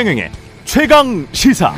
최경영의 0.00 0.30
최강 0.64 1.26
시사. 1.32 1.74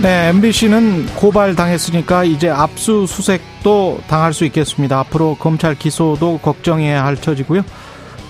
네, 0.00 0.28
MBC는 0.30 1.04
고발 1.16 1.54
당했으니까 1.54 2.24
이제 2.24 2.48
압수수색도 2.48 4.04
당할 4.08 4.32
수 4.32 4.46
있겠습니다. 4.46 4.98
앞으로 5.00 5.36
검찰 5.38 5.74
기소도 5.74 6.38
걱정해야 6.38 7.04
할 7.04 7.20
처지고요. 7.20 7.62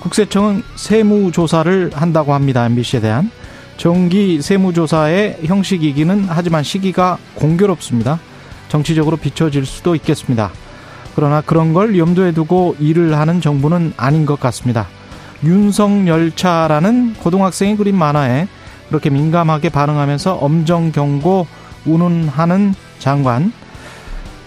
국세청은 0.01 0.65
세무조사를 0.74 1.92
한다고 1.95 2.34
합니다. 2.34 2.66
MBC에 2.66 2.98
대한 2.98 3.30
정기 3.77 4.42
세무조사의 4.42 5.42
형식이기는 5.45 6.24
하지만 6.29 6.65
시기가 6.65 7.19
공교롭습니다. 7.37 8.19
정치적으로 8.69 9.16
비춰질 9.16 9.65
수도 9.66 9.95
있겠습니다. 9.95 10.51
그러나 11.15 11.41
그런 11.41 11.73
걸 11.73 11.98
염두에 11.98 12.33
두고 12.33 12.77
일을 12.79 13.19
하는 13.19 13.41
정부는 13.41 13.95
아닌 13.97 14.27
것 14.27 14.39
같습니다. 14.41 14.89
윤석열차라는 15.45 17.15
고등학생이 17.15 17.77
그린 17.77 17.97
만화에 17.97 18.48
그렇게 18.89 19.11
민감하게 19.11 19.69
반응하면서 19.69 20.34
엄정 20.34 20.93
경고 20.93 21.47
운운하는 21.84 22.75
장관. 22.98 23.53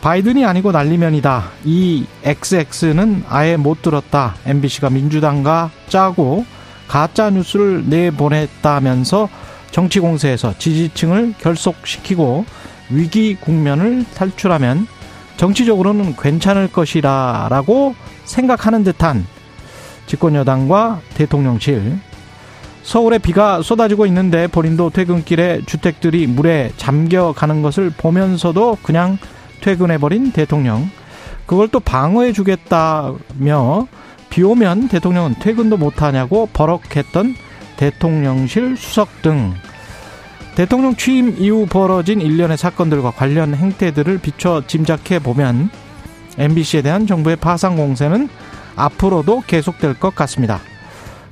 바이든이 0.02 0.46
아니고 0.46 0.72
난리면이다. 0.72 1.44
이 1.64 2.06
XX는 2.24 3.24
아예 3.30 3.56
못 3.56 3.82
들었다. 3.82 4.36
MBC가 4.46 4.90
민주당과 4.90 5.70
짜고 5.88 6.46
가짜 6.88 7.30
뉴스를 7.30 7.84
내보냈다면서 7.86 9.30
정치 9.70 10.00
공세에서 10.00 10.56
지지층을 10.58 11.36
결속시키고 11.40 12.46
위기 12.90 13.36
국면을 13.36 14.04
탈출하면 14.16 14.88
정치적으로는 15.42 16.16
괜찮을 16.18 16.72
것이라라고 16.72 17.96
생각하는 18.26 18.84
듯한 18.84 19.26
집권 20.06 20.36
여당과 20.36 21.02
대통령실 21.16 21.98
서울에 22.84 23.18
비가 23.18 23.64
쏟아지고 23.64 24.06
있는데 24.06 24.46
본인도 24.46 24.92
퇴근길에 24.92 25.62
주택들이 25.66 26.28
물에 26.28 26.72
잠겨가는 26.78 27.64
것을 27.64 27.90
보면서도 27.90 28.78
그냥 28.84 29.18
퇴근해버린 29.62 30.32
대통령. 30.32 30.88
그걸 31.48 31.70
또 31.70 31.80
방어해 31.80 32.34
주겠다며 32.34 33.88
비 34.30 34.44
오면 34.44 34.90
대통령은 34.90 35.36
퇴근도 35.40 35.78
못하냐고 35.78 36.50
버럭했던 36.54 37.34
대통령실 37.78 38.78
수석 38.78 39.24
등 39.24 39.56
대통령 40.56 40.96
취임 40.96 41.36
이후 41.38 41.66
벌어진 41.66 42.20
일련의 42.20 42.58
사건들과 42.58 43.12
관련 43.12 43.56
행태들을 43.56 44.18
비춰 44.20 44.62
짐작해 44.68 45.20
보면 45.20 45.70
MBC에 46.38 46.82
대한 46.82 47.08
정부의 47.08 47.38
파상 47.38 47.78
공세는 47.78 48.30
앞으로도 48.76 49.44
계속될 49.48 49.96
것 50.00 50.14
같습니다. 50.16 50.60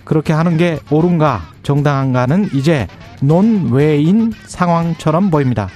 그렇게 0.06 0.34
하는 0.34 0.58
게 0.58 0.80
옳은가 0.90 1.42
정당한가는 1.64 2.50
이제 2.54 2.88
논외인 3.22 4.32
상황처럼 4.46 5.30
보입니다. 5.30 5.70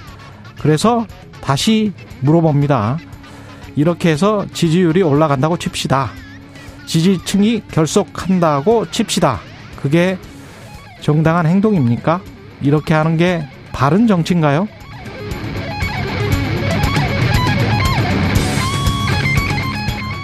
그래서 0.61 1.05
다시 1.41 1.91
물어봅니다. 2.21 2.97
이렇게 3.75 4.09
해서 4.09 4.45
지지율이 4.53 5.01
올라간다고 5.01 5.57
칩시다. 5.57 6.09
지지층이 6.85 7.63
결속한다고 7.71 8.89
칩시다. 8.91 9.39
그게 9.81 10.17
정당한 11.01 11.45
행동입니까? 11.45 12.21
이렇게 12.63 12.93
하는 12.93 13.17
게 13.17 13.45
바른 13.71 14.07
정치인가요? 14.07 14.67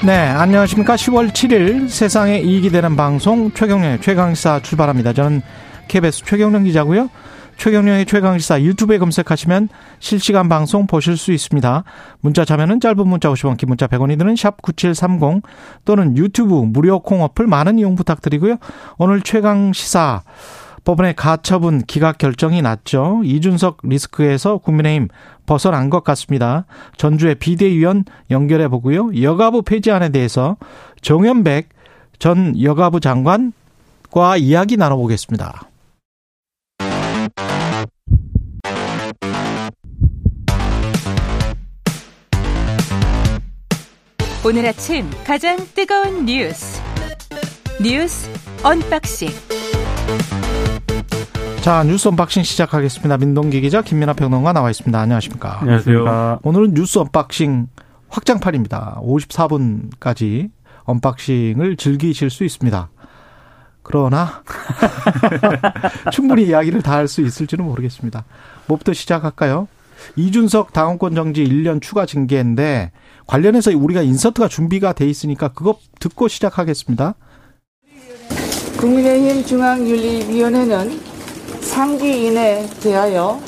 네, 0.06 0.18
안녕하십니까. 0.18 0.96
10월 0.96 1.32
7일 1.32 1.90
세상에 1.90 2.40
이익이 2.40 2.70
되는 2.70 2.96
방송 2.96 3.52
최경련의 3.52 4.00
최강시사 4.00 4.62
출발합니다. 4.62 5.12
저는 5.12 5.42
KBS 5.90 6.24
최경련 6.24 6.64
기자고요. 6.64 7.10
최경련의 7.58 8.06
최강시사 8.06 8.62
유튜브에 8.62 8.98
검색하시면 8.98 9.68
실시간 10.00 10.48
방송 10.48 10.88
보실 10.88 11.18
수 11.18 11.34
있습니다. 11.34 11.84
문자 12.22 12.46
참여는 12.46 12.80
짧은 12.80 13.06
문자 13.06 13.30
50원, 13.30 13.58
긴 13.58 13.68
문자 13.68 13.88
100원이 13.88 14.18
드는 14.18 14.38
샵 14.38 14.62
9730 14.62 15.44
또는 15.84 16.16
유튜브 16.16 16.54
무료 16.54 17.00
콩 17.02 17.22
어플 17.22 17.46
많은 17.48 17.78
이용 17.78 17.96
부탁드리고요. 17.96 18.56
오늘 18.98 19.22
최강시사 19.22 20.24
법원의 20.84 21.16
가처분 21.16 21.84
기각 21.86 22.18
결정이 22.18 22.62
났죠. 22.62 23.22
이준석 23.24 23.80
리스크에서 23.84 24.58
국민의힘 24.58 25.08
벗어난 25.46 25.90
것 25.90 26.04
같습니다. 26.04 26.66
전주의 26.98 27.36
비대위원 27.36 28.06
연결해 28.32 28.68
보고요. 28.68 29.10
여가부 29.22 29.64
폐지안에 29.64 30.10
대해서 30.10 30.58
정현백 31.02 31.70
전 32.18 32.62
여가부 32.62 33.00
장관과 33.00 34.38
이야기 34.38 34.78
나눠보겠습니다. 34.78 35.70
오늘 44.46 44.66
아침 44.66 45.06
가장 45.26 45.58
뜨거운 45.76 46.26
뉴스 46.26 46.82
뉴스 47.82 48.30
unboxing 48.64 49.30
자 51.70 51.84
뉴스 51.84 52.08
unboxing 52.08 52.42
시작하겠습니다. 52.42 53.18
민동기 53.18 53.62
기자 53.62 53.84
김민아 53.84 54.14
평론가 54.14 54.54
나와 54.54 54.72
있습니다. 54.72 55.00
안녕하십니까? 55.00 55.60
안녕하세요. 55.62 56.40
오늘은 56.42 56.74
뉴스 56.74 56.98
unboxing 56.98 57.68
확장판입니다. 58.10 59.00
54분까지 59.04 60.50
unboxing을 60.86 61.78
즐기실 61.78 62.32
수 62.32 62.44
있습니다. 62.44 62.90
그러나 63.84 64.42
충분히 66.12 66.48
이야기를 66.48 66.82
다 66.82 66.94
할 66.94 67.08
수 67.08 67.22
있을지는 67.22 67.64
모르겠습니다. 67.66 68.26
뭐부터 68.66 68.94
시작할까요? 68.94 69.68
이준석 70.16 70.74
당원권 70.74 71.14
정지 71.14 71.44
1년 71.44 71.84
추가 71.84 72.08
징계인데 72.08 72.92
관련해서 73.28 73.70
우리가 73.78 74.02
인서트가 74.02 74.48
준비가 74.48 74.94
돼 74.94 75.06
있으니까 75.08 75.50
그거 75.50 75.78
듣고 76.00 76.30
시작하겠습니다. 76.30 77.14
국민의힘 78.80 79.46
중앙윤리위원회는 79.46 81.09
상기인에 81.80 82.70
대하여 82.82 83.40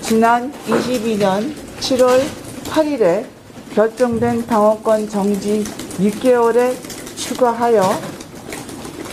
지난 0.00 0.52
22년 0.66 1.54
7월 1.78 2.20
8일에 2.64 3.24
결정된 3.72 4.44
당원권 4.48 5.08
정지 5.08 5.62
6개월에 6.00 6.74
추가하여 7.16 7.82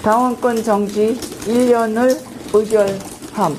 당원권 0.01 0.63
정지 0.63 1.15
1년을 1.45 2.17
의결함. 2.51 3.55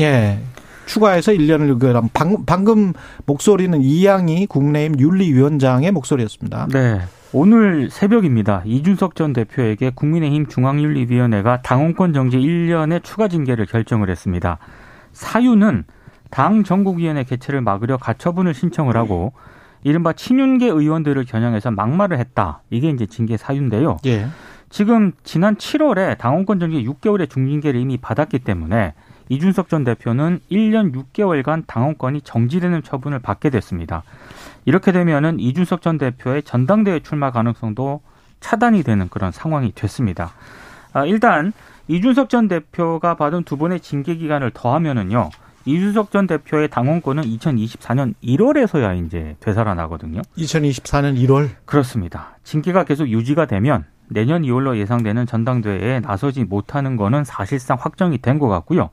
예. 0.00 0.40
추가해서 0.86 1.30
1년을 1.30 1.70
의결함. 1.70 2.08
방금, 2.12 2.44
방금 2.44 2.94
목소리는 3.24 3.80
이양희 3.80 4.46
국민의힘 4.46 4.98
윤리위원장의 4.98 5.92
목소리였습니다. 5.92 6.66
네. 6.72 7.02
오늘 7.32 7.90
새벽입니다. 7.90 8.62
이준석 8.64 9.14
전 9.14 9.34
대표에게 9.34 9.90
국민의힘 9.94 10.46
중앙윤리위원회가 10.46 11.60
당원권 11.60 12.14
정지 12.14 12.38
1년의 12.38 13.04
추가 13.04 13.28
징계를 13.28 13.66
결정을 13.66 14.08
했습니다. 14.08 14.58
사유는 15.12 15.84
당 16.30 16.64
전국위원회 16.64 17.24
개최를 17.24 17.60
막으려 17.60 17.98
가처분을 17.98 18.54
신청을 18.54 18.96
하고 18.96 19.34
이른바 19.84 20.14
친윤계 20.14 20.68
의원들을 20.68 21.22
겨냥해서 21.26 21.70
막말을 21.70 22.18
했다. 22.18 22.62
이게 22.70 22.88
이제 22.88 23.04
징계 23.04 23.36
사유인데요. 23.36 23.98
예. 24.06 24.26
지금 24.70 25.12
지난 25.22 25.56
7월에 25.56 26.16
당원권 26.16 26.60
정지 26.60 26.82
6개월의 26.82 27.28
중징계를 27.28 27.78
이미 27.78 27.98
받았기 27.98 28.38
때문에 28.38 28.94
이준석 29.28 29.68
전 29.68 29.84
대표는 29.84 30.40
1년 30.50 30.94
6개월간 30.94 31.64
당원권이 31.66 32.22
정지되는 32.22 32.82
처분을 32.82 33.18
받게 33.18 33.50
됐습니다. 33.50 34.02
이렇게 34.68 34.92
되면은 34.92 35.40
이준석 35.40 35.80
전 35.80 35.96
대표의 35.96 36.42
전당대회 36.42 37.00
출마 37.00 37.30
가능성도 37.30 38.02
차단이 38.40 38.82
되는 38.82 39.08
그런 39.08 39.32
상황이 39.32 39.72
됐습니다. 39.74 40.32
아, 40.92 41.06
일단 41.06 41.54
이준석 41.86 42.28
전 42.28 42.48
대표가 42.48 43.14
받은 43.14 43.44
두 43.44 43.56
번의 43.56 43.80
징계 43.80 44.14
기간을 44.16 44.50
더하면은요. 44.52 45.30
이준석 45.64 46.10
전 46.10 46.26
대표의 46.26 46.68
당원권은 46.68 47.22
2024년 47.22 48.12
1월에서야 48.22 49.06
이제 49.06 49.36
되살아나거든요. 49.40 50.20
2024년 50.36 51.16
1월 51.26 51.48
그렇습니다. 51.64 52.36
징계가 52.44 52.84
계속 52.84 53.08
유지가 53.08 53.46
되면 53.46 53.86
내년 54.08 54.42
2월로 54.42 54.76
예상되는 54.76 55.24
전당대회에 55.24 56.00
나서지 56.00 56.44
못하는 56.44 56.96
거는 56.96 57.24
사실상 57.24 57.78
확정이 57.80 58.18
된 58.18 58.38
것 58.38 58.48
같고요. 58.48 58.90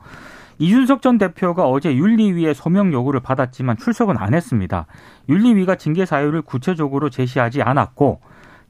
이준석 0.57 1.02
전 1.02 1.18
대표가 1.18 1.68
어제 1.68 1.96
윤리위의 1.96 2.56
소명 2.56 2.94
요구를 2.94 3.19
받았지만 3.19 3.78
출석은 3.78 4.18
안 4.18 4.34
했습니다. 4.34 4.86
윤리위가 5.30 5.75
징계 5.75 6.06
사유를 6.06 6.42
구체적으로 6.42 7.10
제시하지 7.10 7.62
않았고 7.62 8.22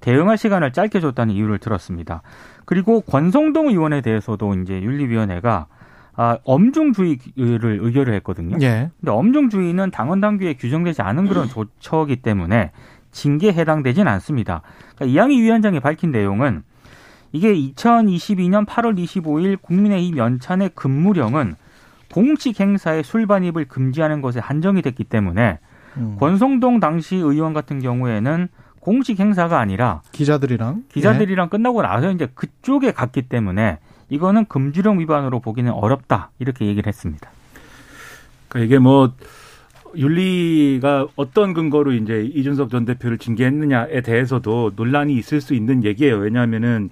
대응할 0.02 0.38
시간을 0.38 0.74
짧게 0.74 1.00
줬다는 1.00 1.34
이유를 1.34 1.60
들었습니다. 1.60 2.22
그리고 2.66 3.02
권성동 3.02 3.70
의원에 3.70 4.02
대해서도 4.02 4.54
이제 4.56 4.82
윤리위원회가 4.82 5.68
아, 6.18 6.38
엄중주의를 6.46 7.80
의결을 7.82 8.14
했거든요. 8.16 8.58
예. 8.62 8.90
근데 9.00 9.12
엄중주의는 9.12 9.92
당원 9.92 10.22
당규에 10.22 10.54
규정되지 10.54 11.02
않은 11.02 11.28
그런 11.28 11.50
조처이기 11.50 12.18
때문에 12.18 12.72
징계에 13.12 13.52
해당되진 13.52 14.08
않습니다. 14.08 14.62
그러니까 14.96 15.06
이양희 15.14 15.42
위원장이 15.42 15.82
밝힌 15.82 16.12
내용은 16.12 16.64
이게 17.34 17.54
2022년 17.54 18.66
8월 18.66 18.98
25일 18.98 19.62
국민의힘 19.62 20.18
연찬의 20.18 20.72
근무령은 20.74 21.56
공식 22.16 22.62
행사에 22.62 23.04
술 23.04 23.28
반입을 23.28 23.66
금지하는 23.66 24.22
것에 24.22 24.40
한정이 24.40 24.82
됐기 24.82 25.04
때문에 25.04 25.60
음. 25.98 26.16
권성동 26.18 26.80
당시 26.80 27.18
의원 27.18 27.54
같은 27.54 27.82
경우에는 27.82 28.48
공식 28.80 29.20
행사가 29.20 29.60
아니라 29.60 30.02
기자들이랑 30.14 30.86
기자들이랑 30.94 31.48
예. 31.48 31.50
끝나고 31.50 31.82
나서 31.82 32.12
이제 32.12 32.30
그쪽에 32.34 32.94
갔기 32.94 33.24
때문에 33.24 33.80
이거는 34.08 34.46
금지령 34.46 35.00
위반으로 35.00 35.42
보기는 35.42 35.70
어렵다 35.70 36.30
이렇게 36.40 36.68
얘기를 36.68 36.88
했습니다. 36.88 37.30
그러니까 38.48 38.66
이게 38.66 38.80
뭐 38.80 39.12
윤리가 39.98 41.08
어떤 41.18 41.54
근거로 41.54 41.92
이제 41.92 42.32
이준석 42.34 42.70
전 42.70 42.86
대표를 42.86 43.18
징계했느냐에 43.18 44.00
대해서도 44.00 44.72
논란이 44.78 45.14
있을 45.16 45.42
수 45.42 45.54
있는 45.54 45.84
얘기예요. 45.84 46.16
왜냐하면은 46.16 46.92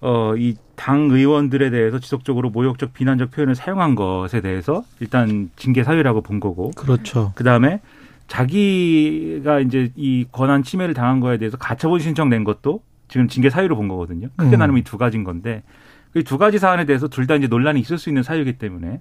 어, 0.00 0.34
이 0.36 0.56
당 0.78 1.10
의원들에 1.10 1.70
대해서 1.70 1.98
지속적으로 1.98 2.50
모욕적 2.50 2.94
비난적 2.94 3.32
표현을 3.32 3.56
사용한 3.56 3.96
것에 3.96 4.40
대해서 4.40 4.84
일단 5.00 5.50
징계 5.56 5.82
사유라고 5.82 6.20
본 6.20 6.38
거고. 6.38 6.70
그렇죠. 6.70 7.32
그 7.34 7.42
다음에 7.42 7.80
자기가 8.28 9.60
이제 9.60 9.90
이 9.96 10.24
권한 10.30 10.62
침해를 10.62 10.94
당한 10.94 11.18
거에 11.18 11.36
대해서 11.38 11.56
가처분 11.56 11.98
신청 11.98 12.28
낸 12.28 12.44
것도 12.44 12.80
지금 13.08 13.26
징계 13.26 13.50
사유로 13.50 13.74
본 13.76 13.88
거거든요. 13.88 14.28
크게 14.36 14.56
음. 14.56 14.58
나누면 14.58 14.80
이두 14.82 14.98
가지인 14.98 15.24
건데 15.24 15.62
그두 16.12 16.38
가지 16.38 16.58
사안에 16.58 16.84
대해서 16.84 17.08
둘 17.08 17.26
다 17.26 17.34
이제 17.34 17.48
논란이 17.48 17.80
있을 17.80 17.98
수 17.98 18.08
있는 18.08 18.22
사유이기 18.22 18.54
때문에 18.58 19.00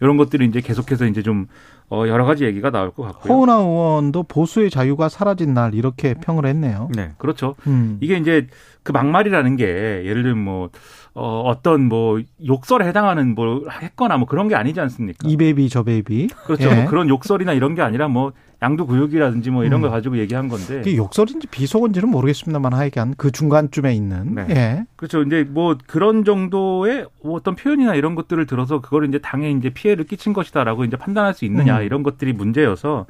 이런 0.00 0.16
것들이 0.16 0.46
이제 0.46 0.60
계속해서 0.60 1.06
이제 1.06 1.22
좀 1.22 1.46
어, 1.88 2.04
여러 2.08 2.24
가지 2.24 2.44
얘기가 2.44 2.70
나올 2.70 2.90
것 2.90 3.04
같고요. 3.04 3.32
허은하 3.32 3.58
의원도 3.58 4.24
보수의 4.24 4.70
자유가 4.70 5.08
사라진 5.08 5.54
날 5.54 5.74
이렇게 5.74 6.14
평을 6.14 6.46
했네요. 6.46 6.88
네, 6.94 7.12
그렇죠. 7.18 7.54
음. 7.66 7.98
이게 8.00 8.16
이제 8.16 8.48
그 8.82 8.92
막말이라는 8.92 9.56
게 9.56 9.64
예를 10.04 10.22
들면 10.22 10.44
뭐 10.44 10.70
어, 11.18 11.40
어떤 11.46 11.88
뭐 11.88 12.20
욕설에 12.46 12.86
해당하는 12.86 13.34
뭘 13.34 13.62
했거나 13.82 14.18
뭐 14.18 14.28
그런 14.28 14.48
게 14.48 14.54
아니지 14.54 14.78
않습니까? 14.80 15.26
이 15.26 15.38
baby 15.38 15.70
저 15.70 15.82
baby. 15.82 16.28
그렇죠. 16.44 16.68
예. 16.68 16.74
뭐 16.74 16.84
그런 16.84 17.08
욕설이나 17.08 17.54
이런 17.54 17.74
게 17.74 17.80
아니라 17.80 18.06
뭐 18.06 18.32
양두구육이라든지 18.60 19.50
뭐 19.50 19.64
이런 19.64 19.80
음. 19.80 19.82
걸 19.82 19.90
가지고 19.90 20.18
얘기한 20.18 20.48
건데. 20.48 20.82
이게 20.84 20.98
욕설인지 20.98 21.46
비속어인지는 21.46 22.10
모르겠습니다만 22.10 22.74
하여간 22.74 23.14
그 23.16 23.32
중간쯤에 23.32 23.94
있는. 23.94 24.34
네. 24.34 24.46
예. 24.50 24.84
그렇죠. 24.96 25.22
이제 25.22 25.46
뭐 25.48 25.78
그런 25.86 26.22
정도의 26.22 27.06
어떤 27.24 27.56
표현이나 27.56 27.94
이런 27.94 28.14
것들을 28.14 28.44
들어서 28.44 28.82
그걸 28.82 29.08
이제 29.08 29.18
당에 29.18 29.50
이제 29.50 29.70
피해를 29.70 30.04
끼친 30.04 30.34
것이다라고 30.34 30.84
이제 30.84 30.98
판단할 30.98 31.32
수 31.32 31.46
있느냐 31.46 31.78
음. 31.78 31.82
이런 31.82 32.02
것들이 32.02 32.34
문제여서 32.34 33.06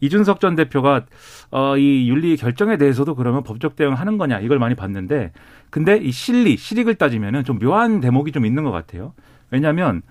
이준석 0.00 0.40
전 0.40 0.54
대표가 0.54 1.04
어, 1.50 1.76
이 1.76 2.08
윤리 2.08 2.36
결정에 2.36 2.76
대해서도 2.76 3.14
그러면 3.14 3.42
법적 3.42 3.76
대응하는 3.76 4.18
거냐 4.18 4.40
이걸 4.40 4.58
많이 4.58 4.74
봤는데 4.74 5.32
근데 5.70 5.96
이 5.96 6.10
실리 6.10 6.56
실익을 6.56 6.94
따지면은 6.96 7.44
좀 7.44 7.58
묘한 7.58 8.00
대목이 8.00 8.32
좀 8.32 8.46
있는 8.46 8.64
것 8.64 8.70
같아요. 8.70 9.12
왜냐하면 9.50 10.02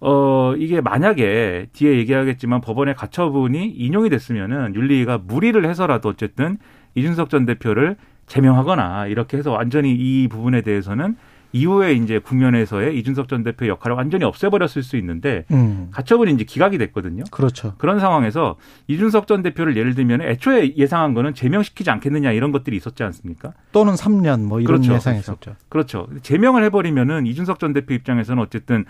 어, 0.00 0.54
이게 0.58 0.80
만약에 0.80 1.68
뒤에 1.72 1.96
얘기하겠지만 1.96 2.60
법원의 2.60 2.94
가처분이 2.94 3.70
인용이 3.70 4.10
됐으면은 4.10 4.74
윤리가 4.74 5.18
무리를 5.18 5.64
해서라도 5.64 6.10
어쨌든 6.10 6.58
이준석 6.94 7.30
전 7.30 7.46
대표를 7.46 7.96
제명하거나 8.26 9.06
이렇게 9.06 9.36
해서 9.36 9.52
완전히 9.52 9.92
이 9.92 10.28
부분에 10.28 10.60
대해서는 10.62 11.16
이후에 11.54 11.92
이제 11.92 12.18
국면에서의 12.18 12.98
이준석 12.98 13.28
전 13.28 13.44
대표의 13.44 13.68
역할을 13.70 13.96
완전히 13.96 14.24
없애버렸을 14.24 14.82
수 14.82 14.96
있는데 14.96 15.44
음. 15.52 15.88
가처분이 15.92 16.32
이제 16.32 16.42
기각이 16.42 16.78
됐거든요. 16.78 17.22
그렇죠. 17.30 17.74
그런 17.78 18.00
상황에서 18.00 18.56
이준석 18.88 19.28
전 19.28 19.42
대표를 19.42 19.76
예를 19.76 19.94
들면 19.94 20.20
애초에 20.20 20.74
예상한 20.76 21.14
거는 21.14 21.32
제명시키지 21.32 21.90
않겠느냐 21.90 22.32
이런 22.32 22.50
것들이 22.50 22.76
있었지 22.76 23.04
않습니까? 23.04 23.52
또는 23.70 23.94
3년 23.94 24.42
뭐 24.42 24.58
이런 24.58 24.80
그렇죠. 24.80 24.94
예상했었죠. 24.94 25.54
그렇죠. 25.68 26.06
그렇죠. 26.06 26.22
제명을 26.22 26.64
해버리면은 26.64 27.26
이준석 27.26 27.60
전 27.60 27.72
대표 27.72 27.94
입장에서는 27.94 28.42
어쨌든 28.42 28.84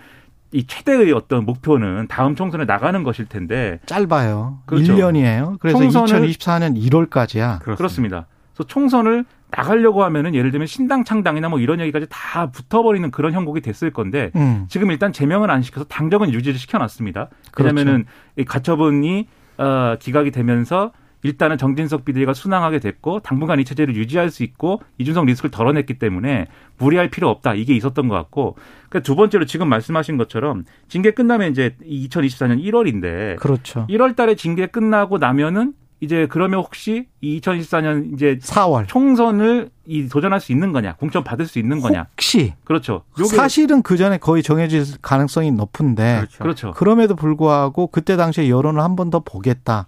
이 0.51 0.67
최대의 0.67 1.13
어떤 1.13 1.45
목표는 1.45 2.07
다음 2.09 2.35
총선에 2.35 2.65
나가는 2.65 3.03
것일 3.03 3.27
텐데 3.27 3.79
짧아요. 3.85 4.61
그렇죠. 4.65 4.95
1년이에요. 4.97 5.59
그래서 5.61 5.81
2024년 5.81 6.81
1월까지야. 6.81 7.59
그렇습니다. 7.61 7.77
그렇습니다. 7.77 8.27
그래서 8.55 8.69
총선을 8.69 9.27
나가려고 9.57 10.03
하면은 10.05 10.35
예를 10.35 10.51
들면 10.51 10.67
신당 10.67 11.05
창당이나 11.05 11.49
뭐 11.49 11.61
이런 11.61 11.81
얘기까지 11.81 12.07
다 12.11 12.51
붙어버리는 12.51 13.11
그런 13.11 13.33
형국이 13.33 13.61
됐을 13.61 13.93
건데 13.93 14.31
음. 14.37 14.67
지금 14.69 14.91
일단 14.91 15.13
제명은 15.13 15.51
안 15.51 15.63
시켜서 15.63 15.85
당정은 15.87 16.33
유지를 16.33 16.59
시켜놨습니다. 16.59 17.29
그렇죠. 17.53 17.75
왜냐면은 17.75 18.05
이 18.37 18.45
가처분이 18.45 19.29
어, 19.59 19.97
기각이 20.01 20.31
되면서 20.31 20.93
일단은 21.23 21.57
정진석 21.57 22.05
비대위가 22.05 22.35
순항하게 22.35 22.81
됐고 22.81 23.21
당분간 23.21 23.59
이 23.59 23.65
체제를 23.65 23.97
유지할 23.97 24.31
수 24.31 24.43
있고 24.43 24.83
이준석 24.99 25.25
리스크를 25.25 25.51
덜어냈기 25.51 25.99
때문에 25.99 26.47
무리할 26.77 27.09
필요 27.09 27.31
없다 27.31 27.55
이게 27.55 27.75
있었던 27.75 28.09
것 28.09 28.15
같고 28.15 28.57
그러니까 28.91 29.01
두 29.01 29.17
번째로 29.17 29.47
지금 29.47 29.69
말씀하신 29.69 30.19
것처럼 30.19 30.65
징계 30.87 31.13
끝나면 31.13 31.51
이제 31.51 31.77
2024년 31.83 32.63
1월인데 32.63 33.39
그렇죠. 33.39 33.87
1월달에 33.89 34.37
징계 34.37 34.67
끝나고 34.67 35.17
나면은 35.17 35.73
이제 36.01 36.27
그러면 36.29 36.61
혹시 36.61 37.07
2024년 37.23 38.13
이제 38.15 38.39
4월 38.43 38.87
총선을 38.89 39.71
이 39.87 40.09
도전할 40.09 40.41
수 40.41 40.53
있는 40.53 40.73
거냐, 40.73 40.95
공천 40.97 41.25
받을 41.25 41.47
수 41.47 41.59
있는 41.59 41.81
거냐? 41.81 42.07
혹시 42.13 42.55
그렇죠. 42.65 43.03
사실은 43.35 43.83
그 43.83 43.97
전에 43.97 44.19
거의 44.19 44.43
정해질 44.43 44.85
가능성이 45.03 45.51
높은데 45.53 46.17
그렇죠. 46.19 46.39
그렇죠. 46.43 46.71
그럼에도 46.73 47.15
불구하고 47.17 47.87
그때 47.87 48.17
당시에 48.17 48.49
여론을 48.49 48.83
한 48.83 48.97
번 48.97 49.11
더 49.11 49.21
보겠다. 49.21 49.87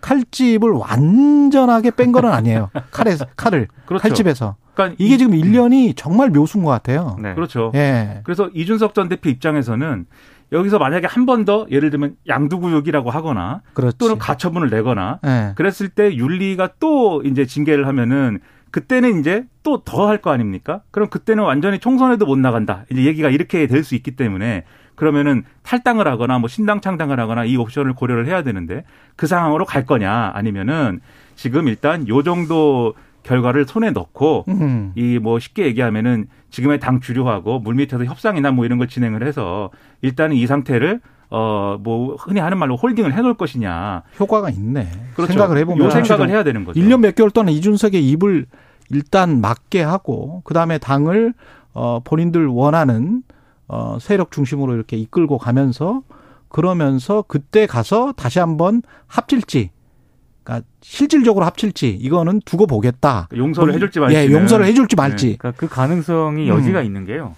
칼집을 0.00 0.70
완전하게 0.70 1.90
뺀건 1.92 2.24
아니에요. 2.24 2.70
칼에 2.90 3.16
칼을 3.36 3.68
그렇죠. 3.86 4.02
칼집에서. 4.02 4.56
그러니까 4.74 4.96
이게 4.98 5.18
지금 5.18 5.32
1년이 5.34 5.94
정말 5.96 6.30
묘수인 6.30 6.64
것 6.64 6.70
같아요. 6.70 7.16
네. 7.20 7.34
그렇죠. 7.34 7.70
예. 7.74 8.20
그래서 8.24 8.48
이준석 8.54 8.94
전 8.94 9.08
대표 9.08 9.28
입장에서는 9.28 10.06
여기서 10.52 10.78
만약에 10.78 11.06
한 11.06 11.26
번 11.26 11.44
더 11.44 11.66
예를 11.70 11.90
들면 11.90 12.16
양두구역이라고 12.26 13.10
하거나 13.10 13.62
그렇지. 13.74 13.98
또는 13.98 14.18
가처분을 14.18 14.68
내거나 14.70 15.20
네. 15.22 15.52
그랬을 15.56 15.88
때 15.88 16.14
윤리가 16.16 16.70
또 16.80 17.22
이제 17.24 17.46
징계를 17.46 17.86
하면은 17.86 18.40
그때는 18.70 19.20
이제 19.20 19.44
또 19.62 19.82
더 19.84 20.06
할 20.06 20.18
거 20.20 20.30
아닙니까? 20.30 20.80
그럼 20.90 21.08
그때는 21.08 21.44
완전히 21.44 21.78
총선에도 21.78 22.26
못 22.26 22.38
나간다. 22.38 22.84
이제 22.90 23.04
얘기가 23.04 23.28
이렇게 23.30 23.66
될 23.66 23.84
수 23.84 23.94
있기 23.94 24.12
때문에 24.16 24.64
그러면은 24.96 25.44
탈당을 25.62 26.06
하거나 26.06 26.38
뭐 26.38 26.48
신당 26.48 26.80
창당을 26.80 27.18
하거나 27.20 27.44
이 27.44 27.56
옵션을 27.56 27.94
고려를 27.94 28.26
해야 28.26 28.42
되는데 28.42 28.84
그 29.16 29.26
상황으로 29.26 29.64
갈 29.64 29.86
거냐 29.86 30.32
아니면은 30.34 31.00
지금 31.36 31.68
일단 31.68 32.06
요 32.08 32.22
정도 32.22 32.94
결과를 33.30 33.64
손에 33.64 33.92
넣고 33.92 34.44
음. 34.48 34.92
이뭐 34.96 35.38
쉽게 35.38 35.64
얘기하면은 35.66 36.26
지금의 36.50 36.80
당 36.80 37.00
주류하고 37.00 37.60
물밑에서 37.60 38.04
협상이나 38.04 38.50
뭐 38.50 38.64
이런 38.64 38.78
걸 38.78 38.88
진행을 38.88 39.24
해서 39.24 39.70
일단은 40.02 40.34
이 40.34 40.46
상태를 40.48 41.00
어, 41.32 41.78
뭐, 41.80 42.16
흔히 42.16 42.40
하는 42.40 42.58
말로 42.58 42.74
홀딩을 42.74 43.14
해놓을 43.14 43.34
것이냐. 43.34 44.02
효과가 44.18 44.50
있네. 44.50 44.90
그렇죠. 45.14 45.32
생각을 45.32 45.58
해보면. 45.58 45.86
요 45.86 45.90
생각을 45.90 46.28
해야 46.28 46.42
되는 46.42 46.64
거죠. 46.64 46.80
1년 46.80 46.98
몇 46.98 47.14
개월 47.14 47.30
동안 47.30 47.54
이준석의 47.54 48.04
입을 48.08 48.46
일단 48.90 49.40
막게 49.40 49.80
하고, 49.80 50.42
그 50.42 50.54
다음에 50.54 50.78
당을, 50.78 51.32
어, 51.72 52.00
본인들 52.02 52.48
원하는, 52.48 53.22
어, 53.68 53.98
세력 54.00 54.32
중심으로 54.32 54.74
이렇게 54.74 54.96
이끌고 54.96 55.38
가면서, 55.38 56.02
그러면서 56.48 57.22
그때 57.28 57.66
가서 57.68 58.10
다시 58.10 58.40
한번 58.40 58.82
합칠지, 59.06 59.70
그러니까 60.50 60.66
실질적으로 60.80 61.44
합칠지 61.46 61.90
이거는 61.90 62.40
두고 62.44 62.66
보겠다. 62.66 63.28
용서를 63.34 63.68
뭐, 63.68 63.74
해줄지 63.74 64.00
말지. 64.00 64.16
예, 64.16 64.32
용서를 64.32 64.66
해줄지 64.66 64.96
말지. 64.96 65.26
네. 65.28 65.36
그러니까 65.38 65.58
그 65.58 65.72
가능성이 65.72 66.48
여지가 66.48 66.80
음. 66.80 66.84
있는 66.84 67.06
게요. 67.06 67.36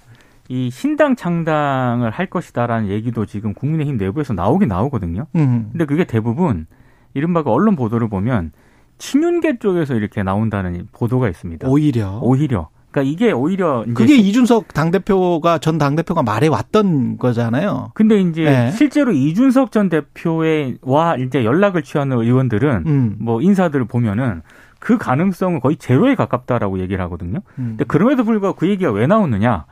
이 0.49 0.71
신당 0.71 1.14
창당을 1.14 2.11
할 2.11 2.26
것이다라는 2.26 2.88
얘기도 2.88 3.26
지금 3.26 3.52
국민의힘 3.52 3.99
내부에서 3.99 4.33
나오긴 4.33 4.69
나오거든요. 4.69 5.26
음. 5.37 5.69
근데 5.73 5.85
그게 5.85 6.04
대부분 6.04 6.66
이른바 7.12 7.42
그 7.42 7.50
언론 7.50 7.76
보도를 7.76 8.09
보면 8.09 8.52
친윤계 8.97 9.59
쪽에서 9.59 9.95
이렇게 9.95 10.23
나온다는 10.23 10.88
보도가 10.92 11.28
있습니다. 11.28 11.69
오히려. 11.69 12.19
오히려. 12.23 12.71
그러니까 12.93 13.03
이게 13.03 13.33
오히려 13.33 13.85
그게 13.95 14.15
이준석 14.17 14.73
당 14.75 14.91
대표가 14.91 15.59
전 15.59 15.79
당 15.79 15.97
대표가 15.97 16.23
말해 16.23 16.47
왔던 16.49 17.17
거잖아요. 17.19 17.91
근데 17.95 18.21
이제 18.21 18.45
네. 18.45 18.71
실제로 18.73 19.11
이준석 19.13 19.73
전 19.73 19.89
대표의 19.89 20.79
와 20.83 21.17
이제 21.17 21.45
연락을 21.45 21.83
취하는 21.83 22.19
의원들은 22.19 22.85
음. 22.87 23.17
뭐 23.19 23.41
인사들을 23.41 23.87
보면은 23.87 24.43
그 24.79 24.99
가능성은 24.99 25.61
거의 25.61 25.77
제로에 25.77 26.15
가깝다라고 26.15 26.79
얘기를 26.81 27.03
하거든요. 27.05 27.39
음. 27.59 27.69
근데 27.71 27.85
그럼에도 27.85 28.23
불구하고 28.25 28.57
그 28.59 28.69
얘기가 28.69 28.93
왜 28.93 29.07
나오느냐? 29.07 29.65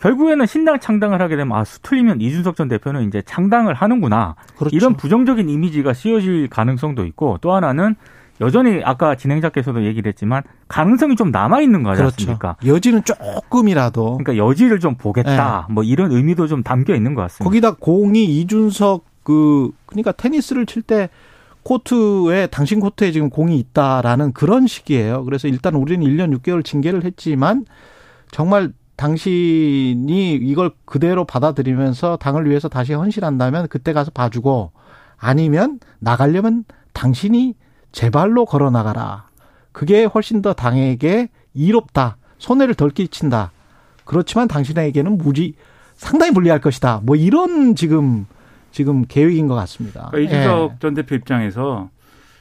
결국에는 0.00 0.46
신당 0.46 0.78
창당을 0.80 1.20
하게 1.20 1.36
되면 1.36 1.54
아 1.58 1.64
수틀리면 1.64 2.20
이준석 2.22 2.56
전 2.56 2.68
대표는 2.68 3.06
이제 3.08 3.20
창당을 3.26 3.74
하는구나 3.74 4.34
그렇죠. 4.56 4.74
이런 4.74 4.94
부정적인 4.96 5.48
이미지가 5.50 5.92
씌워질 5.92 6.48
가능성도 6.48 7.04
있고 7.06 7.36
또 7.42 7.52
하나는 7.52 7.96
여전히 8.40 8.80
아까 8.84 9.14
진행자께서도 9.14 9.84
얘기를 9.84 10.08
했지만 10.08 10.42
가능성이 10.68 11.16
좀 11.16 11.30
남아 11.30 11.60
있는 11.60 11.82
거지 11.82 11.98
그렇죠. 11.98 12.14
않습니까? 12.14 12.56
여지는 12.64 13.02
조금이라도 13.04 14.18
그러니까 14.18 14.36
여지를 14.36 14.80
좀 14.80 14.94
보겠다. 14.94 15.66
네. 15.68 15.74
뭐 15.74 15.84
이런 15.84 16.10
의미도 16.12 16.46
좀 16.46 16.62
담겨 16.62 16.94
있는 16.94 17.14
것 17.14 17.22
같습니다. 17.22 17.44
거기다 17.44 17.74
공이 17.76 18.24
이준석 18.24 19.04
그 19.22 19.70
그러니까 19.86 20.12
테니스를 20.12 20.66
칠 20.66 20.82
때 20.82 21.10
코트에 21.62 22.46
당신 22.46 22.80
코트에 22.80 23.12
지금 23.12 23.28
공이 23.28 23.58
있다라는 23.58 24.32
그런 24.32 24.66
식이에요. 24.66 25.24
그래서 25.24 25.46
일단 25.46 25.74
우리는 25.74 26.06
1년 26.06 26.34
6개월 26.38 26.64
징계를 26.64 27.04
했지만 27.04 27.66
정말 28.30 28.72
당신이 28.96 30.34
이걸 30.36 30.70
그대로 30.84 31.24
받아들이면서 31.24 32.16
당을 32.16 32.48
위해서 32.48 32.68
다시 32.68 32.92
헌신한다면 32.94 33.68
그때 33.68 33.92
가서 33.92 34.10
봐주고 34.10 34.72
아니면 35.18 35.80
나가려면 35.98 36.64
당신이 36.92 37.54
제 37.92 38.10
발로 38.10 38.44
걸어 38.44 38.70
나가라. 38.70 39.24
그게 39.72 40.04
훨씬 40.04 40.42
더 40.42 40.52
당에게 40.52 41.28
이롭다. 41.54 42.16
손해를 42.38 42.74
덜 42.74 42.90
끼친다. 42.90 43.52
그렇지만 44.04 44.48
당신에게는 44.48 45.18
무지 45.18 45.54
상당히 45.94 46.32
불리할 46.32 46.60
것이다. 46.60 47.00
뭐 47.04 47.16
이런 47.16 47.74
지금 47.74 48.26
지금 48.72 49.04
계획인 49.06 49.46
것 49.46 49.54
같습니다. 49.54 50.08
그러니까 50.10 50.32
이준석 50.34 50.72
예. 50.72 50.76
전 50.80 50.94
대표 50.94 51.14
입장에서 51.14 51.90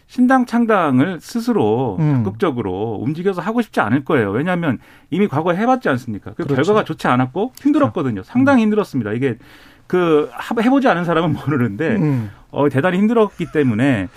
신당 0.07 0.45
창당을 0.45 1.19
스스로 1.21 1.97
음. 1.99 2.23
적극적으로 2.23 2.97
움직여서 3.01 3.41
하고 3.41 3.61
싶지 3.61 3.79
않을 3.79 4.05
거예요. 4.05 4.31
왜냐하면 4.31 4.79
이미 5.11 5.27
과거에 5.27 5.55
해봤지 5.55 5.87
않습니까? 5.89 6.31
그 6.31 6.43
그렇죠. 6.43 6.55
결과가 6.55 6.83
좋지 6.83 7.07
않았고 7.07 7.53
힘들었거든요. 7.61 8.23
상당히 8.23 8.63
힘들었습니다. 8.63 9.11
이게 9.13 9.37
그 9.85 10.31
해보지 10.59 10.87
않은 10.87 11.03
사람은 11.03 11.33
모르는데 11.33 11.95
음. 11.97 12.31
어, 12.49 12.69
대단히 12.69 12.97
힘들었기 12.97 13.51
때문에 13.51 14.07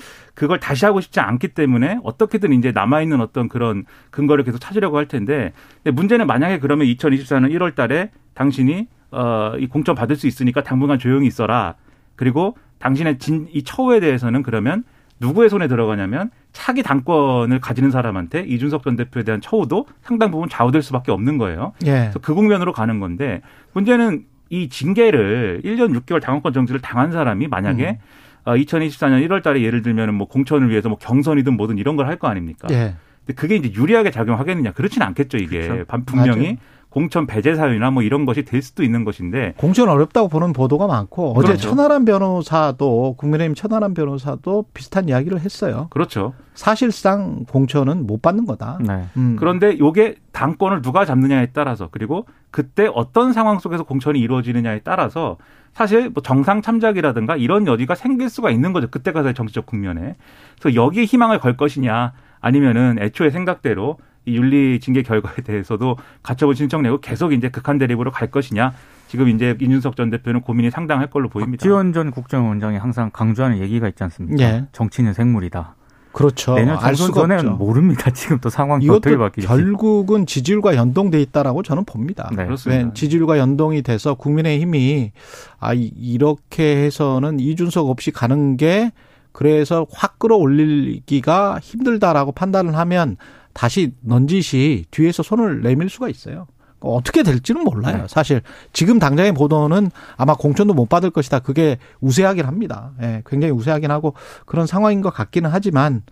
그걸 0.42 0.58
다시 0.58 0.84
하고 0.84 1.00
싶지 1.00 1.20
않기 1.20 1.48
때문에 1.48 2.00
어떻게든 2.02 2.52
이제 2.52 2.72
남아있는 2.72 3.20
어떤 3.20 3.48
그런 3.48 3.84
근거를 4.10 4.42
계속 4.42 4.58
찾으려고 4.58 4.96
할 4.96 5.06
텐데 5.06 5.52
근데 5.84 5.94
문제는 5.94 6.26
만약에 6.26 6.58
그러면 6.58 6.88
2024년 6.88 7.52
1월 7.52 7.76
달에 7.76 8.10
당신이 8.34 8.88
어, 9.12 9.52
이 9.60 9.68
공천 9.68 9.94
받을 9.94 10.16
수 10.16 10.26
있으니까 10.26 10.64
당분간 10.64 10.98
조용히 10.98 11.28
있어라. 11.28 11.76
그리고 12.16 12.56
당신의 12.80 13.20
진, 13.20 13.46
이 13.52 13.62
처우에 13.62 14.00
대해서는 14.00 14.42
그러면 14.42 14.82
누구의 15.20 15.48
손에 15.48 15.68
들어가냐면 15.68 16.32
차기 16.52 16.82
당권을 16.82 17.60
가지는 17.60 17.92
사람한테 17.92 18.40
이준석 18.40 18.82
전 18.82 18.96
대표에 18.96 19.22
대한 19.22 19.40
처우도 19.40 19.86
상당 20.02 20.32
부분 20.32 20.48
좌우될 20.48 20.82
수밖에 20.82 21.12
없는 21.12 21.38
거예요. 21.38 21.72
예. 21.84 21.90
그래서 21.90 22.18
그 22.18 22.34
국면으로 22.34 22.72
가는 22.72 22.98
건데 22.98 23.42
문제는 23.74 24.24
이 24.50 24.68
징계를 24.68 25.62
1년 25.64 25.96
6개월 26.00 26.20
당원권 26.20 26.52
정지를 26.52 26.80
당한 26.80 27.12
사람이 27.12 27.46
만약에 27.46 27.90
음. 27.90 28.22
2024년 28.44 29.26
1월 29.28 29.42
달에 29.42 29.62
예를 29.62 29.82
들면 29.82 30.14
뭐 30.14 30.26
공천을 30.28 30.68
위해서 30.70 30.88
뭐 30.88 30.98
경선이든 30.98 31.56
뭐든 31.56 31.78
이런 31.78 31.96
걸 31.96 32.06
할 32.06 32.18
거 32.18 32.28
아닙니까? 32.28 32.68
예. 32.70 32.94
근데 33.24 33.34
그게 33.34 33.56
이제 33.56 33.72
유리하게 33.72 34.10
작용하겠느냐? 34.10 34.72
그렇지는 34.72 35.06
않겠죠, 35.08 35.38
이게. 35.38 35.68
그렇죠. 35.68 35.84
분명히 36.06 36.42
맞아요. 36.42 36.56
공천 36.90 37.26
배제 37.26 37.54
사유나 37.54 37.90
뭐 37.90 38.02
이런 38.02 38.26
것이 38.26 38.44
될 38.44 38.60
수도 38.60 38.82
있는 38.82 39.04
것인데 39.04 39.54
공천 39.56 39.88
어렵다고 39.88 40.28
보는 40.28 40.52
보도가 40.52 40.86
많고 40.86 41.32
그렇죠. 41.32 41.54
어제 41.54 41.62
천하람 41.68 42.04
변호사도 42.04 43.14
국민의힘 43.16 43.54
천하람 43.54 43.94
변호사도 43.94 44.66
비슷한 44.74 45.08
이야기를 45.08 45.40
했어요. 45.40 45.86
그렇죠. 45.90 46.34
사실상 46.52 47.44
공천은 47.48 48.06
못 48.06 48.20
받는 48.20 48.44
거다. 48.44 48.78
네. 48.82 49.04
음. 49.16 49.36
그런데 49.38 49.78
요게 49.78 50.16
당권을 50.32 50.82
누가 50.82 51.06
잡느냐에 51.06 51.48
따라서 51.54 51.88
그리고 51.90 52.26
그때 52.50 52.90
어떤 52.94 53.32
상황 53.32 53.58
속에서 53.58 53.84
공천이 53.84 54.18
이루어지느냐에 54.20 54.80
따라서 54.84 55.38
사실 55.72 56.10
뭐 56.10 56.22
정상 56.22 56.62
참작이라든가 56.62 57.36
이런 57.36 57.66
여지가 57.66 57.94
생길 57.94 58.28
수가 58.28 58.50
있는 58.50 58.72
거죠. 58.72 58.88
그때 58.90 59.12
가서의 59.12 59.34
정치적 59.34 59.66
국면에. 59.66 60.16
그래서 60.60 60.74
여기에 60.74 61.04
희망을 61.04 61.38
걸 61.38 61.56
것이냐 61.56 62.12
아니면은 62.40 62.98
애초에 63.00 63.30
생각대로 63.30 63.98
이 64.24 64.36
윤리 64.36 64.78
징계 64.80 65.02
결과에 65.02 65.36
대해서도 65.36 65.96
가처분 66.22 66.54
신청 66.54 66.82
내고 66.82 67.00
계속 67.00 67.32
이제 67.32 67.48
극한 67.48 67.78
대립으로 67.78 68.10
갈 68.10 68.30
것이냐. 68.30 68.72
지금 69.08 69.28
이제 69.28 69.56
이준석 69.60 69.96
전 69.96 70.10
대표는 70.10 70.40
고민이 70.42 70.70
상당할 70.70 71.08
걸로 71.08 71.28
보입니다. 71.28 71.62
지원 71.62 71.92
전 71.92 72.10
국정원장이 72.10 72.78
항상 72.78 73.10
강조하는 73.12 73.58
얘기가 73.58 73.88
있지 73.88 74.02
않습니까? 74.04 74.42
예. 74.42 74.64
정치는 74.72 75.12
생물이다. 75.12 75.74
그렇죠. 76.12 76.54
내년 76.54 76.78
총선 76.78 77.12
전에는 77.12 77.58
모릅니다. 77.58 78.10
지금 78.14 78.38
또 78.40 78.50
상황이 78.50 78.88
어떻게 78.88 79.16
바뀌지 79.16 79.46
결국은 79.46 80.26
지지율과 80.26 80.76
연동돼 80.76 81.20
있다라고 81.22 81.62
저는 81.62 81.84
봅니다. 81.84 82.30
네. 82.36 82.44
그렇습니다. 82.44 82.92
지지율과 82.92 83.38
연동이 83.38 83.82
돼서 83.82 84.14
국민의힘이 84.14 85.12
아 85.58 85.72
이렇게 85.74 86.84
해서는 86.84 87.40
이준석 87.40 87.88
없이 87.88 88.10
가는 88.10 88.56
게 88.56 88.92
그래서 89.32 89.86
확 89.90 90.18
끌어올리기가 90.18 91.58
힘들다라고 91.62 92.32
판단을 92.32 92.76
하면 92.76 93.16
다시 93.54 93.92
넌지시 94.00 94.86
뒤에서 94.90 95.22
손을 95.22 95.62
내밀 95.62 95.88
수가 95.88 96.08
있어요. 96.08 96.46
어떻게 96.82 97.22
될지는 97.22 97.64
몰라요. 97.64 97.96
네. 97.98 98.04
사실 98.08 98.42
지금 98.72 98.98
당장의 98.98 99.32
보도는 99.32 99.90
아마 100.16 100.34
공천도 100.34 100.74
못 100.74 100.88
받을 100.88 101.10
것이다. 101.10 101.40
그게 101.40 101.78
우세하긴 102.00 102.44
합니다. 102.46 102.92
예, 103.02 103.22
굉장히 103.26 103.52
우세하긴 103.52 103.90
하고 103.90 104.14
그런 104.46 104.66
상황인 104.66 105.00
것 105.00 105.10
같기는 105.10 105.50
하지만 105.52 106.02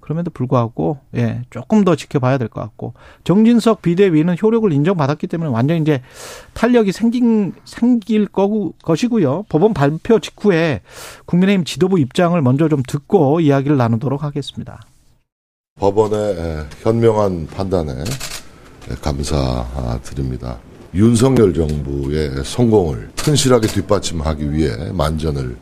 그럼에도 0.00 0.30
불구하고 0.30 0.98
예, 1.16 1.42
조금 1.50 1.84
더 1.84 1.94
지켜봐야 1.96 2.36
될 2.38 2.48
것 2.48 2.60
같고 2.60 2.94
정진석 3.24 3.80
비대위는 3.82 4.36
효력을 4.42 4.70
인정받았기 4.72 5.26
때문에 5.28 5.50
완전 5.50 5.80
이제 5.80 6.02
탄력이 6.54 6.92
생긴 6.92 7.54
생길 7.64 8.26
거고 8.26 8.74
것이고요. 8.82 9.44
법원 9.48 9.72
발표 9.72 10.18
직후에 10.18 10.80
국민의힘 11.26 11.64
지도부 11.64 11.98
입장을 12.00 12.40
먼저 12.42 12.68
좀 12.68 12.82
듣고 12.86 13.40
이야기를 13.40 13.76
나누도록 13.76 14.24
하겠습니다. 14.24 14.80
법원의 15.78 16.66
현명한 16.82 17.46
판단에 17.46 17.92
감사드립니다. 19.00 20.58
윤석열 20.94 21.54
정부의 21.54 22.44
성공을 22.44 23.10
튼실하게 23.16 23.68
뒷받침하기 23.68 24.52
위해 24.52 24.70
만전을 24.92 25.56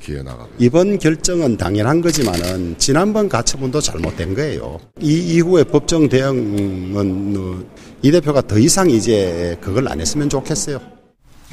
기해 0.00 0.22
나가고 0.22 0.48
이번 0.58 0.98
결정은 0.98 1.56
당연한 1.58 2.00
거지만은 2.00 2.76
지난번 2.78 3.28
가처분도 3.28 3.80
잘못된 3.80 4.34
거예요. 4.34 4.78
이 5.00 5.34
이후에 5.34 5.64
법정 5.64 6.08
대응은 6.08 7.34
어, 7.36 7.64
이 8.00 8.10
대표가 8.10 8.40
더 8.42 8.58
이상 8.58 8.88
이제 8.88 9.56
그걸 9.60 9.88
안 9.88 10.00
했으면 10.00 10.30
좋겠어요. 10.30 10.80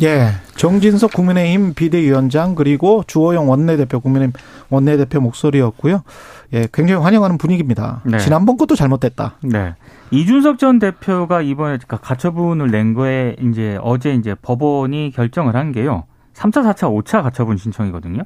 예, 0.02 0.32
정진석 0.58 1.14
국민의힘 1.14 1.74
비대위원장 1.74 2.56
그리고 2.56 3.04
주호영 3.08 3.50
원내대표 3.50 4.02
국민의힘 4.02 4.34
원내대표 4.70 5.22
목소리였고요. 5.22 6.04
예, 6.54 6.68
굉장히 6.72 7.02
환영하는 7.02 7.38
분위기입니다. 7.38 8.02
네. 8.06 8.18
지난번 8.20 8.58
것도 8.58 8.76
잘못됐다. 8.76 9.36
네. 9.44 9.76
이준석 10.12 10.60
전 10.60 10.80
대표가 10.80 11.42
이번에 11.42 11.78
그러니까 11.78 11.98
가처분을 11.98 12.72
낸 12.72 12.94
거에 12.94 13.36
이제 13.42 13.78
어제 13.82 14.14
이제 14.14 14.36
법원이 14.42 15.12
결정을 15.16 15.56
한 15.56 15.72
게요. 15.72 16.04
3차, 16.34 16.64
4차, 16.64 16.92
5차 16.92 17.24
가처분 17.24 17.58
신청이거든요. 17.58 18.24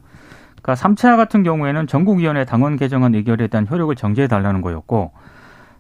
그러니까 0.62 0.74
3차 0.74 1.16
같은 1.16 1.44
경우에는 1.44 1.88
전국위원회 1.88 2.44
당원 2.46 2.76
개정안 2.76 3.16
의결에 3.16 3.48
대한 3.48 3.68
효력을 3.70 3.96
정지해 3.96 4.28
달라는 4.28 4.62
거였고 4.62 5.12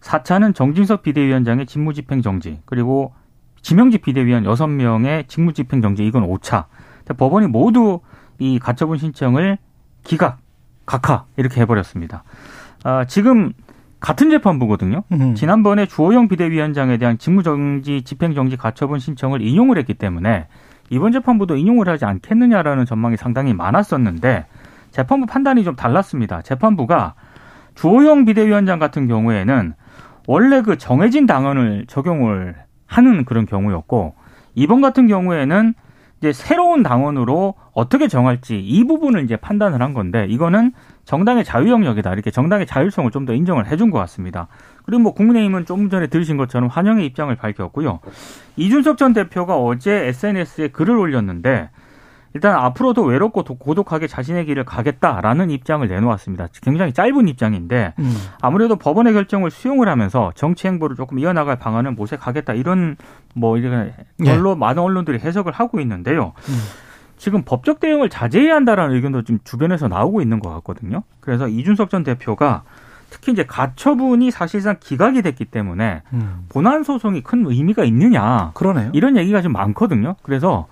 4차는 0.01 0.55
정진석 0.55 1.03
비대위원장의 1.03 1.65
직무집행 1.65 2.22
정지 2.22 2.62
그리고 2.65 3.13
지명직 3.62 4.01
비대위원 4.01 4.46
6명의 4.46 5.27
직무집행 5.27 5.81
정지 5.81 6.05
이건 6.05 6.25
5차. 6.27 6.65
법원이 7.17 7.48
모두 7.48 8.00
이 8.38 8.60
가처분 8.60 8.98
신청을 8.98 9.58
기각, 10.03 10.39
각하 10.89 11.25
이렇게 11.38 11.62
해버렸습니다. 11.62 12.24
아, 12.84 13.05
지금 13.05 13.53
같은 14.00 14.31
재판부거든요. 14.31 15.03
음. 15.12 15.36
지난번에 15.36 15.86
주호영 15.86 16.29
비대위원장에 16.29 16.98
대한 16.98 17.19
직무정지, 17.19 18.01
집행정지 18.01 18.58
가처분 18.58 18.98
신청을 18.98 19.39
인용을 19.41 19.77
했기 19.77 19.93
때문에 19.93 20.48
이번 20.89 21.12
재판부도 21.12 21.58
인용을 21.58 21.88
하지 21.88 22.05
않겠느냐라는 22.05 22.86
전망이 22.86 23.17
상당히 23.17 23.53
많았었는데 23.53 24.48
재판부 24.89 25.27
판단이 25.27 25.63
좀 25.63 25.75
달랐습니다. 25.75 26.41
재판부가 26.41 27.13
주호영 27.75 28.25
비대위원장 28.25 28.79
같은 28.79 29.08
경우에는 29.08 29.74
원래 30.25 30.63
그 30.63 30.79
정해진 30.79 31.27
당원을 31.27 31.86
적용을 31.88 32.55
하는 32.88 33.25
그런 33.25 33.46
경우였고 33.46 34.15
이번 34.55 34.81
같은 34.81 35.05
경우에는 35.05 35.75
이제 36.19 36.33
새로운 36.33 36.83
당원으로 36.83 37.55
어떻게 37.73 38.07
정할지 38.09 38.59
이 38.59 38.83
부분을 38.85 39.23
이제 39.23 39.38
판단을 39.38 39.81
한 39.81 39.93
건데 39.93 40.25
이거는 40.29 40.73
정당의 41.05 41.43
자유 41.45 41.69
영역이다 41.69 42.11
이렇게 42.13 42.29
정당의 42.29 42.67
자율성을 42.67 43.09
좀 43.11 43.25
더 43.25 43.33
인정을 43.33 43.67
해준 43.67 43.89
것 43.91 43.99
같습니다. 43.99 44.47
그리고 44.85 45.03
뭐 45.03 45.13
국민의힘은 45.13 45.65
좀 45.65 45.89
전에 45.89 46.07
들으신 46.07 46.38
것처럼 46.38 46.69
환영의 46.69 47.05
입장을 47.05 47.33
밝혔고요. 47.35 47.99
이준석 48.57 48.97
전 48.97 49.13
대표가 49.13 49.57
어제 49.57 50.07
SNS에 50.07 50.69
글을 50.69 50.97
올렸는데 50.97 51.69
일단 52.33 52.55
앞으로도 52.55 53.03
외롭고 53.03 53.43
고독하게 53.43 54.07
자신의 54.07 54.45
길을 54.45 54.63
가겠다라는 54.65 55.50
입장을 55.50 55.88
내놓았습니다. 55.88 56.48
굉장히 56.62 56.93
짧은 56.93 57.27
입장인데 57.27 57.93
음. 58.00 58.15
아무래도 58.41 58.75
법원의 58.75 59.13
결정을 59.13 59.50
수용을 59.50 59.89
하면서 59.89 60.31
정치 60.36 60.67
행보를 60.67 60.95
조금 60.95 61.19
이어나갈 61.19 61.57
방안을 61.57 61.91
모색하겠다 61.91 62.53
이런 62.53 62.98
뭐 63.33 63.57
이런 63.57 63.93
걸로 64.24 64.51
예. 64.51 64.55
많은 64.55 64.83
언론들이 64.83 65.19
해석을 65.19 65.51
하고 65.51 65.79
있는데요. 65.79 66.33
음. 66.50 66.59
지금 67.17 67.43
법적 67.43 67.79
대응을 67.79 68.09
자제해야 68.09 68.55
한다라는 68.55 68.95
의견도 68.95 69.24
좀 69.24 69.39
주변에서 69.43 69.88
나오고 69.88 70.21
있는 70.21 70.39
것 70.39 70.50
같거든요. 70.55 71.03
그래서 71.19 71.48
이준석 71.48 71.89
전 71.89 72.03
대표가 72.03 72.63
특히 73.09 73.31
이제 73.31 73.43
가처분이 73.45 74.31
사실상 74.31 74.77
기각이 74.79 75.21
됐기 75.21 75.45
때문에 75.45 76.03
음. 76.13 76.45
본안 76.50 76.83
소송이 76.83 77.21
큰 77.21 77.45
의미가 77.45 77.83
있느냐 77.86 78.51
그러네요. 78.53 78.91
이런 78.93 79.17
얘기가 79.17 79.41
좀 79.41 79.51
많거든요. 79.51 80.15
그래서 80.21 80.67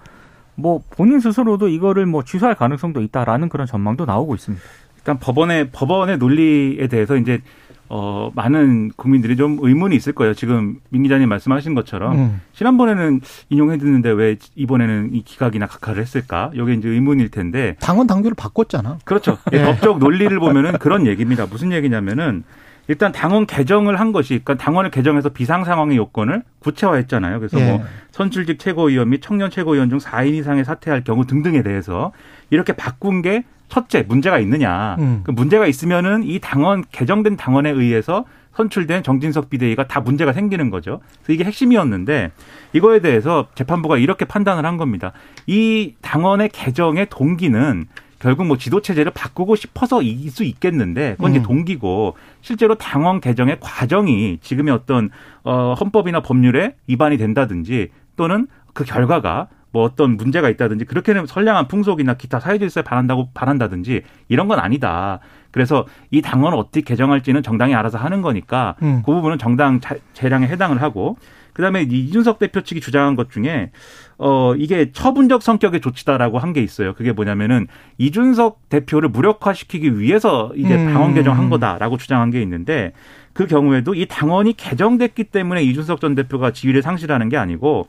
뭐 0.58 0.82
본인 0.90 1.20
스스로도 1.20 1.70
이거를 1.70 2.06
뭐 2.06 2.24
취소할 2.24 2.56
가능성도 2.56 3.02
있다라는 3.02 3.48
그런 3.48 3.68
전망도 3.68 4.06
나오고 4.06 4.36
있습니다. 4.36 4.64
일단 4.98 5.20
법원의 5.20 5.70
법원의 5.72 6.18
논리에 6.18 6.88
대해서 6.88 7.16
이제 7.16 7.42
어, 7.90 8.32
많은 8.36 8.92
국민들이 8.98 9.38
좀 9.38 9.60
의문이 9.62 9.96
있을 9.96 10.14
거예요. 10.14 10.34
지금 10.34 10.80
민 10.90 11.04
기자님 11.04 11.30
말씀하신 11.30 11.74
것처럼 11.74 12.18
음. 12.18 12.42
지난번에는 12.54 13.22
인용해 13.50 13.78
드는데 13.78 14.10
왜 14.12 14.36
이번에는 14.56 15.14
이 15.14 15.24
기각이나 15.24 15.68
각하를 15.68 16.02
했을까? 16.02 16.52
이게 16.54 16.74
이제 16.74 16.90
의문일 16.90 17.30
텐데 17.30 17.78
당원 17.80 18.08
당규를 18.08 18.36
바꿨잖아. 18.36 18.98
그렇죠. 19.06 19.38
예. 19.54 19.64
법적 19.64 20.00
논리를 20.00 20.38
보면은 20.40 20.74
그런 20.80 21.06
얘기입니다. 21.08 21.46
무슨 21.46 21.72
얘기냐면은 21.72 22.44
일단 22.88 23.12
당원 23.12 23.46
개정을 23.46 24.00
한 24.00 24.12
것이 24.12 24.40
그러니까 24.44 24.56
당원을 24.56 24.92
개정해서 24.92 25.30
비상 25.30 25.64
상황의 25.64 25.98
요건을 25.98 26.44
구체화했잖아요. 26.60 27.40
그래서 27.40 27.60
예. 27.60 27.70
뭐 27.70 27.84
선출직 28.12 28.60
최고위원 28.60 29.10
및 29.10 29.22
청년 29.22 29.50
최고위원 29.50 29.90
중 29.90 30.00
4인 30.00 30.34
이상의 30.36 30.64
사퇴할 30.66 31.04
경우 31.04 31.26
등등에 31.26 31.64
대해서 31.64 32.12
이렇게 32.50 32.74
바꾼 32.74 33.22
게 33.22 33.44
첫째 33.70 34.04
문제가 34.08 34.40
있느냐. 34.40 34.96
음. 35.00 35.22
그 35.24 35.32
문제가 35.32 35.68
있으면은 35.68 36.24
이 36.24 36.40
당원 36.40 36.84
개정된 36.92 37.36
당원에 37.36 37.70
의해서 37.70 38.26
선출된 38.56 39.04
정진석 39.04 39.50
비대위가 39.50 39.88
다 39.88 40.00
문제가 40.00 40.34
생기는 40.34 40.70
거죠. 40.72 41.00
그래서 41.22 41.34
이게 41.34 41.44
핵심이었는데 41.44 42.32
이거에 42.74 43.02
대해서 43.02 43.48
재판부가 43.54 43.98
이렇게 43.98 44.26
판단을 44.26 44.66
한 44.66 44.78
겁니다. 44.78 45.12
이 45.46 45.94
당원의 46.02 46.50
개정의 46.50 47.08
동기는 47.10 47.86
결국 48.20 48.46
뭐 48.48 48.58
지도 48.58 48.82
체제를 48.82 49.12
바꾸고 49.14 49.56
싶어서일 49.56 50.30
수 50.32 50.44
있겠는데 50.44 51.16
그건 51.16 51.32
이제 51.32 51.40
음. 51.40 51.44
동기고 51.44 52.16
실제로 52.42 52.76
당원 52.76 53.22
개정의 53.22 53.58
과정이 53.60 54.40
지금의 54.42 54.74
어떤 54.74 55.10
어 55.44 55.74
헌법이나 55.80 56.22
법률에 56.22 56.76
위반이 56.88 57.18
된다든지 57.18 57.90
또는 58.16 58.48
그 58.74 58.84
결과가 58.84 59.48
뭐 59.72 59.84
어떤 59.84 60.18
문제가 60.18 60.50
있다든지 60.50 60.86
그렇게는 60.86 61.26
선량한 61.26 61.68
풍속이나 61.68 62.16
기타 62.16 62.40
사회 62.40 62.58
질서에 62.58 62.84
반한다고 62.84 63.30
반한다든지 63.34 64.02
이런 64.28 64.48
건 64.48 64.60
아니다. 64.60 65.20
그래서 65.52 65.86
이 66.12 66.22
당원을 66.22 66.58
어떻게 66.58 66.82
개정할지는 66.82 67.44
정당이 67.44 67.76
알아서 67.76 67.98
하는 67.98 68.22
거니까 68.22 68.76
음. 68.82 69.02
그 69.06 69.12
부분은 69.12 69.38
정당 69.38 69.80
재량에 70.14 70.48
해당을 70.48 70.82
하고 70.82 71.18
그다음에 71.58 71.82
이준석 71.82 72.38
대표 72.38 72.62
측이 72.62 72.80
주장한 72.82 73.16
것 73.16 73.32
중에 73.32 73.72
어 74.20 74.54
이게 74.56 74.92
처분적 74.92 75.42
성격의 75.42 75.82
조치다라고 75.82 76.38
한 76.40 76.54
게 76.54 76.62
있어요. 76.62 76.94
그게 76.94 77.12
뭐냐면은 77.12 77.68
이준석 77.98 78.70
대표를 78.70 79.10
무력화시키기 79.10 80.00
위해서 80.00 80.52
이제 80.56 80.76
음. 80.76 80.94
당원 80.94 81.14
개정한 81.14 81.50
거다라고 81.50 81.98
주장한 81.98 82.30
게 82.32 82.42
있는데 82.44 82.94
그 83.34 83.48
경우에도 83.48 83.94
이 83.96 84.06
당원이 84.08 84.54
개정됐기 84.54 85.26
때문에 85.26 85.64
이준석 85.64 86.00
전 86.00 86.16
대표가 86.16 86.52
지위를 86.52 86.82
상실하는 86.82 87.28
게 87.30 87.38
아니고 87.38 87.88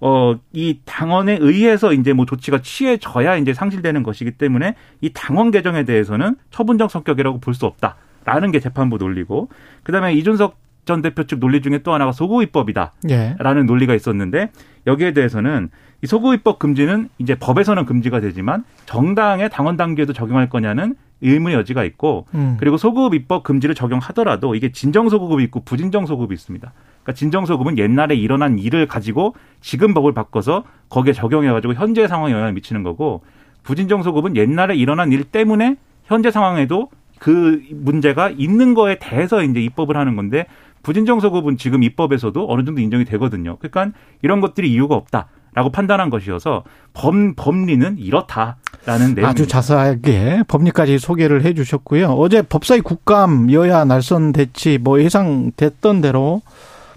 어, 0.00 0.34
이 0.52 0.78
당원에 0.86 1.36
의해서 1.40 1.92
이제 1.92 2.14
뭐 2.14 2.24
조치가 2.24 2.62
취해져야 2.62 3.36
이제 3.36 3.52
상실되는 3.52 4.02
것이기 4.02 4.32
때문에 4.32 4.74
이 5.02 5.10
당원 5.12 5.50
개정에 5.50 5.84
대해서는 5.84 6.36
처분적 6.50 6.90
성격이라고 6.90 7.38
볼 7.40 7.54
수 7.54 7.66
없다 7.66 7.96
라는 8.24 8.50
게 8.50 8.60
재판부 8.60 8.96
논리고 8.98 9.48
그다음에 9.82 10.14
이준석 10.14 10.56
전 10.84 11.02
대표 11.02 11.24
측 11.24 11.38
논리 11.38 11.60
중에 11.62 11.78
또 11.78 11.92
하나가 11.92 12.12
소고입법이다라는 12.12 12.96
예. 13.10 13.36
논리가 13.66 13.94
있었는데 13.94 14.50
여기에 14.86 15.12
대해서는 15.12 15.70
이 16.02 16.06
소고입법 16.06 16.58
금지는 16.58 17.08
이제 17.18 17.34
법에서는 17.34 17.84
금지가 17.84 18.20
되지만 18.20 18.64
정당의 18.86 19.50
당원 19.50 19.76
단계에도 19.76 20.12
적용할 20.12 20.48
거냐는 20.48 20.94
의문의 21.22 21.56
여지가 21.58 21.84
있고 21.84 22.26
음. 22.34 22.56
그리고 22.58 22.76
소급 22.78 23.14
입법 23.14 23.42
금지를 23.42 23.74
적용하더라도 23.74 24.54
이게 24.54 24.72
진정 24.72 25.08
소급이 25.10 25.44
있고 25.44 25.60
부진정 25.60 26.06
소급이 26.06 26.34
있습니다. 26.34 26.72
그러니까 27.02 27.12
진정 27.12 27.44
소급은 27.44 27.76
옛날에 27.76 28.14
일어난 28.14 28.58
일을 28.58 28.86
가지고 28.86 29.34
지금 29.60 29.92
법을 29.92 30.14
바꿔서 30.14 30.64
거기에 30.88 31.12
적용해 31.12 31.50
가지고 31.50 31.74
현재 31.74 32.06
상황에 32.08 32.32
영향을 32.32 32.54
미치는 32.54 32.82
거고 32.82 33.22
부진정 33.62 34.02
소급은 34.02 34.36
옛날에 34.36 34.74
일어난 34.74 35.12
일 35.12 35.24
때문에 35.24 35.76
현재 36.04 36.30
상황에도 36.30 36.88
그 37.18 37.62
문제가 37.70 38.30
있는 38.30 38.72
거에 38.72 38.98
대해서 38.98 39.42
이제 39.42 39.60
입법을 39.60 39.96
하는 39.96 40.16
건데 40.16 40.46
부진정 40.82 41.20
소급은 41.20 41.56
지금 41.56 41.82
입법에서도 41.82 42.46
어느 42.48 42.64
정도 42.64 42.80
인정이 42.80 43.04
되거든요. 43.04 43.56
그러니까 43.58 43.96
이런 44.22 44.40
것들이 44.40 44.72
이유가 44.72 44.94
없다. 44.94 45.28
라고 45.52 45.70
판단한 45.70 46.10
것이어서 46.10 46.62
범, 46.94 47.34
법리는 47.34 47.98
이렇다라는 47.98 49.16
내용. 49.16 49.28
아주 49.28 49.48
자세하게 49.48 50.44
법리까지 50.46 50.98
소개를 51.00 51.44
해 51.44 51.54
주셨고요. 51.54 52.10
어제 52.10 52.40
법사위 52.42 52.82
국감 52.82 53.50
여야 53.50 53.84
날선 53.84 54.30
대치 54.30 54.78
뭐 54.78 55.02
예상됐던 55.02 56.02
대로 56.02 56.40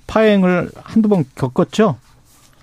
파행을 0.05 0.69
한두 0.83 1.09
번 1.09 1.25
겪었죠? 1.33 1.97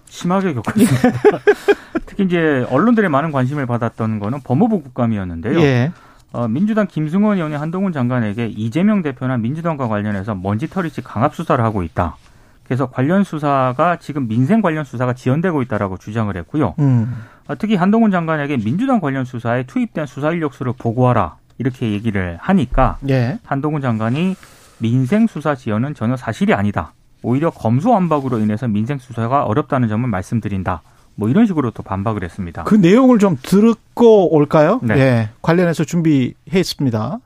심하게 0.06 0.54
겪었습니다. 0.54 1.40
특히 2.06 2.24
이제 2.24 2.64
언론들의 2.70 3.10
많은 3.10 3.32
관심을 3.32 3.66
받았던 3.66 4.20
거는 4.20 4.42
법무부 4.42 4.82
국감이었는데요. 4.82 5.60
예. 5.60 5.92
어, 6.32 6.46
민주당 6.46 6.86
김승원 6.86 7.36
의원이 7.36 7.56
한동훈 7.56 7.92
장관에게 7.92 8.46
이재명 8.46 9.02
대표나 9.02 9.36
민주당과 9.36 9.88
관련해서 9.88 10.34
먼지털이식 10.34 11.04
강압 11.04 11.34
수사를 11.34 11.62
하고 11.62 11.82
있다. 11.82 12.16
그래서 12.64 12.88
관련 12.88 13.24
수사가 13.24 13.96
지금 13.96 14.28
민생 14.28 14.62
관련 14.62 14.84
수사가 14.84 15.12
지연되고 15.12 15.60
있다라고 15.62 15.98
주장을 15.98 16.34
했고요. 16.36 16.74
음. 16.78 17.24
어, 17.48 17.56
특히 17.58 17.74
한동훈 17.74 18.12
장관에게 18.12 18.58
민주당 18.58 19.00
관련 19.00 19.24
수사에 19.24 19.64
투입된 19.64 20.06
수사 20.06 20.30
인력수를 20.30 20.74
보고하라 20.78 21.36
이렇게 21.58 21.90
얘기를 21.90 22.38
하니까 22.40 22.98
예. 23.08 23.40
한동훈 23.44 23.82
장관이 23.82 24.36
민생 24.78 25.26
수사 25.26 25.56
지연은 25.56 25.94
전혀 25.94 26.16
사실이 26.16 26.54
아니다. 26.54 26.92
오히려 27.22 27.50
검수완박으로 27.50 28.38
인해서 28.38 28.68
민생 28.68 28.98
수사가 28.98 29.44
어렵다는 29.44 29.88
점을 29.88 30.08
말씀드린다. 30.08 30.82
뭐 31.20 31.28
이런 31.28 31.44
식으로 31.44 31.70
또 31.70 31.82
반박을 31.82 32.24
했습니다. 32.24 32.64
그 32.64 32.74
내용을 32.74 33.18
좀 33.18 33.36
듣고 33.42 34.34
올까요? 34.34 34.80
네. 34.82 34.94
예. 34.96 35.28
관련해서 35.42 35.84
준비했습니다. 35.84 37.18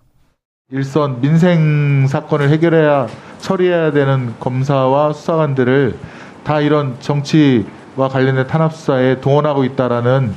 일선 0.73 1.21
민생 1.21 2.09
사건을 2.09 2.51
해결해야 2.51 3.07
처리해야 3.39 3.93
되는 3.93 4.35
검사와 4.41 5.13
수사관들을 5.13 5.97
다 6.43 6.61
이런 6.61 6.97
정치와 6.99 8.09
관련된 8.11 8.49
탄압 8.49 8.75
수사에 8.75 9.21
동원하고 9.21 9.63
있다라는 9.63 10.35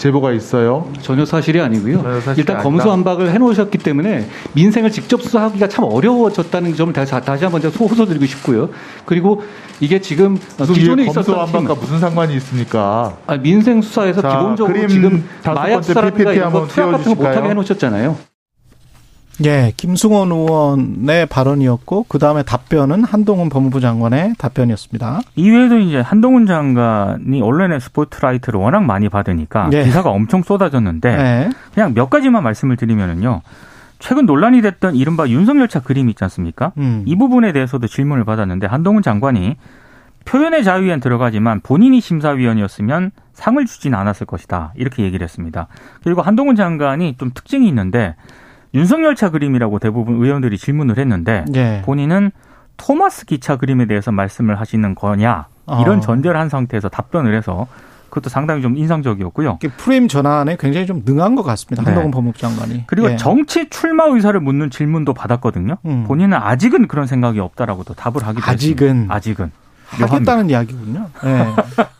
제보가 0.00 0.32
있어요. 0.32 0.90
전혀 1.02 1.26
사실이 1.26 1.60
아니고요. 1.60 2.02
전혀 2.02 2.20
사실이 2.20 2.38
일단 2.38 2.62
검수 2.62 2.90
한박을 2.90 3.30
해놓으셨기 3.32 3.76
때문에 3.76 4.26
민생을 4.54 4.90
직접 4.90 5.20
수사하기가 5.22 5.68
참 5.68 5.84
어려워졌다는 5.84 6.74
점을 6.74 6.90
다시, 6.94 7.12
다시 7.20 7.44
한번 7.44 7.60
제가 7.60 7.76
호소드리고 7.76 8.24
싶고요. 8.24 8.70
그리고 9.04 9.42
이게 9.78 10.00
지금 10.00 10.38
기존에 10.72 11.02
있었던 11.02 11.22
검수 11.22 11.38
한박과 11.38 11.74
무슨 11.78 11.98
상관이 11.98 12.34
있습니까? 12.36 13.14
아, 13.26 13.36
민생 13.36 13.82
수사에서 13.82 14.22
자, 14.22 14.38
기본적으로 14.38 14.88
지금 14.88 15.28
마약 15.44 15.84
수사라든가 15.84 16.32
이런 16.32 16.50
거 16.50 16.66
투약 16.66 16.92
같은 16.92 17.14
거 17.14 17.22
못하게 17.22 17.50
해놓으셨잖아요. 17.50 18.29
예, 19.44 19.72
김승원 19.76 20.30
의원의 20.30 21.26
발언이었고 21.26 22.06
그 22.08 22.18
다음에 22.18 22.42
답변은 22.42 23.04
한동훈 23.04 23.48
법무부 23.48 23.80
장관의 23.80 24.34
답변이었습니다. 24.38 25.20
이외에도 25.36 25.78
이제 25.78 26.00
한동훈 26.00 26.46
장관이 26.46 27.40
언론의 27.40 27.80
스포트라이트를 27.80 28.60
워낙 28.60 28.84
많이 28.84 29.08
받으니까 29.08 29.70
예. 29.72 29.84
기사가 29.84 30.10
엄청 30.10 30.42
쏟아졌는데 30.42 31.08
예. 31.08 31.50
그냥 31.74 31.94
몇 31.94 32.10
가지만 32.10 32.42
말씀을 32.42 32.76
드리면은요. 32.76 33.42
최근 33.98 34.24
논란이 34.26 34.62
됐던 34.62 34.96
이른바 34.96 35.28
윤석열차 35.28 35.80
그림 35.80 36.08
있지 36.08 36.24
않습니까? 36.24 36.72
음. 36.78 37.02
이 37.06 37.16
부분에 37.16 37.52
대해서도 37.52 37.86
질문을 37.86 38.24
받았는데 38.24 38.66
한동훈 38.66 39.02
장관이 39.02 39.56
표현의 40.24 40.64
자유엔 40.64 41.00
들어가지만 41.00 41.60
본인이 41.60 42.00
심사위원이었으면 42.00 43.10
상을 43.32 43.64
주진 43.66 43.94
않았을 43.94 44.26
것이다. 44.26 44.72
이렇게 44.76 45.02
얘기를 45.02 45.24
했습니다. 45.24 45.66
그리고 46.02 46.22
한동훈 46.22 46.56
장관이 46.56 47.16
좀 47.18 47.30
특징이 47.34 47.68
있는데 47.68 48.14
윤석열 48.74 49.14
차 49.16 49.30
그림이라고 49.30 49.78
대부분 49.78 50.22
의원들이 50.22 50.58
질문을 50.58 50.98
했는데 50.98 51.44
네. 51.48 51.82
본인은 51.84 52.30
토마스 52.76 53.26
기차 53.26 53.56
그림에 53.56 53.86
대해서 53.86 54.10
말씀을 54.12 54.58
하시는 54.58 54.94
거냐 54.94 55.46
이런 55.80 55.98
어. 55.98 56.00
전제를 56.00 56.38
한 56.38 56.48
상태에서 56.48 56.88
답변을 56.88 57.36
해서 57.36 57.66
그것도 58.10 58.28
상당히 58.28 58.60
좀 58.60 58.76
인상적이었고요. 58.76 59.58
프레임 59.76 60.08
전환에 60.08 60.56
굉장히 60.58 60.86
좀 60.86 61.02
능한 61.04 61.36
것 61.36 61.42
같습니다. 61.44 61.82
네. 61.82 61.90
한동훈 61.90 62.10
법무부 62.10 62.38
장관이. 62.38 62.84
그리고 62.86 63.10
예. 63.12 63.16
정치 63.16 63.70
출마 63.70 64.04
의사를 64.04 64.38
묻는 64.40 64.68
질문도 64.68 65.14
받았거든요. 65.14 65.76
음. 65.86 66.04
본인은 66.08 66.36
아직은 66.36 66.88
그런 66.88 67.06
생각이 67.06 67.38
없다라고도 67.38 67.94
답을 67.94 68.26
하기도 68.26 68.50
아직은 68.50 68.86
했습니다. 68.88 69.14
아직은. 69.14 69.52
하겠다는 69.90 70.50
이야기군요. 70.50 71.06
네. 71.24 71.46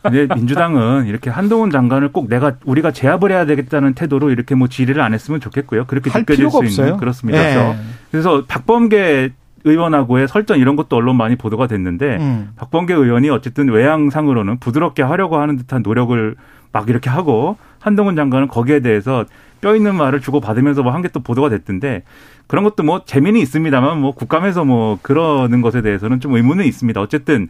근데 0.01 0.33
민주당은 0.35 1.05
이렇게 1.07 1.29
한동훈 1.29 1.69
장관을 1.71 2.11
꼭 2.11 2.29
내가 2.29 2.53
우리가 2.65 2.91
제압을 2.91 3.31
해야 3.31 3.45
되겠다는 3.45 3.93
태도로 3.93 4.31
이렇게 4.31 4.55
뭐 4.55 4.67
질의를 4.67 5.01
안 5.01 5.13
했으면 5.13 5.39
좋겠고요. 5.39 5.85
그렇게 5.85 6.09
느껴질 6.17 6.49
수 6.49 6.57
없어요. 6.57 6.85
있는 6.87 6.99
그렇습니다. 6.99 7.39
네. 7.41 7.53
그래서, 7.53 7.75
그래서 8.11 8.43
박범계 8.47 9.31
의원하고의 9.63 10.27
설전 10.27 10.57
이런 10.59 10.75
것도 10.75 10.95
언론 10.95 11.17
많이 11.17 11.35
보도가 11.35 11.67
됐는데 11.67 12.17
음. 12.19 12.49
박범계 12.55 12.93
의원이 12.93 13.29
어쨌든 13.29 13.69
외양상으로는 13.69 14.57
부드럽게 14.59 15.03
하려고 15.03 15.37
하는 15.37 15.55
듯한 15.57 15.83
노력을 15.83 16.35
막 16.71 16.89
이렇게 16.89 17.09
하고 17.09 17.57
한동훈 17.79 18.15
장관은 18.15 18.47
거기에 18.47 18.79
대해서 18.79 19.25
뼈 19.59 19.75
있는 19.75 19.93
말을 19.95 20.21
주고 20.21 20.39
받으면서 20.39 20.81
뭐 20.81 20.91
한 20.93 21.03
게 21.03 21.09
또 21.09 21.19
보도가 21.19 21.49
됐던데 21.49 22.01
그런 22.47 22.63
것도 22.63 22.81
뭐 22.83 23.03
재미는 23.05 23.39
있습니다만 23.41 23.99
뭐 23.99 24.13
국감에서 24.15 24.65
뭐 24.65 24.97
그러는 25.03 25.61
것에 25.61 25.81
대해서는 25.83 26.19
좀 26.19 26.33
의문은 26.33 26.65
있습니다. 26.65 26.99
어쨌든 26.99 27.47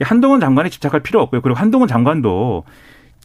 한동훈 0.00 0.40
장관이 0.40 0.70
집착할 0.70 1.00
필요 1.00 1.20
없고요. 1.20 1.40
그리고 1.40 1.58
한동훈 1.58 1.88
장관도 1.88 2.64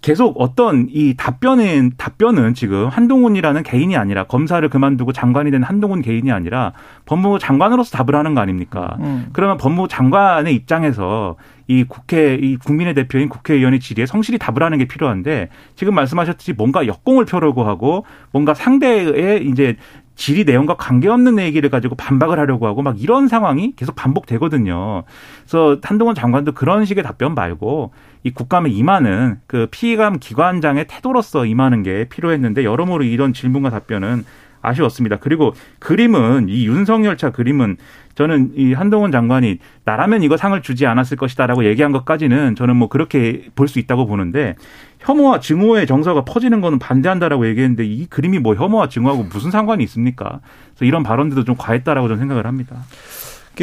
계속 0.02 0.40
어떤 0.40 0.88
이 0.90 1.16
답변은 1.18 1.92
답변은 1.98 2.54
지금 2.54 2.88
한동훈이라는 2.88 3.64
개인이 3.64 3.96
아니라 3.98 4.24
검사를 4.24 4.68
그만두고 4.68 5.12
장관이 5.12 5.52
된 5.52 5.64
한동훈 5.64 6.02
개인이 6.02 6.32
아니라 6.32 6.74
법무부 7.06 7.40
장관으로서 7.40 7.98
답을 7.98 8.16
하는 8.16 8.34
거 8.34 8.42
아닙니까? 8.42 8.96
음. 9.00 9.28
그러면 9.34 9.58
법무부 9.58 9.88
장관의 9.90 10.56
입장에서 10.56 11.36
이 11.68 11.84
국회 11.84 12.36
이 12.36 12.56
국민의 12.56 12.94
대표인 12.94 13.30
국회의원의 13.30 13.80
질의에 13.80 14.06
성실히 14.06 14.40
답을 14.40 14.64
하는 14.64 14.78
게 14.78 14.86
필요한데 14.86 15.50
지금 15.76 15.94
말씀하셨듯이 15.96 16.54
뭔가 16.54 16.88
역공을 16.88 17.26
펴려고 17.26 17.64
하고 17.64 18.06
뭔가 18.32 18.54
상대의 18.54 19.46
이제 19.46 19.76
질의 20.20 20.44
내용과 20.44 20.76
관계없는 20.76 21.40
얘기를 21.40 21.70
가지고 21.70 21.96
반박을 21.96 22.38
하려고 22.38 22.68
하고 22.68 22.82
막 22.82 23.02
이런 23.02 23.30
상황이 23.30 23.74
계속 23.78 23.96
반복되거든요. 23.96 25.04
그래서 25.44 25.78
한동훈 25.82 26.14
장관도 26.14 26.52
그런 26.52 26.84
식의 26.84 27.06
답변 27.06 27.34
말고 27.34 27.94
이 28.24 28.32
국감에 28.32 28.70
임하는 28.70 29.38
그 29.48 29.68
피감 29.72 30.20
기관장의 30.20 30.88
태도로서 30.88 31.46
임하는 31.46 31.84
게 31.84 32.10
필요했는데 32.10 32.66
여러모로 32.66 33.06
이런 33.06 33.32
질문과 33.32 33.70
답변은 33.70 34.26
아쉬웠습니다. 34.62 35.18
그리고 35.18 35.54
그림은 35.80 36.48
이 36.50 36.68
윤석열 36.68 37.18
차 37.18 37.30
그림은 37.32 37.78
저는 38.16 38.52
이 38.56 38.74
한동훈 38.74 39.12
장관이 39.12 39.60
나라면 39.86 40.24
이거 40.24 40.36
상을 40.36 40.60
주지 40.62 40.86
않았을 40.86 41.16
것이다라고 41.16 41.64
얘기한 41.66 41.92
것까지는 41.94 42.56
저는 42.56 42.76
뭐 42.76 42.90
그렇게 42.90 43.48
볼 43.56 43.70
수 43.70 43.80
있다고 43.80 44.08
보는데 44.08 44.56
혐오와 45.00 45.40
증오의 45.40 45.88
정서가 45.88 46.26
퍼지는 46.26 46.60
거는 46.60 46.80
반대한다라고 46.80 47.48
얘기했는데 47.48 47.86
이 47.86 48.08
그림이 48.08 48.40
뭐 48.40 48.56
혐오와 48.56 48.90
증오하고 48.90 49.24
무슨 49.32 49.52
상관이 49.52 49.84
있습니까? 49.86 50.42
그래서 50.72 50.86
이런 50.86 51.04
발언들도 51.04 51.46
좀 51.46 51.56
과했다라고 51.58 52.08
저는 52.08 52.20
생각을 52.20 52.46
합니다. 52.46 52.78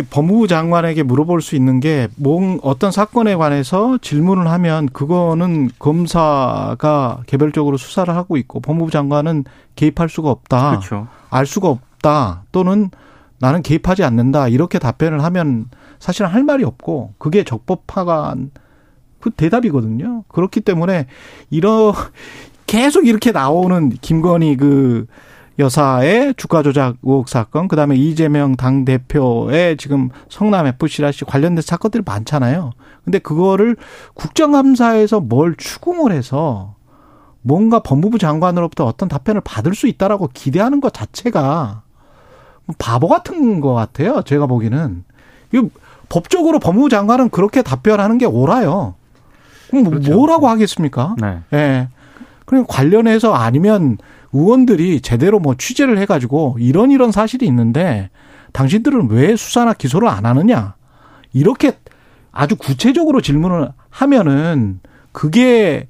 법무부 0.03 0.49
장관에게 0.49 1.03
물어볼 1.03 1.43
수 1.43 1.57
있는 1.57 1.81
게 1.81 2.09
뭔 2.23 2.59
어떤 2.63 2.91
사건에 2.91 3.35
관해서 3.37 3.99
질문을 3.99 4.49
하면 4.49 4.89
그거는 4.89 5.71
검사가 5.79 7.23
개별적으로 7.27 7.77
수사를 7.77 8.15
하고 8.15 8.37
있고 8.37 8.61
법무부 8.61 8.91
장관은 8.91 9.45
개입할 9.75 10.09
수가 10.09 10.31
없다. 10.31 10.71
그렇죠. 10.71 11.09
알 11.31 11.47
수가 11.47 11.69
없다. 11.69 12.45
또는 12.53 12.91
나는 13.39 13.63
개입하지 13.63 14.03
않는다. 14.05 14.49
이렇게 14.49 14.79
답변을 14.79 15.23
하면 15.25 15.67
사실은 15.99 16.31
할 16.31 16.43
말이 16.43 16.65
없고 16.65 17.15
그게 17.19 17.45
적법화간 17.45 18.51
그 19.21 19.31
대답이거든요. 19.31 20.25
그렇기 20.29 20.61
때문에 20.61 21.07
이런 21.51 21.93
계속 22.67 23.07
이렇게 23.07 23.33
나오는 23.33 23.91
김건희 23.91 24.57
그 24.57 25.07
여사의 25.59 26.35
주가 26.37 26.63
조작 26.63 26.97
의혹 27.03 27.29
사건, 27.29 27.69
그 27.69 27.77
다음에 27.77 27.97
이재명 27.97 28.57
당 28.57 28.85
대표의 28.85 29.77
지금 29.79 30.11
성남 30.29 30.67
FC라시 30.67 31.25
관련된 31.25 31.63
사건들이 31.63 32.03
많잖아요. 32.05 32.73
근데 33.05 33.19
그거를 33.19 33.77
국정감사에서 34.15 35.21
뭘 35.21 35.55
추궁을 35.57 36.13
해서 36.13 36.75
뭔가 37.43 37.79
법무부 37.79 38.19
장관으로부터 38.19 38.85
어떤 38.85 39.09
답변을 39.09 39.41
받을 39.43 39.75
수 39.75 39.87
있다라고 39.87 40.31
기대하는 40.35 40.81
것 40.81 40.93
자체가 40.93 41.83
바보 42.79 43.09
같은 43.09 43.61
것 43.61 43.73
같아요. 43.73 44.23
제가 44.23 44.47
보기에는. 44.47 45.05
이거 45.53 45.69
법적으로 46.09 46.59
법무부 46.59 46.89
장관은 46.89 47.31
그렇게 47.31 47.63
답변하는 47.63 48.19
게 48.19 48.27
옳아요. 48.27 48.95
그럼 49.71 49.85
뭐 49.85 49.93
그렇죠. 49.93 50.15
뭐라고 50.15 50.49
하겠습니까? 50.49 51.15
네. 51.21 51.41
예. 51.53 51.89
네. 52.47 52.51
그럼 52.51 52.65
관련해서 52.69 53.35
아니면 53.35 53.99
의원들이 54.33 55.01
제대로 55.01 55.39
뭐 55.39 55.55
취재를 55.57 55.99
해가지고 55.99 56.57
이런 56.59 56.91
이런 56.91 57.13
사실이 57.13 57.47
있는데 57.47 58.11
당신들은 58.53 59.11
왜 59.11 59.37
수사나 59.37 59.73
기소를 59.75 60.09
안 60.09 60.25
하느냐 60.27 60.75
이렇게 61.33 61.79
아주 62.33 62.57
구체적으로 62.57 63.21
질문을 63.21 63.71
하면은 63.91 64.81
그게 65.13 65.89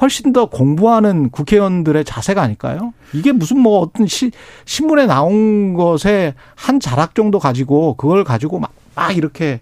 훨씬 0.00 0.32
더 0.32 0.46
공부하는 0.46 1.30
국회의원들의 1.30 2.04
자세가 2.04 2.42
아닐까요? 2.42 2.92
이게 3.12 3.30
무슨 3.30 3.60
뭐 3.60 3.78
어떤 3.78 4.08
시, 4.08 4.32
신문에 4.64 5.06
나온 5.06 5.74
것에 5.74 6.34
한 6.56 6.80
자락 6.80 7.14
정도 7.14 7.38
가지고 7.38 7.94
그걸 7.94 8.24
가지고 8.24 8.58
막, 8.58 8.72
막 8.96 9.16
이렇게 9.16 9.60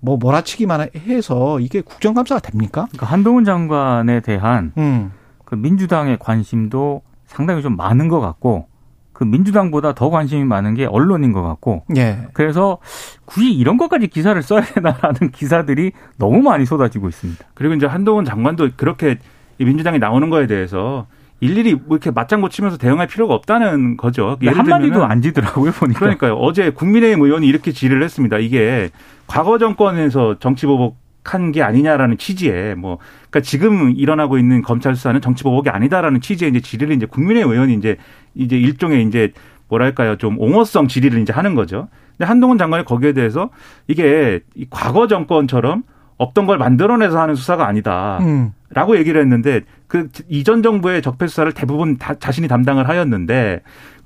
뭐 0.00 0.18
몰아치기만 0.18 0.90
해서 1.06 1.60
이게 1.60 1.80
국정감사가 1.80 2.42
됩니까? 2.42 2.88
그러니까 2.90 3.06
한동훈 3.06 3.46
장관에 3.46 4.20
대한 4.20 4.72
음. 4.76 5.12
그 5.52 5.56
민주당의 5.56 6.16
관심도 6.18 7.02
상당히 7.26 7.60
좀 7.60 7.76
많은 7.76 8.08
것 8.08 8.20
같고 8.20 8.68
그 9.12 9.22
민주당보다 9.22 9.92
더 9.92 10.08
관심이 10.08 10.44
많은 10.44 10.72
게 10.72 10.86
언론인 10.86 11.32
것 11.32 11.42
같고 11.42 11.84
예. 11.94 12.26
그래서 12.32 12.78
굳이 13.26 13.52
이런 13.52 13.76
것까지 13.76 14.06
기사를 14.06 14.40
써야 14.40 14.62
되나라는 14.62 15.28
기사들이 15.30 15.92
너무 16.16 16.40
많이 16.40 16.64
쏟아지고 16.64 17.10
있습니다. 17.10 17.44
그리고 17.52 17.74
이제 17.74 17.84
한동훈 17.84 18.24
장관도 18.24 18.70
그렇게 18.78 19.18
민주당이 19.58 19.98
나오는 19.98 20.30
거에 20.30 20.46
대해서 20.46 21.06
일일이 21.40 21.74
뭐 21.74 21.98
이렇게 21.98 22.10
맞장구 22.10 22.48
치면서 22.48 22.78
대응할 22.78 23.06
필요가 23.06 23.34
없다는 23.34 23.98
거죠. 23.98 24.38
한마디도 24.42 25.04
안 25.04 25.20
지더라고요 25.20 25.72
보니까. 25.72 25.98
그러니까요. 25.98 26.36
어제 26.36 26.70
국민의힘 26.70 27.22
의원이 27.22 27.46
이렇게 27.46 27.72
질의를 27.72 28.02
했습니다. 28.02 28.38
이게 28.38 28.88
과거 29.26 29.58
정권에서 29.58 30.38
정치보복 30.38 31.01
한게 31.24 31.62
아니냐라는 31.62 32.18
취지에 32.18 32.74
뭐 32.74 32.98
그러니까 33.30 33.40
지금 33.40 33.92
일어나고 33.96 34.38
있는 34.38 34.62
검찰 34.62 34.94
수사는 34.96 35.20
정치 35.20 35.44
보복이 35.44 35.70
아니다라는 35.70 36.20
취지의 36.20 36.50
이제 36.50 36.60
질의를 36.60 36.96
이제 36.96 37.06
국민의 37.06 37.42
의원이 37.42 37.74
이제 37.74 37.96
이제 38.34 38.58
일종의 38.58 39.06
이제 39.06 39.32
뭐랄까요 39.68 40.16
좀 40.16 40.38
옹호성 40.38 40.88
질의를 40.88 41.20
이제 41.20 41.32
하는 41.32 41.54
거죠. 41.54 41.88
근데 42.12 42.26
한동훈 42.26 42.58
장관이 42.58 42.84
거기에 42.84 43.12
대해서 43.12 43.50
이게 43.88 44.40
과거 44.70 45.06
정권처럼 45.06 45.84
없던 46.18 46.46
걸 46.46 46.58
만들어내서 46.58 47.20
하는 47.20 47.34
수사가 47.34 47.66
아니다. 47.66 48.18
음. 48.20 48.52
라고 48.70 48.96
얘기를 48.96 49.20
했는데 49.20 49.62
그 49.86 50.08
이전 50.28 50.62
정부의 50.62 51.02
적폐 51.02 51.26
수사를 51.26 51.50
대부분 51.52 51.98
다 51.98 52.14
자신이 52.14 52.48
담당을 52.48 52.88
하였는데 52.88 53.60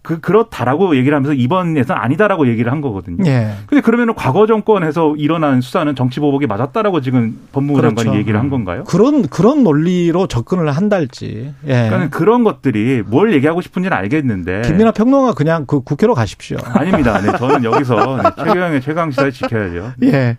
그 0.07 0.21
그렇다라고 0.21 0.95
얘기를 0.95 1.17
하면서 1.17 1.35
이번에서는 1.35 2.01
아니다라고 2.01 2.47
얘기를 2.47 2.71
한 2.71 2.81
거거든요. 2.81 3.25
예. 3.27 3.55
근데 3.67 3.83
그러면 3.83 4.11
은 4.11 4.15
과거 4.15 4.47
정권에서 4.47 5.17
일어난 5.17 5.61
수사는 5.61 5.93
정치 5.97 6.21
보복이 6.21 6.47
맞았다라고 6.47 7.01
지금 7.01 7.41
법무부 7.51 7.81
그렇죠. 7.81 7.97
장관이 7.97 8.17
얘기를 8.21 8.39
한 8.39 8.49
건가요? 8.49 8.85
그런 8.85 9.27
그런 9.27 9.65
논리로 9.65 10.29
접근을 10.29 10.71
한달지. 10.71 11.53
예. 11.67 11.89
그러니까 11.89 12.17
그런 12.17 12.45
것들이 12.45 13.03
뭘 13.05 13.35
얘기하고 13.35 13.61
싶은지는 13.63 13.97
알겠는데. 13.97 14.63
김민아 14.63 14.93
평론가 14.93 15.33
그냥 15.33 15.67
그 15.67 15.81
국회로 15.81 16.15
가십시오. 16.15 16.59
아닙니다. 16.63 17.21
네, 17.21 17.33
저는 17.37 17.65
여기서 17.65 18.23
네, 18.23 18.31
최경영의 18.45 18.83
최강 18.83 19.11
시사를 19.11 19.33
지켜야죠. 19.33 19.93
예. 20.05 20.37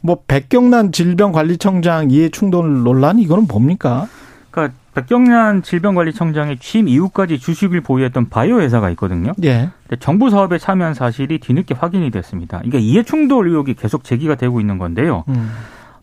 뭐 0.00 0.18
백경란 0.26 0.90
질병관리청장 0.90 2.10
이해 2.10 2.30
충돌 2.30 2.82
논란 2.82 3.20
이거는 3.20 3.46
뭡니까? 3.46 4.08
그러니까 4.54 4.78
백경란 4.94 5.62
질병관리청장의 5.62 6.58
취임 6.58 6.86
이후까지 6.86 7.40
주식을 7.40 7.80
보유했던 7.80 8.28
바이오 8.28 8.60
회사가 8.60 8.88
있거든요. 8.90 9.32
예. 9.42 9.70
정부 9.98 10.30
사업에 10.30 10.58
참여한 10.58 10.94
사실이 10.94 11.38
뒤늦게 11.38 11.74
확인이 11.74 12.10
됐습니다. 12.12 12.60
이게 12.64 12.78
이해충돌 12.78 13.48
의혹이 13.48 13.74
계속 13.74 14.04
제기가 14.04 14.36
되고 14.36 14.60
있는 14.60 14.78
건데요. 14.78 15.24
음. 15.28 15.50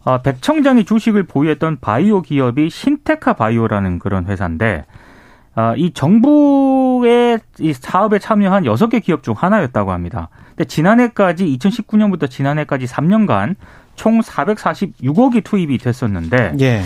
아, 0.04 0.22
백 0.22 0.42
청장이 0.42 0.84
주식을 0.84 1.24
보유했던 1.24 1.78
바이오 1.80 2.24
기업이 2.24 2.70
신테카 2.70 3.34
바이오라는 3.34 4.00
그런 4.00 4.26
회사인데 4.26 4.84
아, 5.56 5.74
이 5.78 5.92
정부의 5.92 7.40
이 7.60 7.74
사업에 7.74 8.20
참여한 8.20 8.66
여섯 8.66 8.90
개 8.90 9.00
기업 9.00 9.24
중 9.24 9.34
하나였다고 9.38 9.94
합니다. 9.94 10.28
근데 10.50 10.66
지난해까지 10.66 11.58
2019년부터 11.58 12.30
지난해까지 12.30 12.86
3년간 12.88 13.56
총 13.96 14.20
446억이 14.20 15.44
투입이 15.46 15.78
됐었는데 15.78 16.56
예. 16.60 16.82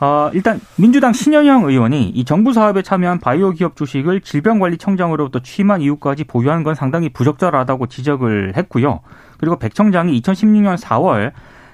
어, 0.00 0.30
일단 0.32 0.60
민주당 0.76 1.12
신현영 1.12 1.64
의원이 1.64 2.10
이 2.10 2.24
정부 2.24 2.52
사업에 2.52 2.82
참여한 2.82 3.18
바이오 3.18 3.50
기업 3.52 3.74
주식을 3.74 4.20
질병관리청장으로부터 4.20 5.40
취임한 5.40 5.80
이후까지 5.80 6.24
보유한 6.24 6.62
건 6.62 6.74
상당히 6.74 7.08
부적절하다고 7.08 7.86
지적을 7.88 8.56
했고요. 8.56 9.00
그리고 9.38 9.58
백 9.58 9.74
청장이 9.74 10.20
2016년 10.20 10.78
4월 10.78 11.32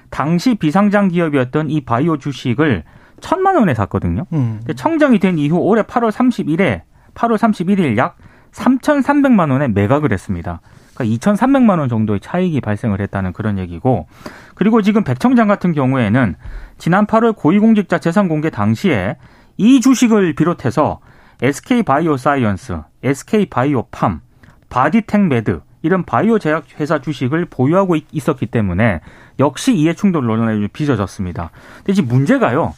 당시 0.09 0.55
비상장 0.55 1.09
기업이었던 1.09 1.69
이 1.69 1.81
바이오 1.81 2.17
주식을 2.17 2.83
천만 3.21 3.55
원에 3.55 3.73
샀거든요. 3.75 4.25
음. 4.33 4.61
청장이 4.75 5.19
된 5.19 5.37
이후 5.37 5.57
올해 5.57 5.83
8월 5.83 6.11
30일에 6.11 6.81
8월 7.13 7.37
31일 7.37 7.97
약 7.97 8.17
3,300만 8.51 9.51
원에 9.51 9.67
매각을 9.67 10.11
했습니다. 10.11 10.61
그러니까 10.95 11.33
2,300만 11.33 11.79
원 11.79 11.89
정도의 11.89 12.19
차익이 12.19 12.61
발생을 12.61 13.01
했다는 13.01 13.33
그런 13.33 13.59
얘기고 13.59 14.07
그리고 14.55 14.81
지금 14.81 15.03
백 15.03 15.19
청장 15.19 15.47
같은 15.47 15.73
경우에는 15.73 16.35
지난 16.77 17.05
8월 17.05 17.35
고위공직자 17.35 17.99
재산 17.99 18.27
공개 18.27 18.49
당시에 18.49 19.17
이 19.57 19.81
주식을 19.81 20.33
비롯해서 20.33 20.99
SK 21.41 21.83
바이오사이언스, 21.83 22.79
SK 23.03 23.47
바이오팜, 23.47 24.21
바디텍 24.69 25.27
메드 25.27 25.61
이런 25.81 26.03
바이오 26.03 26.39
제약 26.39 26.65
회사 26.79 26.99
주식을 26.99 27.45
보유하고 27.45 27.95
있었기 28.11 28.47
때문에 28.47 29.01
역시 29.37 29.75
이해 29.75 29.93
충돌 29.93 30.25
논란이 30.25 30.67
빚어졌습니다. 30.69 31.51
근데 31.77 31.93
지금 31.93 32.09
문제가요. 32.09 32.73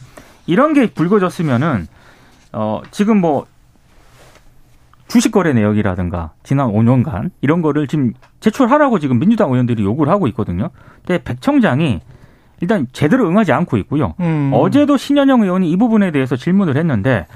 이런 0.46 0.74
게 0.74 0.90
불거졌으면은 0.90 1.86
어 2.52 2.82
지금 2.90 3.18
뭐 3.20 3.46
주식 5.08 5.32
거래 5.32 5.52
내역이라든가 5.52 6.32
지난 6.42 6.68
5년간 6.68 7.30
이런 7.40 7.62
거를 7.62 7.86
지금 7.86 8.12
제출하라고 8.40 8.98
지금 8.98 9.18
민주당 9.18 9.50
의원들이 9.50 9.82
요구를 9.82 10.12
하고 10.12 10.26
있거든요. 10.28 10.70
근데 11.06 11.22
백 11.22 11.40
청장이 11.40 12.00
일단 12.60 12.86
제대로 12.92 13.28
응하지 13.28 13.52
않고 13.52 13.76
있고요. 13.78 14.14
음. 14.20 14.50
어제도 14.52 14.96
신현영 14.96 15.42
의원이 15.42 15.70
이 15.70 15.76
부분에 15.76 16.10
대해서 16.10 16.36
질문을 16.36 16.76
했는데 16.76 17.26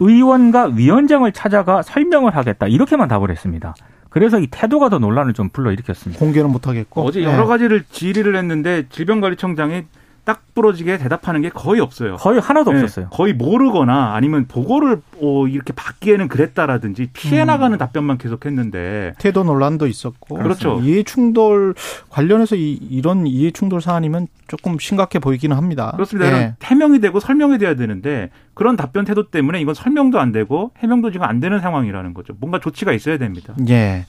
의원과 0.00 0.72
위원장을 0.74 1.30
찾아가 1.32 1.82
설명을 1.82 2.34
하겠다 2.34 2.66
이렇게만 2.66 3.08
답을 3.08 3.30
했습니다. 3.30 3.74
그래서 4.08 4.38
이 4.40 4.46
태도가 4.50 4.88
더 4.88 4.98
논란을 4.98 5.34
좀 5.34 5.50
불러일으켰습니다. 5.50 6.18
공개는 6.18 6.50
못하겠고 6.50 7.02
어제 7.02 7.22
여러 7.22 7.42
네. 7.42 7.44
가지를 7.44 7.84
질의를 7.90 8.36
했는데 8.36 8.86
질병관리청장이 8.88 9.84
딱 10.28 10.42
부러지게 10.54 10.98
대답하는 10.98 11.40
게 11.40 11.48
거의 11.48 11.80
없어요. 11.80 12.16
거의 12.16 12.38
하나도 12.38 12.72
네, 12.72 12.82
없었어요. 12.82 13.08
거의 13.08 13.32
모르거나 13.32 14.12
아니면 14.14 14.44
보고를 14.46 15.00
어, 15.22 15.46
이렇게 15.48 15.72
받기에는 15.72 16.28
그랬다라든지 16.28 17.08
피해 17.14 17.40
음. 17.40 17.46
나가는 17.46 17.74
음. 17.74 17.78
답변만 17.78 18.18
계속했는데 18.18 19.14
태도 19.18 19.42
논란도 19.42 19.86
있었고 19.86 20.36
그렇죠. 20.36 20.82
이해 20.82 21.02
충돌 21.02 21.74
관련해서 22.10 22.56
이, 22.56 23.00
런 23.02 23.26
이해 23.26 23.52
충돌 23.52 23.80
사안이면 23.80 24.26
조금 24.48 24.78
심각해 24.78 25.18
보이기는 25.18 25.56
합니다. 25.56 25.92
그렇습니다. 25.92 26.30
네. 26.30 26.54
해명이 26.62 27.00
되고 27.00 27.20
설명이 27.20 27.56
돼야 27.56 27.74
되는데 27.74 28.28
그런 28.52 28.76
답변 28.76 29.06
태도 29.06 29.30
때문에 29.30 29.62
이건 29.62 29.72
설명도 29.72 30.20
안 30.20 30.30
되고 30.30 30.72
해명도 30.76 31.10
지금 31.10 31.24
안 31.24 31.40
되는 31.40 31.58
상황이라는 31.58 32.12
거죠. 32.12 32.34
뭔가 32.38 32.60
조치가 32.60 32.92
있어야 32.92 33.16
됩니다. 33.16 33.54
예. 33.70 34.04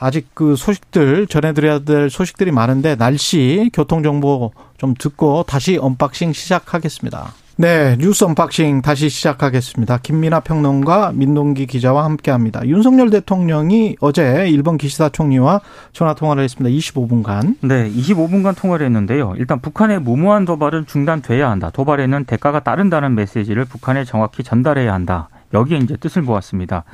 아직 0.00 0.28
그 0.34 0.56
소식들 0.56 1.26
전해드려야 1.26 1.80
될 1.80 2.10
소식들이 2.10 2.50
많은데 2.50 2.96
날씨 2.96 3.70
교통 3.72 4.02
정보 4.02 4.50
좀 4.78 4.94
듣고 4.98 5.44
다시 5.46 5.76
unboxing 5.76 6.32
시작하겠습니다. 6.32 7.34
네, 7.56 7.98
뉴스 7.98 8.24
unboxing 8.24 8.80
다시 8.80 9.10
시작하겠습니다. 9.10 9.98
김민아 9.98 10.40
평론가 10.40 11.12
민동기 11.14 11.66
기자와 11.66 12.04
함께합니다. 12.04 12.66
윤석열 12.66 13.10
대통령이 13.10 13.96
어제 14.00 14.48
일본 14.48 14.78
기시다 14.78 15.10
총리와 15.10 15.60
전화 15.92 16.14
통화를 16.14 16.42
했습니다. 16.42 16.74
25분간. 16.74 17.56
네, 17.60 17.90
25분간 17.90 18.56
통화를 18.56 18.86
했는데요. 18.86 19.34
일단 19.36 19.60
북한의 19.60 20.00
무모한 20.00 20.46
도발은 20.46 20.86
중단돼야 20.86 21.50
한다. 21.50 21.68
도발에는 21.68 22.24
대가가 22.24 22.60
따른다는 22.60 23.14
메시지를 23.14 23.66
북한에 23.66 24.06
정확히 24.06 24.42
전달해야 24.42 24.94
한다. 24.94 25.28
여기에 25.52 25.78
이제 25.78 25.96
뜻을 25.96 26.22
보았습니다. 26.22 26.84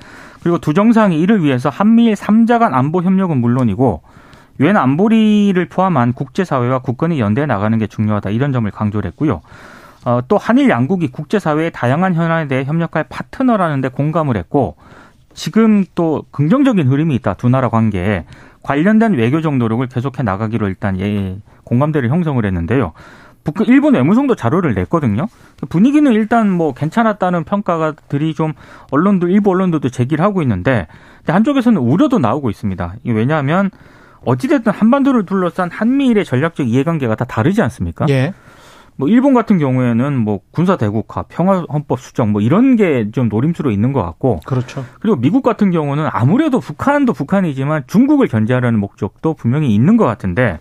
그리고 0.46 0.58
두 0.58 0.74
정상이 0.74 1.18
이를 1.20 1.42
위해서 1.42 1.70
한미일 1.70 2.14
3자 2.14 2.60
간 2.60 2.72
안보 2.72 3.02
협력은 3.02 3.38
물론이고 3.38 4.02
유엔 4.60 4.76
안보리를 4.76 5.68
포함한 5.68 6.12
국제사회와 6.12 6.78
국권이 6.78 7.18
연대해 7.18 7.48
나가는 7.48 7.76
게 7.78 7.88
중요하다 7.88 8.30
이런 8.30 8.52
점을 8.52 8.70
강조를 8.70 9.10
했고요. 9.10 9.40
어, 10.04 10.20
또 10.28 10.38
한일 10.38 10.70
양국이 10.70 11.08
국제사회의 11.08 11.72
다양한 11.72 12.14
현안에 12.14 12.46
대해 12.46 12.62
협력할 12.62 13.06
파트너라는 13.08 13.80
데 13.80 13.88
공감을 13.88 14.36
했고 14.36 14.76
지금 15.34 15.84
또 15.96 16.22
긍정적인 16.30 16.86
흐름이 16.86 17.16
있다 17.16 17.34
두 17.34 17.48
나라 17.48 17.68
관계에 17.68 18.24
관련된 18.62 19.14
외교적 19.14 19.56
노력을 19.56 19.84
계속해 19.88 20.22
나가기로 20.22 20.68
일단 20.68 21.00
예, 21.00 21.38
공감대를 21.64 22.08
형성을 22.08 22.44
했는데요. 22.44 22.92
북한 23.46 23.66
일본 23.68 23.94
외무성도 23.94 24.34
자료를 24.34 24.74
냈거든요. 24.74 25.28
분위기는 25.68 26.12
일단 26.12 26.50
뭐 26.50 26.74
괜찮았다는 26.74 27.44
평가들이 27.44 28.34
좀 28.34 28.52
언론도 28.90 29.28
일부 29.28 29.50
언론들도 29.50 29.88
제기를 29.88 30.22
하고 30.24 30.42
있는데 30.42 30.88
한쪽에서는 31.26 31.80
우려도 31.80 32.18
나오고 32.18 32.50
있습니다. 32.50 32.96
왜냐하면 33.06 33.70
어찌됐든 34.24 34.72
한반도를 34.72 35.24
둘러싼 35.24 35.70
한미일의 35.70 36.24
전략적 36.24 36.68
이해관계가 36.68 37.14
다 37.14 37.24
다르지 37.24 37.62
않습니까? 37.62 38.06
예. 38.08 38.34
뭐 38.98 39.08
일본 39.08 39.34
같은 39.34 39.58
경우에는 39.58 40.16
뭐 40.16 40.40
군사 40.50 40.78
대국화, 40.78 41.22
평화 41.28 41.66
헌법 41.70 42.00
수정 42.00 42.32
뭐 42.32 42.40
이런 42.40 42.76
게 42.76 43.10
좀 43.12 43.28
노림수로 43.28 43.70
있는 43.70 43.92
것 43.92 44.02
같고 44.02 44.40
그렇죠. 44.46 44.84
그리고 45.00 45.16
미국 45.16 45.42
같은 45.42 45.70
경우는 45.70 46.08
아무래도 46.10 46.60
북한도 46.60 47.12
북한이지만 47.12 47.84
중국을 47.86 48.26
견제하려는 48.26 48.80
목적도 48.80 49.34
분명히 49.34 49.74
있는 49.74 49.98
것 49.98 50.06
같은데 50.06 50.58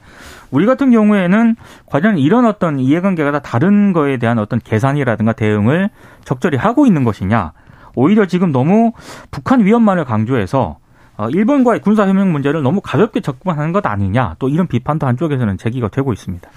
우리 0.56 0.65
같은 0.65 0.89
경우에는 0.89 1.58
과연 1.86 2.18
이런 2.18 2.46
어떤 2.46 2.80
이해관계가 2.80 3.32
다 3.32 3.39
다른 3.39 3.91
거에 3.91 4.15
대한 4.15 4.39
어떤 4.39 4.60
계산이라든가 4.60 5.34
대응을 5.34 5.89
적절히 6.24 6.58
하고 6.58 6.86
있는 6.86 7.04
것이냐 7.04 7.52
오히려 7.94 8.26
지금 8.26 8.54
너무 8.54 8.94
북한 9.32 9.65
위협만을 9.65 10.06
강조해서 10.06 10.78
어, 11.18 11.30
일본과의 11.30 11.82
군사협력 11.82 12.30
문제를 12.30 12.63
너무 12.63 12.80
가볍게 12.80 13.20
접근하는 13.20 13.74
것 13.74 13.86
아니냐 13.86 14.38
또 14.39 14.48
이런 14.48 14.68
비판도 14.68 15.06
한쪽에서는 15.06 15.58
제기가 15.58 15.89
되고 15.89 16.13
있습니다. 16.13 16.50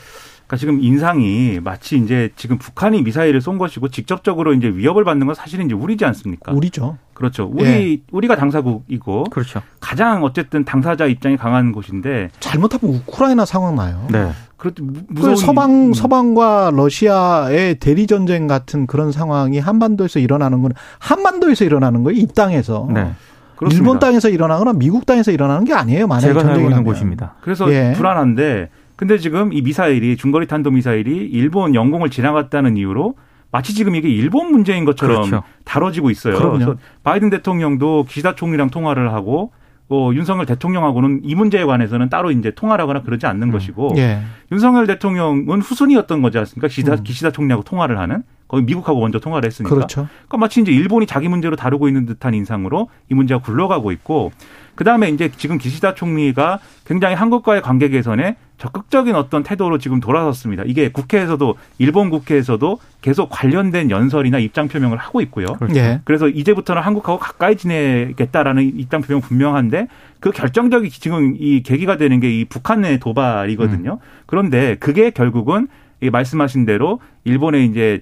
그러니까 0.48 0.56
지금 0.56 0.82
인상이 0.82 1.60
마치 1.62 1.98
이제 1.98 2.30
지금 2.34 2.56
북한이 2.56 3.02
미사일을 3.02 3.42
쏜 3.42 3.58
것이고 3.58 3.88
직접적으로 3.88 4.54
이제 4.54 4.68
위협을 4.68 5.04
받는 5.04 5.26
건 5.26 5.34
사실은 5.34 5.66
이제 5.66 5.74
우리지 5.74 6.06
않습니까? 6.06 6.52
우리죠. 6.52 6.96
그렇죠. 7.12 7.50
우리 7.52 7.64
예. 7.64 7.98
우리가 8.10 8.34
당사국이고 8.34 9.24
그렇죠. 9.24 9.60
가장 9.78 10.24
어쨌든 10.24 10.64
당사자 10.64 11.04
입장이 11.04 11.36
강한 11.36 11.72
곳인데 11.72 12.30
잘못하면 12.40 12.94
우크라이나 12.94 13.44
상황 13.44 13.76
나요. 13.76 14.06
네. 14.10 14.30
그렇죠. 14.56 14.84
그 15.14 15.36
서방 15.36 15.88
음. 15.88 15.92
서방과 15.92 16.70
러시아의 16.74 17.74
대리 17.74 18.06
전쟁 18.06 18.46
같은 18.46 18.86
그런 18.86 19.12
상황이 19.12 19.58
한반도에서 19.58 20.18
일어나는 20.18 20.62
건 20.62 20.72
한반도에서 20.98 21.66
일어나는 21.66 22.04
거예요. 22.04 22.18
이 22.18 22.26
땅에서. 22.26 22.88
네. 22.90 23.12
그렇습니다. 23.56 23.82
일본 23.82 23.98
땅에서 23.98 24.28
일어나거나 24.28 24.72
미국 24.72 25.04
땅에서 25.04 25.32
일어나는 25.32 25.64
게 25.64 25.74
아니에요. 25.74 26.06
만약에 26.06 26.28
제가 26.28 26.40
살고 26.40 26.70
있는 26.70 26.84
곳입니다. 26.84 27.34
그래서 27.40 27.70
예. 27.72 27.92
불안한데 27.96 28.70
근데 28.98 29.16
지금 29.16 29.52
이 29.52 29.62
미사일이 29.62 30.16
중거리 30.16 30.48
탄도 30.48 30.72
미사일이 30.72 31.14
일본 31.18 31.76
영공을 31.76 32.10
지나갔다는 32.10 32.76
이유로 32.76 33.14
마치 33.52 33.72
지금 33.72 33.94
이게 33.94 34.08
일본 34.08 34.50
문제인 34.50 34.84
것처럼 34.84 35.22
그렇죠. 35.22 35.44
다뤄지고 35.64 36.10
있어요. 36.10 36.36
그럼요. 36.36 36.54
그래서 36.54 36.76
바이든 37.04 37.30
대통령도 37.30 38.06
기시다 38.08 38.34
총리랑 38.34 38.70
통화를 38.70 39.12
하고 39.12 39.52
어, 39.88 40.10
윤석열 40.12 40.46
대통령하고는 40.46 41.20
이 41.22 41.36
문제에 41.36 41.64
관해서는 41.64 42.08
따로 42.08 42.32
이제 42.32 42.50
통화를 42.50 42.82
하거나 42.82 43.02
그러지 43.02 43.26
않는 43.26 43.48
음. 43.48 43.52
것이고 43.52 43.94
예. 43.98 44.20
윤석열 44.50 44.88
대통령은 44.88 45.60
후순이었던 45.62 46.20
거지 46.20 46.36
않습니까? 46.38 46.66
기시다, 46.66 46.94
음. 46.94 47.04
기시다 47.04 47.30
총리하고 47.30 47.62
통화를 47.62 48.00
하는 48.00 48.24
거기 48.48 48.64
미국하고 48.64 48.98
먼저 48.98 49.20
통화를 49.20 49.46
했으니까. 49.46 49.72
그렇죠. 49.72 50.08
그러니까 50.10 50.38
마치 50.38 50.60
이제 50.60 50.72
일본이 50.72 51.06
자기 51.06 51.28
문제로 51.28 51.54
다루고 51.54 51.86
있는 51.86 52.04
듯한 52.04 52.34
인상으로 52.34 52.88
이 53.10 53.14
문제가 53.14 53.40
굴러가고 53.40 53.92
있고 53.92 54.32
그 54.78 54.84
다음에 54.84 55.08
이제 55.08 55.28
지금 55.36 55.58
기시다 55.58 55.94
총리가 55.94 56.60
굉장히 56.86 57.16
한국과의 57.16 57.62
관계 57.62 57.88
개선에 57.88 58.36
적극적인 58.58 59.16
어떤 59.16 59.42
태도로 59.42 59.78
지금 59.78 59.98
돌아섰습니다. 59.98 60.62
이게 60.64 60.92
국회에서도 60.92 61.56
일본 61.78 62.10
국회에서도 62.10 62.78
계속 63.00 63.28
관련된 63.28 63.90
연설이나 63.90 64.38
입장 64.38 64.68
표명을 64.68 64.96
하고 64.96 65.20
있고요. 65.22 65.46
예. 65.74 66.00
그래서 66.04 66.28
이제부터는 66.28 66.80
한국하고 66.80 67.18
가까이 67.18 67.56
지내겠다라는 67.56 68.78
입장 68.78 69.00
표명 69.02 69.20
분명한데 69.20 69.88
그 70.20 70.30
결정적인 70.30 70.90
지금 70.92 71.34
이 71.36 71.64
계기가 71.64 71.96
되는 71.96 72.20
게 72.20 72.28
이 72.28 72.44
북한 72.44 72.82
내 72.82 72.98
도발이거든요. 72.98 73.94
음. 73.94 74.22
그런데 74.26 74.76
그게 74.78 75.10
결국은 75.10 75.66
이 76.00 76.10
말씀하신 76.10 76.64
대로 76.64 77.00
일본의 77.24 77.66
이제 77.66 78.00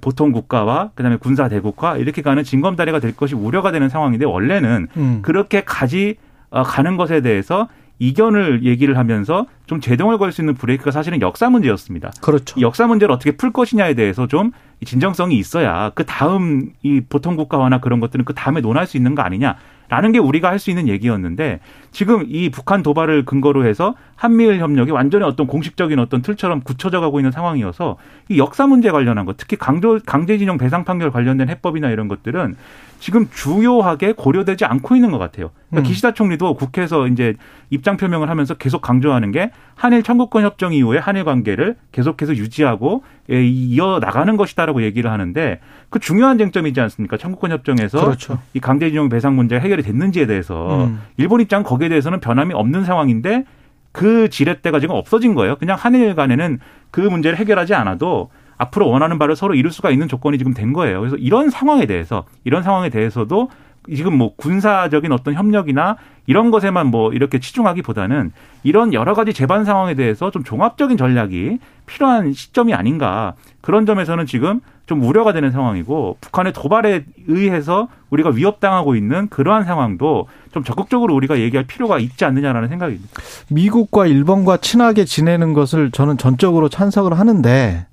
보통 0.00 0.32
국가와 0.32 0.90
그다음에 0.94 1.16
군사 1.16 1.48
대국화 1.48 1.96
이렇게 1.96 2.22
가는 2.22 2.42
징검다리가 2.42 2.98
될 3.00 3.14
것이 3.16 3.34
우려가 3.34 3.70
되는 3.70 3.88
상황인데 3.88 4.24
원래는 4.26 4.88
음. 4.96 5.18
그렇게 5.22 5.62
가지 5.64 6.16
어, 6.50 6.62
가는 6.64 6.96
것에 6.96 7.20
대해서 7.20 7.68
이견을 8.00 8.64
얘기를 8.64 8.96
하면서 8.96 9.46
좀 9.66 9.80
제동을 9.80 10.16
걸 10.18 10.32
수 10.32 10.40
있는 10.40 10.54
브레이크가 10.54 10.90
사실은 10.90 11.20
역사 11.20 11.50
문제였습니다. 11.50 12.10
그렇죠. 12.22 12.60
역사 12.60 12.86
문제를 12.86 13.14
어떻게 13.14 13.32
풀 13.32 13.52
것이냐에 13.52 13.94
대해서 13.94 14.26
좀 14.26 14.52
진정성이 14.84 15.36
있어야 15.38 15.90
그 15.94 16.04
다음 16.06 16.70
이 16.82 17.02
보통 17.06 17.36
국가화나 17.36 17.78
그런 17.78 18.00
것들은 18.00 18.24
그 18.24 18.32
다음에 18.34 18.60
논할 18.62 18.86
수 18.86 18.96
있는 18.96 19.14
거 19.14 19.22
아니냐. 19.22 19.56
라는 19.90 20.12
게 20.12 20.18
우리가 20.18 20.48
할 20.48 20.58
수 20.60 20.70
있는 20.70 20.88
얘기였는데 20.88 21.60
지금 21.92 22.24
이 22.28 22.50
북한 22.50 22.82
도발을 22.82 23.24
근거로 23.24 23.66
해서 23.66 23.94
한미일 24.16 24.60
협력이 24.60 24.90
완전히 24.90 25.24
어떤 25.24 25.46
공식적인 25.46 25.98
어떤 25.98 26.22
틀처럼 26.22 26.60
굳혀져 26.60 27.00
가고 27.00 27.20
있는 27.20 27.32
상황이어서 27.32 27.96
이 28.28 28.38
역사 28.38 28.66
문제 28.66 28.90
관련한 28.90 29.24
것 29.24 29.36
특히 29.36 29.56
강조 29.56 29.98
강제징용 30.04 30.58
배상 30.58 30.84
판결 30.84 31.10
관련된 31.10 31.48
해법이나 31.48 31.90
이런 31.90 32.06
것들은 32.06 32.54
지금 33.00 33.28
주요하게 33.32 34.12
고려되지 34.12 34.66
않고 34.66 34.94
있는 34.94 35.10
것 35.10 35.18
같아요. 35.18 35.50
그러니까 35.70 35.88
음. 35.88 35.88
기시다 35.88 36.12
총리도 36.12 36.54
국회에서 36.54 37.06
이제 37.06 37.34
입장 37.70 37.96
표명을 37.96 38.28
하면서 38.28 38.54
계속 38.54 38.82
강조하는 38.82 39.32
게 39.32 39.50
한일 39.74 40.02
청구권 40.02 40.44
협정 40.44 40.74
이후에 40.74 40.98
한일 40.98 41.24
관계를 41.24 41.76
계속해서 41.92 42.36
유지하고 42.36 43.02
예, 43.30 43.42
이어 43.42 44.00
나가는 44.00 44.36
것이다라고 44.36 44.82
얘기를 44.82 45.10
하는데 45.10 45.60
그 45.88 45.98
중요한 45.98 46.36
쟁점이지 46.36 46.78
않습니까? 46.80 47.16
청구권 47.16 47.52
협정에서 47.52 48.04
그렇죠. 48.04 48.38
이 48.52 48.60
강제징용 48.60 49.08
배상 49.08 49.34
문제가 49.34 49.62
해결이 49.62 49.82
됐는지에 49.82 50.26
대해서 50.26 50.84
음. 50.84 51.00
일본 51.16 51.40
입장 51.40 51.62
거기 51.62 51.79
에 51.82 51.88
대해서는 51.88 52.20
변함이 52.20 52.54
없는 52.54 52.84
상황인데 52.84 53.44
그 53.92 54.28
지렛대가 54.28 54.80
지금 54.80 54.94
없어진 54.94 55.34
거예요. 55.34 55.56
그냥 55.56 55.76
한일 55.78 56.14
간에는 56.14 56.58
그 56.90 57.00
문제를 57.00 57.38
해결하지 57.38 57.74
않아도 57.74 58.30
앞으로 58.56 58.88
원하는 58.88 59.18
바를 59.18 59.36
서로 59.36 59.54
이룰 59.54 59.72
수가 59.72 59.90
있는 59.90 60.06
조건이 60.06 60.36
지금 60.38 60.52
된 60.52 60.72
거예요. 60.72 61.00
그래서 61.00 61.16
이런 61.16 61.50
상황에 61.50 61.86
대해서 61.86 62.24
이런 62.44 62.62
상황에 62.62 62.90
대해서도 62.90 63.48
지금 63.94 64.16
뭐 64.16 64.34
군사적인 64.36 65.12
어떤 65.12 65.34
협력이나 65.34 65.96
이런 66.26 66.50
것에만 66.50 66.86
뭐 66.86 67.12
이렇게 67.12 67.40
치중하기보다는 67.40 68.32
이런 68.62 68.92
여러 68.92 69.14
가지 69.14 69.32
재반 69.32 69.64
상황에 69.64 69.94
대해서 69.94 70.30
좀 70.30 70.44
종합적인 70.44 70.96
전략이 70.96 71.58
필요한 71.86 72.32
시점이 72.32 72.72
아닌가 72.74 73.34
그런 73.60 73.86
점에서는 73.86 74.26
지금 74.26 74.60
좀 74.86 75.02
우려가 75.02 75.32
되는 75.32 75.50
상황이고 75.50 76.16
북한의 76.20 76.52
도발에 76.52 77.04
의해서 77.28 77.88
우리가 78.10 78.30
위협당하고 78.30 78.96
있는 78.96 79.28
그러한 79.28 79.64
상황도 79.64 80.26
좀 80.52 80.64
적극적으로 80.64 81.14
우리가 81.14 81.38
얘기할 81.38 81.66
필요가 81.66 81.98
있지 81.98 82.24
않느냐라는 82.24 82.68
생각입니다. 82.68 83.08
미국과 83.50 84.06
일본과 84.06 84.56
친하게 84.56 85.04
지내는 85.04 85.52
것을 85.52 85.90
저는 85.90 86.16
전적으로 86.18 86.68
찬성을 86.68 87.12
하는데 87.16 87.86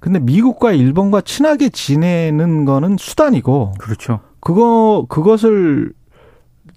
근데 0.00 0.18
미국과 0.18 0.72
일본과 0.72 1.20
친하게 1.20 1.68
지내는 1.68 2.64
거는 2.64 2.96
수단이고 2.98 3.74
그렇죠. 3.78 4.20
그거 4.40 5.06
그것을 5.08 5.92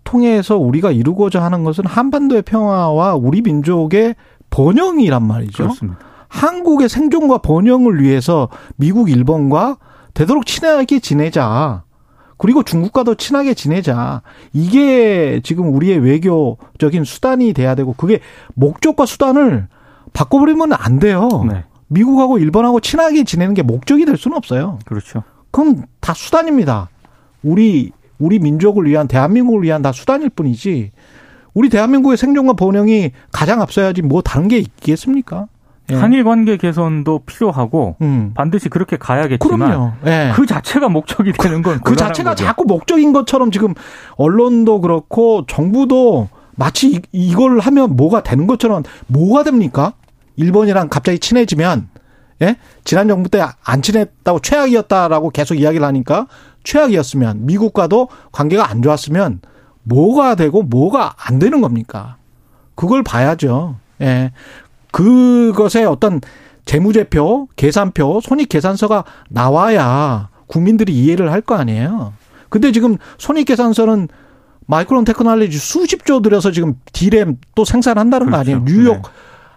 통해서 0.04 0.58
우리가 0.58 0.92
이루고자 0.92 1.44
하는 1.44 1.64
것은 1.64 1.86
한반도의 1.86 2.42
평화와 2.44 3.16
우리 3.16 3.42
민족의 3.42 4.16
번영이란 4.50 5.26
말이죠. 5.26 5.64
그렇습니다. 5.64 6.00
한국의 6.28 6.90
생존과 6.90 7.40
번영을 7.40 8.02
위해서 8.02 8.50
미국, 8.76 9.10
일본과 9.10 9.78
되도록 10.14 10.46
친하게 10.46 11.00
지내자. 11.00 11.84
그리고 12.38 12.64
중국과도 12.64 13.16
친하게 13.16 13.54
지내자. 13.54 14.22
이게 14.52 15.40
지금 15.44 15.74
우리의 15.74 16.00
외교적인 16.00 17.04
수단이 17.04 17.54
돼야 17.54 17.76
되고 17.76 17.94
그게 17.94 18.20
목적과 18.56 19.06
수단을 19.06 19.68
바꿔버리면 20.14 20.74
안 20.74 21.00
돼요. 21.00 21.30
네. 21.48 21.64
미국하고 21.88 22.40
일본하고 22.40 22.80
친하게 22.80 23.24
지내는 23.24 23.54
게 23.54 23.62
목적이 23.62 24.06
될 24.06 24.18
수는 24.18 24.36
없어요. 24.36 24.80
그렇죠. 24.86 25.24
그럼 25.52 25.84
다 26.00 26.14
수단입니다. 26.14 26.90
우리 27.44 27.92
우리 28.20 28.40
민족을 28.40 28.86
위한 28.86 29.08
대한민국을 29.08 29.64
위한 29.64 29.82
다 29.82 29.92
수단일 29.92 30.30
뿐이지. 30.30 30.92
우리 31.54 31.70
대한민국의 31.70 32.18
생존과 32.18 32.54
번영이 32.54 33.12
가장 33.32 33.62
앞서야지 33.62 34.02
뭐 34.02 34.22
다른 34.22 34.48
게 34.48 34.58
있겠습니까? 34.58 35.48
예. 35.92 35.96
한일 35.96 36.24
관계 36.24 36.56
개선도 36.56 37.24
필요하고 37.26 37.98
음. 38.02 38.32
반드시 38.34 38.70
그렇게 38.70 38.96
가야겠지만 38.98 39.94
예. 40.06 40.32
그 40.34 40.46
자체가 40.46 40.88
목적이 40.88 41.34
되는 41.34 41.62
건그 41.62 41.96
자체가 41.98 42.32
거죠. 42.32 42.46
자꾸 42.46 42.64
목적인 42.64 43.12
것처럼 43.12 43.52
지금 43.52 43.74
언론도 44.16 44.80
그렇고 44.82 45.46
정부도 45.46 46.30
마치 46.56 47.02
이걸 47.12 47.60
하면 47.60 47.96
뭐가 47.98 48.24
되는 48.24 48.48
것처럼 48.48 48.84
뭐가 49.08 49.44
됩니까? 49.44 49.94
일본이랑 50.38 50.88
갑자기 50.90 51.20
친해지면 51.20 51.90
예? 52.42 52.56
지난 52.86 53.08
정부 53.10 53.30
때 53.30 53.42
안 53.64 53.82
친했다고 53.82 54.40
최악이었다라고 54.40 55.30
계속 55.32 55.56
이야기를 55.56 55.86
하니까 55.86 56.28
최악이었으면 56.64 57.46
미국과도 57.46 58.10
관계가 58.32 58.70
안 58.70 58.82
좋았으면 58.82 59.42
뭐가 59.84 60.36
되고 60.36 60.64
뭐가 60.64 61.16
안 61.18 61.40
되는 61.40 61.62
겁니까? 61.62 62.18
그걸 62.76 63.04
봐야죠. 63.04 63.76
예. 64.02 64.32
그것에 64.92 65.84
어떤 65.84 66.22
재무제표, 66.66 67.48
계산표, 67.56 68.22
손익계산서가 68.22 69.04
나와야 69.30 70.30
국민들이 70.48 70.94
이해를 70.94 71.32
할 71.32 71.42
거 71.42 71.56
아니에요. 71.56 72.14
근데 72.50 72.72
지금 72.72 72.98
손익계산서는 73.18 74.08
마이크론 74.68 75.04
테크놀로지 75.04 75.58
수십조 75.58 76.22
들여서 76.22 76.52
지금 76.52 76.76
디램 76.94 77.38
또 77.56 77.66
생산한다는 77.66 78.28
그렇죠. 78.28 78.32
거 78.32 78.42
아니에요. 78.42 78.64
뉴욕 78.66 78.96
네. 78.96 79.02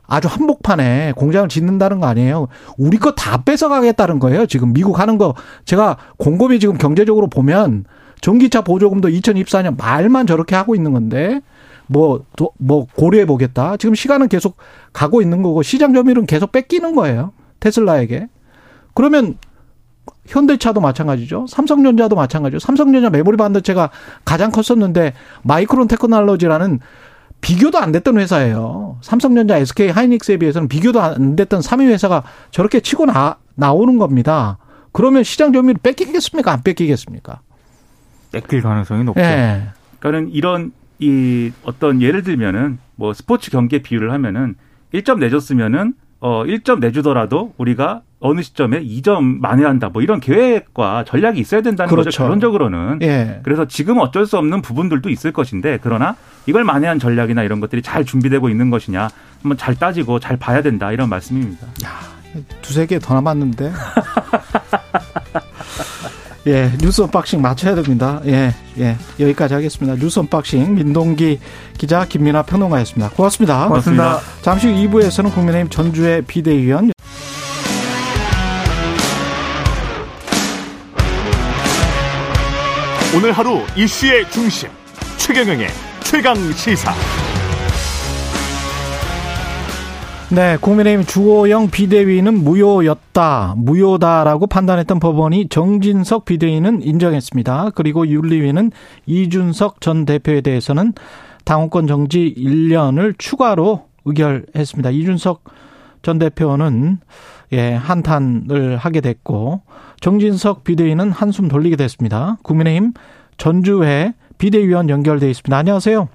아주 0.07 0.29
한복판에 0.29 1.13
공장을 1.17 1.49
짓는다는 1.49 2.01
거 2.01 2.07
아니에요. 2.07 2.49
우리 2.79 2.99
거 2.99 3.13
다 3.17 3.43
뺏어가겠다는 3.43 4.19
거예요. 4.19 4.47
지금 4.47 4.73
미국 4.73 5.01
하는 5.01 5.19
거 5.19 5.35
제가 5.65 5.97
곰곰이 6.19 6.61
지금 6.61 6.77
경제적으로 6.79 7.29
보면 7.29 7.85
전기차 8.21 8.63
보조금도 8.63 9.09
2024년 9.09 9.77
말만 9.77 10.27
저렇게 10.27 10.55
하고 10.55 10.75
있는 10.75 10.93
건데 10.93 11.41
뭐, 11.89 12.25
뭐, 12.59 12.87
고려해 12.97 13.27
보겠다. 13.27 13.77
지금 13.77 13.95
시간은 13.95 14.29
계속 14.29 14.57
가고 14.93 15.23
있는 15.23 15.43
거고 15.43 15.63
시장 15.63 15.95
점유율은 15.95 16.27
계속 16.27 16.51
뺏기는 16.53 16.95
거예요. 16.97 17.33
테슬라에게. 17.61 18.29
그러면 18.95 19.37
현대차도 20.27 20.81
마찬가지죠. 20.81 21.47
삼성전자도 21.49 22.17
마찬가지죠. 22.17 22.59
삼성전자 22.59 23.11
메모리 23.11 23.37
반도체가 23.37 23.91
가장 24.25 24.51
컸었는데 24.51 25.13
마이크론 25.43 25.87
테크놀로지라는 25.87 26.81
비교도 27.47 27.79
안 27.79 27.93
됐던 27.93 28.19
회사예요. 28.19 28.99
삼성전자, 29.03 29.57
SK 29.57 29.91
하이닉스에 29.91 30.39
비해서는 30.39 30.67
비교도 30.67 31.01
안 31.01 31.37
됐던 31.37 31.61
3위 31.61 31.87
회사가 31.87 32.25
저렇게 32.51 32.81
치고 32.81 33.07
나, 33.07 33.37
나오는 33.55 33.99
겁니다. 33.99 34.59
그러면 34.91 35.23
시장 35.23 35.53
점유율 35.53 35.77
뺏기겠습니까? 35.81 36.51
안 36.51 36.65
뺏기겠습니까? 36.65 37.41
뺏길 38.33 38.63
가능성이 38.63 39.05
높죠. 39.05 39.21
네. 39.21 39.63
그러니까는 40.01 40.35
이런 40.35 40.73
이 40.99 41.53
어떤 41.63 42.03
예를 42.03 42.25
들면은 42.25 42.79
뭐 42.97 43.15
스포츠 43.15 43.53
경기에 43.53 43.79
비유를 43.79 44.11
하면은 44.11 44.57
1점 44.93 45.21
내줬으면은 45.21 45.95
어 46.21 46.45
1점 46.45 46.81
내주더라도 46.81 47.53
우리가 47.59 48.03
어느 48.21 48.41
시점에 48.41 48.83
2점 48.83 49.39
만회한다 49.41 49.91
뭐 49.91 50.01
이런 50.03 50.21
계획과 50.21 51.05
전략이 51.05 51.39
있어야 51.39 51.61
된다는 51.61 51.91
그렇죠. 51.91 52.07
거죠 52.07 52.23
결론적으로는 52.23 52.99
예. 53.03 53.41
그래서 53.43 53.67
지금 53.67 53.99
어쩔 53.99 54.25
수 54.27 54.39
없는 54.39 54.63
부분들도 54.63 55.11
있을 55.11 55.33
것인데 55.33 55.79
그러나 55.83 56.17
이걸 56.47 56.65
만회한 56.65 56.99
전략이나 56.99 57.43
이런 57.43 57.61
것들이 57.61 57.83
잘 57.83 58.05
준비되고 58.05 58.49
있는 58.49 58.71
것이냐 58.71 59.09
한번 59.43 59.59
잘 59.59 59.75
따지고 59.75 60.19
잘 60.19 60.37
봐야 60.39 60.63
된다 60.63 60.91
이런 60.93 61.09
말씀입니다. 61.11 61.67
야, 61.85 61.91
두세 62.63 62.87
개 62.87 62.99
더 62.99 63.15
남았는데. 63.15 63.73
예, 66.47 66.71
뉴스 66.81 67.03
언박싱 67.03 67.43
맞춰야 67.43 67.75
됩니다. 67.75 68.21
예, 68.27 68.55
예. 68.79 68.97
여기까지 69.19 69.55
하겠습니다. 69.55 69.97
뉴스 69.99 70.21
언박싱 70.21 70.77
민동기 70.77 71.41
기자 71.77 72.05
김민아 72.05 72.45
평론가였습니다. 72.45 73.11
고맙습니다. 73.11 73.67
고맙습니다. 73.67 74.21
잠시 74.43 74.69
후 74.69 74.75
2부에서는 74.75 75.35
국민의힘 75.35 75.71
전주혜 75.71 76.23
비대위원 76.23 76.93
오늘 83.17 83.33
하루 83.33 83.63
이슈의 83.77 84.31
중심 84.31 84.69
최경영의 85.17 85.69
최강 86.05 86.37
시사. 86.53 86.95
네, 90.29 90.57
국민의힘 90.61 91.07
주호영 91.07 91.71
비대위는 91.71 92.43
무효였다, 92.43 93.55
무효다라고 93.59 94.49
판단했던 94.49 94.99
법원이 94.99 95.49
정진석 95.49 96.25
비대위는 96.25 96.83
인정했습니다. 96.83 97.71
그리고 97.77 98.09
윤리위는 98.09 98.73
이준석 99.07 99.81
전 99.81 100.05
대표에 100.05 100.41
대해서는 100.41 100.95
당원권 101.45 101.87
정지 101.87 102.35
1년을 102.37 103.15
추가로 103.17 103.85
의결했습니다. 104.05 104.91
이준석 104.91 105.45
전 106.03 106.19
대표는 106.19 106.99
예, 107.53 107.75
한탄을 107.75 108.79
하게 108.79 109.01
됐고 109.01 109.63
정진석 110.01 110.65
비대위는 110.65 111.13
한숨 111.13 111.47
돌리게 111.47 111.77
됐습니다. 111.77 112.37
국민의힘 112.43 112.95
전주회 113.39 114.13
비대위원 114.39 114.89
연결돼 114.89 115.31
있습니다. 115.31 115.57
안녕하세요. 115.57 116.09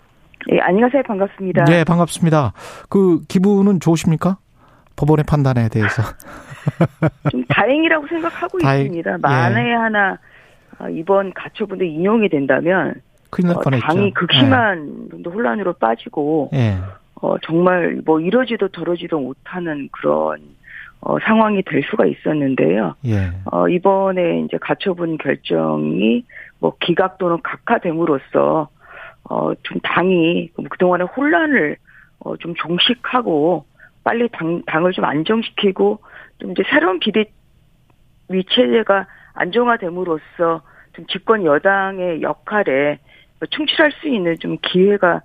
예, 0.50 0.60
안녕하세요. 0.60 1.04
반갑습니다. 1.04 1.66
네, 1.66 1.84
반갑습니다. 1.84 2.54
그 2.90 3.22
기분은 3.28 3.80
좋으십니까? 3.80 4.38
법원의 4.96 5.26
판단에 5.28 5.70
대해서. 5.70 6.02
좀 7.32 7.44
다행이라고 7.46 8.08
생각하고 8.08 8.60
다행, 8.60 8.86
있습니다. 8.86 9.18
만에 9.20 9.70
예. 9.70 9.74
하나 9.74 10.18
어, 10.80 10.90
이번 10.90 11.34
가처분도 11.34 11.84
인용이 11.84 12.30
된다면 12.30 12.96
큰일 13.30 13.50
날 13.50 13.58
어, 13.58 13.62
뻔했죠. 13.62 13.86
당이 13.86 14.14
극심한 14.14 15.10
예. 15.14 15.30
혼란으로 15.30 15.74
빠지고 15.74 16.50
예. 16.54 16.78
어, 17.16 17.38
정말 17.40 18.02
뭐 18.06 18.20
이러지도 18.20 18.70
저러지도 18.70 19.20
못하는 19.20 19.90
그런 19.92 20.40
어, 21.02 21.18
상황이 21.20 21.64
될 21.64 21.84
수가 21.90 22.06
있었는데요. 22.06 22.96
예. 23.06 23.32
어, 23.46 23.68
이번에 23.68 24.42
이제 24.42 24.58
가처분 24.60 25.18
결정이 25.18 26.24
뭐 26.60 26.74
기각 26.80 27.18
또는 27.18 27.38
각하됨으로써 27.44 28.70
어, 29.32 29.54
좀 29.64 29.80
당이 29.82 30.52
그동안의 30.70 31.08
혼란을 31.08 31.78
어, 32.20 32.36
좀 32.36 32.54
종식하고 32.54 33.66
빨리 34.04 34.28
당, 34.30 34.62
당을 34.66 34.92
좀 34.92 35.06
안정시키고 35.06 36.00
좀 36.40 36.52
이제 36.52 36.64
새로운 36.70 37.00
비대 37.00 37.24
위 38.28 38.44
체제가 38.44 39.08
안정화됨으로써 39.34 40.62
좀 40.94 41.06
집권 41.08 41.46
여당의 41.46 42.22
역할에 42.22 43.00
충실할 43.50 43.94
수 43.94 44.10
있는 44.10 44.38
좀 44.40 44.58
기회가 44.62 45.22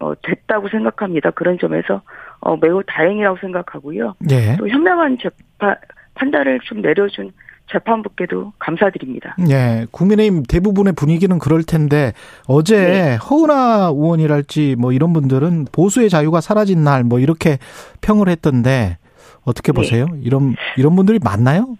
어, 0.00 0.14
됐다고 0.20 0.68
생각합니다. 0.68 1.30
그런 1.30 1.56
점에서 1.58 2.02
어, 2.40 2.56
매우 2.56 2.82
다행이라고 2.84 3.38
생각하고요. 3.38 4.14
네. 4.18 4.56
또 4.58 4.68
현명한 4.68 5.18
재판 5.18 5.76
판단을 6.14 6.58
좀 6.64 6.82
내려준 6.82 7.30
재판부께도 7.66 8.52
감사드립니다. 8.58 9.34
네, 9.38 9.86
국민의힘 9.90 10.42
대부분의 10.44 10.92
분위기는 10.94 11.38
그럴 11.38 11.62
텐데 11.62 12.12
어제 12.46 12.76
네. 12.76 13.16
허은하 13.16 13.90
의원이랄지 13.94 14.76
뭐 14.78 14.92
이런 14.92 15.12
분들은 15.12 15.66
보수의 15.72 16.10
자유가 16.10 16.40
사라진 16.40 16.84
날 16.84 17.04
뭐 17.04 17.18
이렇게 17.18 17.58
평을 18.02 18.28
했던데 18.28 18.98
어떻게 19.44 19.72
네. 19.72 19.76
보세요? 19.76 20.06
네. 20.12 20.20
이런 20.22 20.54
이런 20.76 20.94
분들이 20.96 21.18
많나요? 21.22 21.76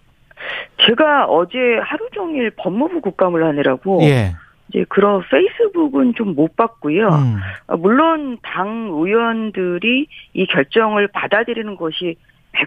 제가 0.85 1.25
어제 1.25 1.57
하루 1.81 2.07
종일 2.13 2.51
법무부 2.51 3.01
국감을 3.01 3.43
하느라고 3.43 4.01
예. 4.03 4.35
이제 4.69 4.85
그런 4.89 5.21
페이스북은 5.29 6.13
좀 6.15 6.35
못 6.35 6.55
봤고요. 6.55 7.07
음. 7.07 7.37
물론 7.79 8.37
당 8.43 8.89
의원들이 8.91 10.07
이 10.33 10.45
결정을 10.47 11.07
받아들이는 11.07 11.75
것이 11.77 12.17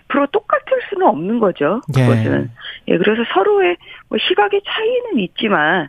100% 0.09 0.31
똑같을 0.33 0.81
수는 0.89 1.07
없는 1.07 1.39
거죠. 1.39 1.81
예. 1.97 2.03
그것은. 2.03 2.51
예. 2.89 2.93
예, 2.93 2.99
그래서 2.99 3.23
서로의 3.33 3.77
뭐 4.09 4.19
시각의 4.19 4.63
차이는 4.65 5.19
있지만 5.19 5.89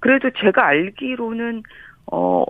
그래도 0.00 0.30
제가 0.30 0.66
알기로는 0.66 1.62
어, 2.12 2.44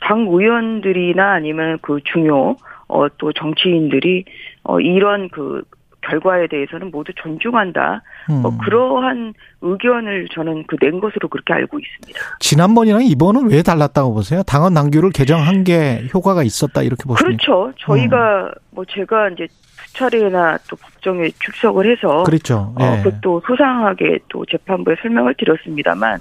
당 0.00 0.26
의원들이나 0.28 1.32
아니면 1.32 1.78
그 1.80 2.00
중요 2.04 2.56
어, 2.88 3.08
또 3.16 3.32
정치인들이 3.32 4.24
어, 4.64 4.80
이런 4.80 5.28
그 5.30 5.62
결과에 6.08 6.46
대해서는 6.46 6.90
모두 6.90 7.12
존중한다. 7.16 8.02
뭐 8.28 8.36
음. 8.36 8.42
뭐 8.42 8.58
그러한 8.58 9.34
의견을 9.60 10.28
저는 10.32 10.64
그 10.66 10.76
낸 10.84 11.00
것으로 11.00 11.28
그렇게 11.28 11.52
알고 11.54 11.78
있습니다. 11.78 12.20
지난번이랑 12.40 13.02
이번은 13.04 13.50
왜 13.50 13.62
달랐다고 13.62 14.12
보세요? 14.12 14.42
당헌 14.42 14.74
당규를 14.74 15.10
개정한 15.10 15.64
게 15.64 16.06
효과가 16.12 16.42
있었다 16.42 16.82
이렇게 16.82 17.04
보십니까? 17.04 17.24
그렇죠. 17.44 17.72
저희가 17.78 18.42
음. 18.44 18.50
뭐 18.70 18.84
제가 18.84 19.30
이제 19.30 19.46
두 19.46 19.92
차례나 19.94 20.58
또 20.68 20.76
법정에 20.76 21.30
출석을 21.40 21.90
해서 21.90 22.24
그렇죠. 22.24 22.74
예. 22.80 22.84
어, 22.84 23.02
그것도 23.02 23.42
소상하게 23.46 24.18
또 24.28 24.44
재판부에 24.46 24.96
설명을 25.00 25.34
드렸습니다만 25.38 26.18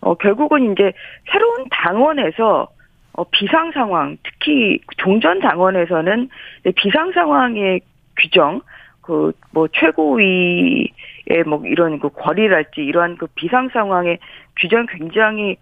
어, 0.00 0.14
결국은 0.16 0.72
이제 0.72 0.92
새로운 1.32 1.64
당원에서 1.70 2.68
어, 3.12 3.24
비상 3.30 3.70
상황, 3.72 4.16
특히 4.24 4.80
종전 4.98 5.38
당원에서는 5.40 6.28
비상 6.76 7.12
상황의 7.12 7.80
규정, 8.20 8.60
그 9.06 9.32
뭐 9.52 9.68
최고위의 9.68 11.44
뭐 11.46 11.62
이런 11.66 11.98
그 12.00 12.08
권리랄지 12.08 12.80
이러한 12.80 13.16
그 13.16 13.26
비상 13.34 13.68
상황의 13.68 14.18
규정 14.56 14.86
굉장히 14.86 15.56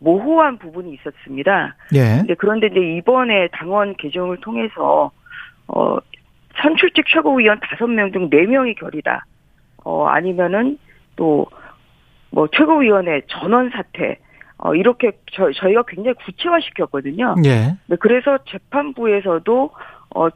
모호한 0.00 0.58
부분이 0.58 0.94
있었습니다. 0.94 1.74
예. 1.94 2.18
근데 2.18 2.34
그런데 2.34 2.68
이제 2.68 2.80
이번에 2.80 3.48
당원 3.52 3.96
개정을 3.96 4.38
통해서 4.38 5.10
어 5.66 5.98
선출직 6.62 7.04
최고위원 7.06 7.60
다섯 7.60 7.86
명 7.86 8.12
중 8.12 8.30
네 8.30 8.46
명이 8.46 8.74
결이다. 8.76 9.24
어 9.84 10.06
아니면은 10.06 10.78
또 11.16 11.46
뭐 12.30 12.46
최고위원회 12.48 13.22
전원 13.28 13.70
사퇴 13.70 14.18
어, 14.58 14.74
이렇게 14.74 15.12
저, 15.32 15.50
저희가 15.52 15.84
굉장히 15.88 16.14
구체화 16.14 16.60
시켰거든요. 16.60 17.36
예. 17.46 17.76
네, 17.86 17.96
그래서 18.00 18.38
재판부에서도, 18.50 19.70
어, 20.14 20.28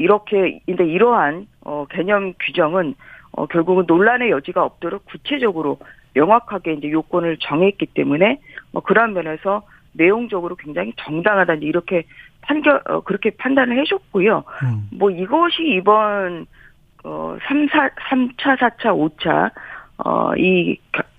이렇게, 0.00 0.60
근데 0.66 0.86
이러한, 0.86 1.46
어, 1.64 1.86
개념 1.90 2.32
규정은, 2.40 2.94
어, 3.32 3.46
결국은 3.46 3.84
논란의 3.86 4.30
여지가 4.30 4.64
없도록 4.64 5.04
구체적으로 5.04 5.78
명확하게 6.14 6.74
이제 6.74 6.90
요건을 6.90 7.36
정했기 7.40 7.86
때문에, 7.94 8.40
뭐, 8.72 8.82
그런 8.82 9.12
면에서 9.12 9.62
내용적으로 9.92 10.56
굉장히 10.56 10.92
정당하다, 10.96 11.54
이렇게 11.54 12.04
판결, 12.40 12.80
어, 12.88 13.00
그렇게 13.00 13.30
판단을 13.30 13.78
해줬고요. 13.80 14.44
음. 14.64 14.88
뭐, 14.98 15.10
이것이 15.10 15.64
이번, 15.64 16.46
어, 17.04 17.36
3, 17.46 17.68
4, 17.68 17.90
3차, 18.08 18.56
4차, 18.58 18.96
5차, 18.96 19.50
어, 19.98 20.34
이 20.36 20.78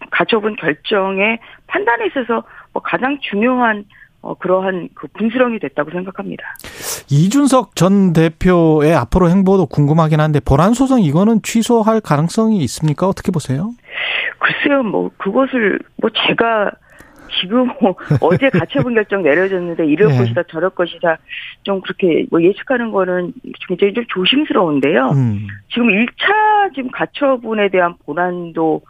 가처분 0.09 0.55
결정의 0.55 1.39
판단에 1.67 2.07
있어서 2.07 2.43
뭐 2.73 2.81
가장 2.81 3.17
중요한 3.21 3.85
어, 4.21 4.35
그러한 4.35 4.89
그 4.93 5.07
분수령이 5.07 5.59
됐다고 5.59 5.91
생각합니다. 5.91 6.43
이준석 7.09 7.75
전 7.75 8.13
대표의 8.13 8.93
앞으로 8.93 9.29
행보도 9.29 9.65
궁금하긴 9.65 10.19
한데 10.19 10.39
보란 10.39 10.73
소송 10.73 11.01
이거는 11.01 11.41
취소할 11.41 12.01
가능성이 12.01 12.59
있습니까? 12.59 13.07
어떻게 13.07 13.31
보세요? 13.31 13.71
글쎄요, 14.39 14.83
뭐 14.83 15.09
그것을 15.17 15.79
뭐 15.97 16.09
제가 16.27 16.71
지금 17.39 17.67
뭐 17.81 17.95
어제 18.21 18.49
가처분 18.49 18.93
결정 18.93 19.23
내려졌는데 19.23 19.85
이럴 19.87 20.09
네. 20.09 20.17
것이다 20.17 20.43
저럴 20.49 20.71
것이다 20.71 21.17
좀 21.63 21.81
그렇게 21.81 22.25
뭐 22.29 22.41
예측하는 22.41 22.91
거는 22.91 23.33
굉장히 23.67 23.93
좀 23.93 24.03
조심스러운데요. 24.09 25.09
음. 25.11 25.47
지금 25.69 25.87
1차 25.87 26.75
지금 26.75 26.91
가처분에 26.91 27.69
대한 27.69 27.95
본안도 28.05 28.81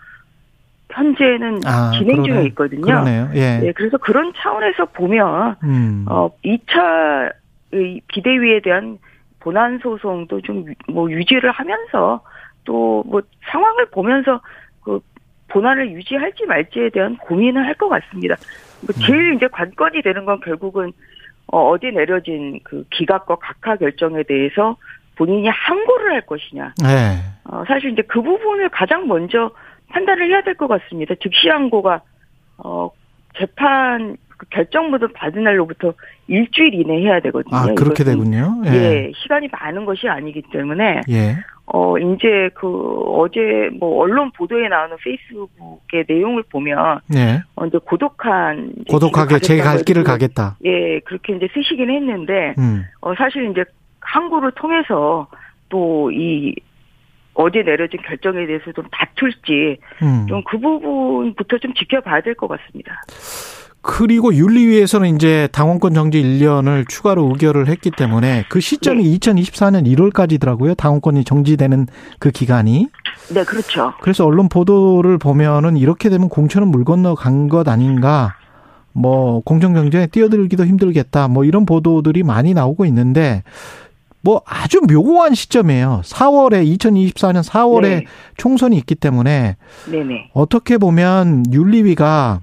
현재는 0.94 1.60
아, 1.66 1.92
진행 1.98 2.22
그러네. 2.22 2.30
중에 2.30 2.46
있거든요. 2.50 2.82
그러네요. 2.82 3.30
예. 3.36 3.58
네, 3.60 3.72
그래서 3.74 3.98
그런 3.98 4.32
차원에서 4.38 4.86
보면 4.86 5.56
음. 5.64 6.06
어 6.10 6.30
2차 6.44 7.32
비대위에 8.08 8.62
대한 8.62 8.98
본안 9.39 9.80
소송도 9.80 10.42
좀 10.42 10.66
뭐 10.89 11.10
유지를 11.12 11.52
하면서 11.52 12.22
또 12.66 13.04
뭐 13.08 13.22
상황을 13.50 13.88
보면서 13.88 14.42
그 14.84 15.00
본안을 15.50 15.92
유지할지 15.92 16.46
말지에 16.46 16.89
대한 16.89 17.18
고민을 17.18 17.66
할 17.66 17.74
것 17.76 17.89
같습니다. 17.89 18.36
뭐 18.82 18.94
제일 19.06 19.32
음. 19.32 19.36
이제 19.36 19.48
관건이 19.48 20.02
되는 20.04 20.26
건 20.26 20.39
결국은 20.42 20.92
어, 21.48 21.70
어제 21.70 21.89
내려진 21.92 22.60
그 22.64 22.86
기각과 22.92 23.36
각하 23.36 23.76
결정에 23.76 24.24
대해서 24.24 24.78
본인이 25.16 25.48
항고를 25.50 26.14
할 26.14 26.22
것이냐. 26.22 26.74
네. 26.82 27.18
어, 27.44 27.64
사실 27.68 27.92
이제 27.92 28.02
그 28.04 28.22
부분을 28.22 28.70
가장 28.70 29.08
먼저 29.08 29.52
판단을 29.92 30.28
해야 30.30 30.42
될 30.42 30.56
것 30.56 30.68
같습니다. 30.68 31.16
즉시 31.22 31.50
항고가 31.50 32.02
어 32.58 32.89
재판 33.38 34.18
그 34.38 34.46
결정문을 34.50 35.10
받은 35.14 35.44
날로부터 35.44 35.94
일주일 36.28 36.74
이내 36.74 37.02
해야 37.02 37.20
되거든요. 37.22 37.56
아 37.56 37.66
그렇게 37.76 38.04
되군요. 38.04 38.62
예. 38.66 38.70
예. 38.72 39.12
시간이 39.16 39.48
많은 39.52 39.86
것이 39.86 40.08
아니기 40.08 40.42
때문에 40.52 41.02
예. 41.10 41.36
어 41.74 41.98
이제 41.98 42.50
그 42.56 42.68
어제 43.16 43.70
뭐 43.80 44.02
언론 44.02 44.32
보도에 44.32 44.68
나오는 44.68 44.98
페이스북의 45.04 46.06
내용을 46.08 46.44
보면 46.52 47.00
예. 47.16 47.42
어 47.56 47.66
이제 47.66 47.78
고독한 47.86 48.74
고독하게 48.89 49.39
제 49.39 49.58
갈 49.62 49.78
길을 49.84 50.04
가겠다. 50.04 50.58
예 50.66 51.00
그렇게 51.02 51.36
이제 51.36 51.48
쓰시긴 51.54 51.89
했는데 51.89 52.56
음. 52.58 52.84
어 53.02 53.14
사실 53.16 53.50
이제 53.52 53.64
항고를 54.02 54.52
통해서 54.54 55.28
또 55.70 56.10
이 56.12 56.54
어제 57.34 57.63
내려진 57.63 57.99
결정에 58.01 58.45
대해서 58.45 58.71
좀 58.73 58.86
다툴지 58.91 59.77
음. 60.03 60.25
좀그 60.27 60.59
부분부터 60.59 61.57
좀 61.59 61.73
지켜봐야 61.73 62.21
될 62.21 62.36
것 62.36 62.47
같습니다. 62.47 63.01
그리고 63.84 64.34
윤리위에서는 64.36 65.15
이제 65.15 65.47
당원권 65.51 65.95
정지 65.95 66.21
1년을 66.21 66.88
추가로 66.88 67.29
의결을 67.29 67.67
했기 67.67 67.89
때문에 67.89 68.45
그 68.47 68.59
시점이 68.59 69.03
네. 69.03 69.17
2024년 69.17 69.88
1월까지더라고요. 69.88 70.77
당원권이 70.77 71.23
정지되는 71.23 71.88
그 72.19 72.29
기간이. 72.29 72.89
네, 73.34 73.43
그렇죠. 73.43 73.93
그래서 74.01 74.23
언론 74.25 74.49
보도를 74.49 75.17
보면은 75.17 75.77
이렇게 75.77 76.09
되면 76.09 76.29
공천은 76.29 76.67
물 76.67 76.86
건너 76.86 77.15
간 77.15 77.49
것 77.49 77.67
아닌가. 77.67 78.36
뭐 78.93 79.41
공정 79.41 79.73
경쟁에 79.73 80.05
뛰어들기도 80.07 80.65
힘들겠다. 80.65 81.27
뭐 81.27 81.43
이런 81.43 81.65
보도들이 81.65 82.21
많이 82.23 82.53
나오고 82.53 82.86
있는데 82.86 83.41
뭐 84.24 84.41
아주 84.45 84.82
묘한 84.82 85.34
시점이에요. 85.34 86.01
4월에 86.05 86.65
2024년 86.78 87.43
4월에 87.47 87.82
네. 87.82 88.05
총선이 88.38 88.78
있기 88.78 88.95
때문에 88.95 89.57
네네. 89.91 90.30
어떻게 90.34 90.78
보면 90.78 91.45
윤리위가 91.51 92.41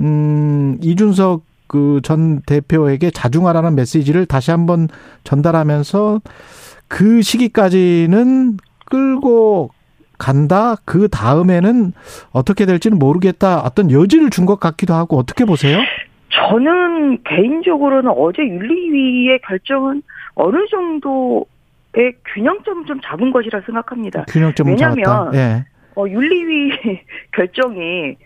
음 0.00 0.78
이준석 0.82 1.42
그 1.68 2.00
전 2.02 2.42
대표에게 2.42 3.10
자중하라는 3.10 3.74
메시지를 3.76 4.26
다시 4.26 4.50
한번 4.50 4.88
전달하면서 5.24 6.20
그 6.88 7.22
시기까지는 7.22 8.58
끌고 8.84 9.70
간다. 10.18 10.76
그 10.84 11.08
다음에는 11.08 11.92
어떻게 12.32 12.66
될지는 12.66 12.98
모르겠다. 12.98 13.60
어떤 13.60 13.90
여지를 13.90 14.28
준 14.30 14.44
것 14.44 14.60
같기도 14.60 14.92
하고 14.94 15.16
어떻게 15.16 15.44
보세요? 15.46 15.78
저는 16.30 17.18
개인적으로는 17.24 18.10
어제 18.16 18.42
윤리위의 18.42 19.40
결정은 19.46 20.02
어느 20.34 20.66
정도의 20.68 22.14
균형점을 22.34 22.86
좀 22.86 23.00
잡은 23.00 23.30
것이라 23.30 23.60
생각합니다. 23.62 24.24
균형점 24.28 24.68
왜냐하면 24.68 25.34
예. 25.34 25.64
어, 25.94 26.06
윤리위 26.08 27.00
결정이 27.32 28.16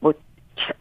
뭐 0.00 0.12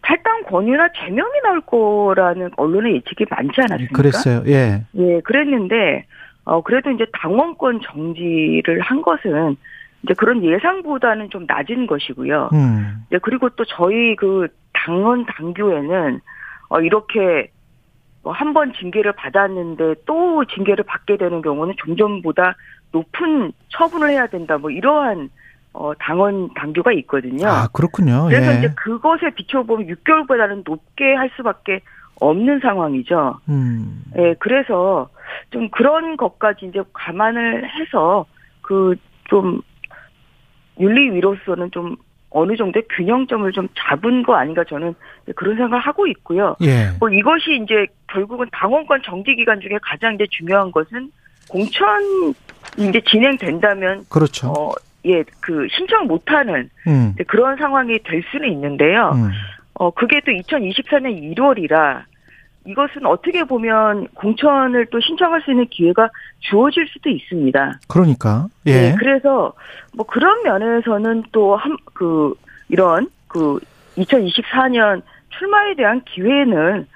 탈당 0.02 0.44
권유나 0.44 0.90
제명이 0.94 1.42
나올 1.44 1.62
거라는 1.62 2.52
언론의 2.58 2.96
예측이 2.96 3.26
많지 3.30 3.62
않았습니까? 3.62 3.94
그랬어요. 3.96 4.44
예. 4.48 4.86
예, 4.96 5.20
그랬는데 5.22 6.06
어 6.46 6.62
그래도 6.62 6.92
이제 6.92 7.06
당원권 7.14 7.82
정지를 7.84 8.82
한 8.82 9.02
것은 9.02 9.56
이제 10.04 10.14
그런 10.16 10.44
예상보다는 10.44 11.30
좀 11.30 11.46
낮은 11.48 11.88
것이고요. 11.88 12.50
음. 12.54 13.06
네, 13.10 13.18
그리고 13.22 13.50
또 13.50 13.64
저희 13.66 14.16
그 14.16 14.48
당원 14.74 15.26
당규에는 15.26 16.20
어 16.70 16.82
이렇게 16.82 17.50
뭐 18.24 18.34
한 18.34 18.54
번 18.54 18.74
징계를 18.74 19.12
받았는데 19.14 19.96
또 20.06 20.46
징계를 20.46 20.84
받게 20.86 21.18
되는 21.18 21.42
경우는 21.42 21.76
종전보다 21.78 22.56
높은 22.92 23.52
처분을 23.70 24.10
해야 24.10 24.28
된다. 24.28 24.58
뭐 24.58 24.70
이러한 24.72 25.30
어 25.74 25.94
당원 26.00 26.54
당규가 26.54 26.92
있거든요. 26.94 27.48
아 27.48 27.68
그렇군요. 27.74 28.26
그래서 28.30 28.54
예. 28.54 28.58
이제 28.60 28.70
그것에 28.76 29.32
비춰보면 29.32 29.88
6개월보다는 29.88 30.64
높게 30.66 31.14
할 31.16 31.30
수밖에 31.36 31.82
없는 32.22 32.60
상황이죠. 32.60 33.40
음. 33.50 34.04
예, 34.18 34.36
그래서 34.40 35.10
좀 35.50 35.70
그런 35.70 36.16
것까지 36.16 36.68
이제 36.68 36.82
감안을 36.94 37.68
해서 37.70 38.26
그 38.62 38.96
좀 39.26 39.62
윤리위로서는 40.80 41.72
좀 41.72 41.96
어느 42.34 42.56
정도의 42.56 42.84
균형점을 42.90 43.52
좀 43.52 43.68
잡은 43.78 44.24
거 44.24 44.36
아닌가 44.36 44.64
저는 44.64 44.94
그런 45.36 45.56
생각을 45.56 45.80
하고 45.80 46.08
있고요. 46.08 46.56
예. 46.62 46.90
뭐 47.00 47.10
이것이 47.10 47.62
이제 47.64 47.86
결국은 48.08 48.48
당원권 48.52 49.02
정지 49.04 49.36
기간 49.36 49.60
중에 49.62 49.78
가장 49.82 50.16
이제 50.16 50.26
중요한 50.30 50.72
것은 50.72 51.12
공천 51.48 52.02
이제 52.78 53.00
진행된다면 53.08 54.06
그렇죠. 54.10 54.52
어, 54.52 54.72
예, 55.06 55.24
그 55.40 55.68
신청 55.70 56.08
못하는 56.08 56.70
음. 56.88 57.14
그런 57.28 57.56
상황이 57.58 58.00
될 58.04 58.24
수는 58.32 58.52
있는데요. 58.52 59.12
음. 59.14 59.30
어, 59.76 59.92
그게 59.92 60.22
또 60.26 60.32
2024년 60.32 61.36
1월이라 61.36 62.04
이것은 62.66 63.06
어떻게 63.06 63.44
보면 63.44 64.08
공천을 64.14 64.86
또 64.88 65.00
신청할 65.00 65.42
수 65.42 65.52
있는 65.52 65.66
기회가 65.68 66.10
주어질 66.40 66.88
수도 66.88 67.10
있습니다. 67.10 67.80
그러니까. 67.88 68.48
예. 68.66 68.72
네, 68.72 68.96
그래서 68.98 69.54
뭐 69.96 70.06
그런 70.06 70.44
면에서는 70.44 71.24
또 71.32 71.56
한 71.58 71.76
그 71.94 72.34
이런 72.70 73.08
그 73.28 73.60
2024년 73.98 75.02
출마에 75.38 75.76
대한 75.76 76.02
기회는 76.06 76.88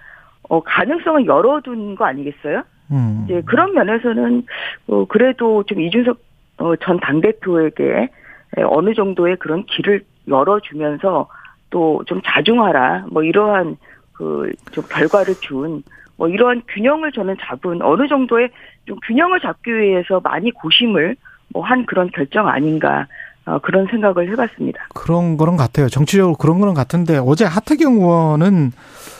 어 0.49 0.61
가능성을 0.61 1.25
열어둔 1.25 1.95
거 1.95 2.05
아니겠어요? 2.05 2.63
음. 2.91 3.23
이제 3.25 3.41
그런 3.45 3.73
면에서는 3.73 4.43
어 4.87 5.05
그래도 5.05 5.63
좀 5.63 5.81
이준석 5.81 6.17
어, 6.59 6.75
전 6.77 6.99
당 6.99 7.21
대표에게 7.21 8.09
어느 8.65 8.93
정도의 8.93 9.35
그런 9.37 9.65
길을 9.65 10.01
열어주면서 10.27 11.27
또 11.69 12.01
좀 12.07 12.21
자중하라 12.25 13.07
뭐 13.11 13.23
이러한 13.23 13.75
그 14.17 14.51
좀 14.71 14.83
결과를 14.89 15.35
준 15.41 15.83
뭐 16.17 16.27
이러한 16.27 16.63
균형을 16.73 17.11
저는 17.11 17.35
잡은 17.39 17.81
어느 17.81 18.07
정도의 18.07 18.49
좀 18.85 18.97
균형을 19.07 19.39
잡기 19.39 19.71
위해서 19.71 20.19
많이 20.23 20.51
고심을 20.51 21.15
뭐 21.53 21.63
한 21.63 21.85
그런 21.85 22.09
결정 22.13 22.47
아닌가 22.47 23.07
어, 23.45 23.59
그런 23.59 23.87
생각을 23.87 24.29
해봤습니다. 24.31 24.87
그런 24.93 25.37
거는 25.37 25.55
같아요. 25.55 25.87
정치적으로 25.87 26.35
그런 26.35 26.59
거는 26.59 26.73
같은데 26.73 27.17
어제 27.17 27.45
하태경 27.45 27.93
의원은 27.93 28.71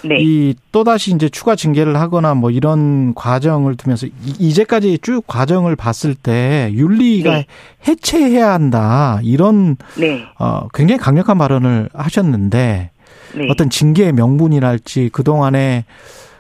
네. 0.03 0.17
이 0.19 0.55
또다시 0.73 1.13
이제 1.13 1.29
추가 1.29 1.55
징계를 1.55 1.95
하거나 1.95 2.33
뭐 2.33 2.51
이런 2.51 3.13
과정을 3.13 3.77
두면서 3.77 4.07
이제까지 4.39 4.99
쭉 5.01 5.23
과정을 5.27 5.75
봤을 5.77 6.13
때 6.13 6.69
윤리가 6.73 7.31
네. 7.31 7.45
해체해야 7.87 8.51
한다 8.51 9.19
이런 9.23 9.77
네. 9.97 10.25
어 10.39 10.67
굉장히 10.73 10.99
강력한 10.99 11.37
발언을 11.37 11.89
하셨는데 11.93 12.89
네. 13.38 13.47
어떤 13.49 13.69
징계의 13.69 14.13
명분이랄지 14.13 15.09
그 15.13 15.23
동안에 15.23 15.85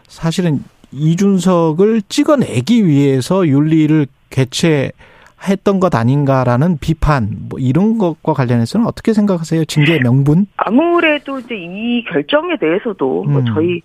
사실은 0.07 0.63
이준석을 0.91 2.01
찍어내기 2.09 2.85
위해서 2.85 3.47
윤리를 3.47 4.07
개최 4.29 4.91
했던 5.47 5.79
것 5.79 5.93
아닌가라는 5.93 6.77
비판 6.79 7.29
뭐 7.49 7.59
이런 7.59 7.97
것과 7.97 8.33
관련해서는 8.33 8.87
어떻게 8.87 9.13
생각하세요? 9.13 9.65
징계 9.65 9.99
명분? 9.99 10.47
아무래도 10.57 11.39
이제 11.39 11.55
이 11.55 12.03
결정에 12.05 12.57
대해서도 12.57 13.23
뭐 13.23 13.25
음. 13.25 13.31
뭐 13.33 13.53
저희 13.53 13.81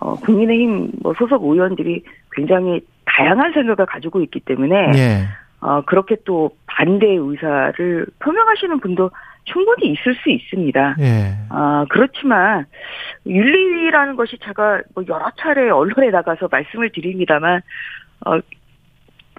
어 0.00 0.14
국민의힘 0.16 0.92
뭐 1.02 1.14
소속 1.18 1.44
의원들이 1.44 2.02
굉장히 2.32 2.80
다양한 3.04 3.52
생각을 3.52 3.86
가지고 3.86 4.22
있기 4.22 4.40
때문에 4.40 4.74
예. 4.96 5.24
어 5.60 5.82
그렇게 5.82 6.16
또 6.24 6.50
반대 6.66 7.06
의사를 7.06 8.06
표명하시는 8.18 8.80
분도 8.80 9.10
충분히 9.44 9.92
있을 9.92 10.14
수 10.22 10.30
있습니다. 10.30 10.96
예. 11.00 11.34
아 11.50 11.84
그렇지만 11.88 12.66
윤리라는 13.26 14.16
것이 14.16 14.38
제가 14.38 14.82
뭐 14.94 15.04
여러 15.08 15.30
차례 15.38 15.70
언론에 15.70 16.10
나가서 16.10 16.48
말씀을 16.50 16.90
드립니다만 16.90 17.62
어 18.26 18.40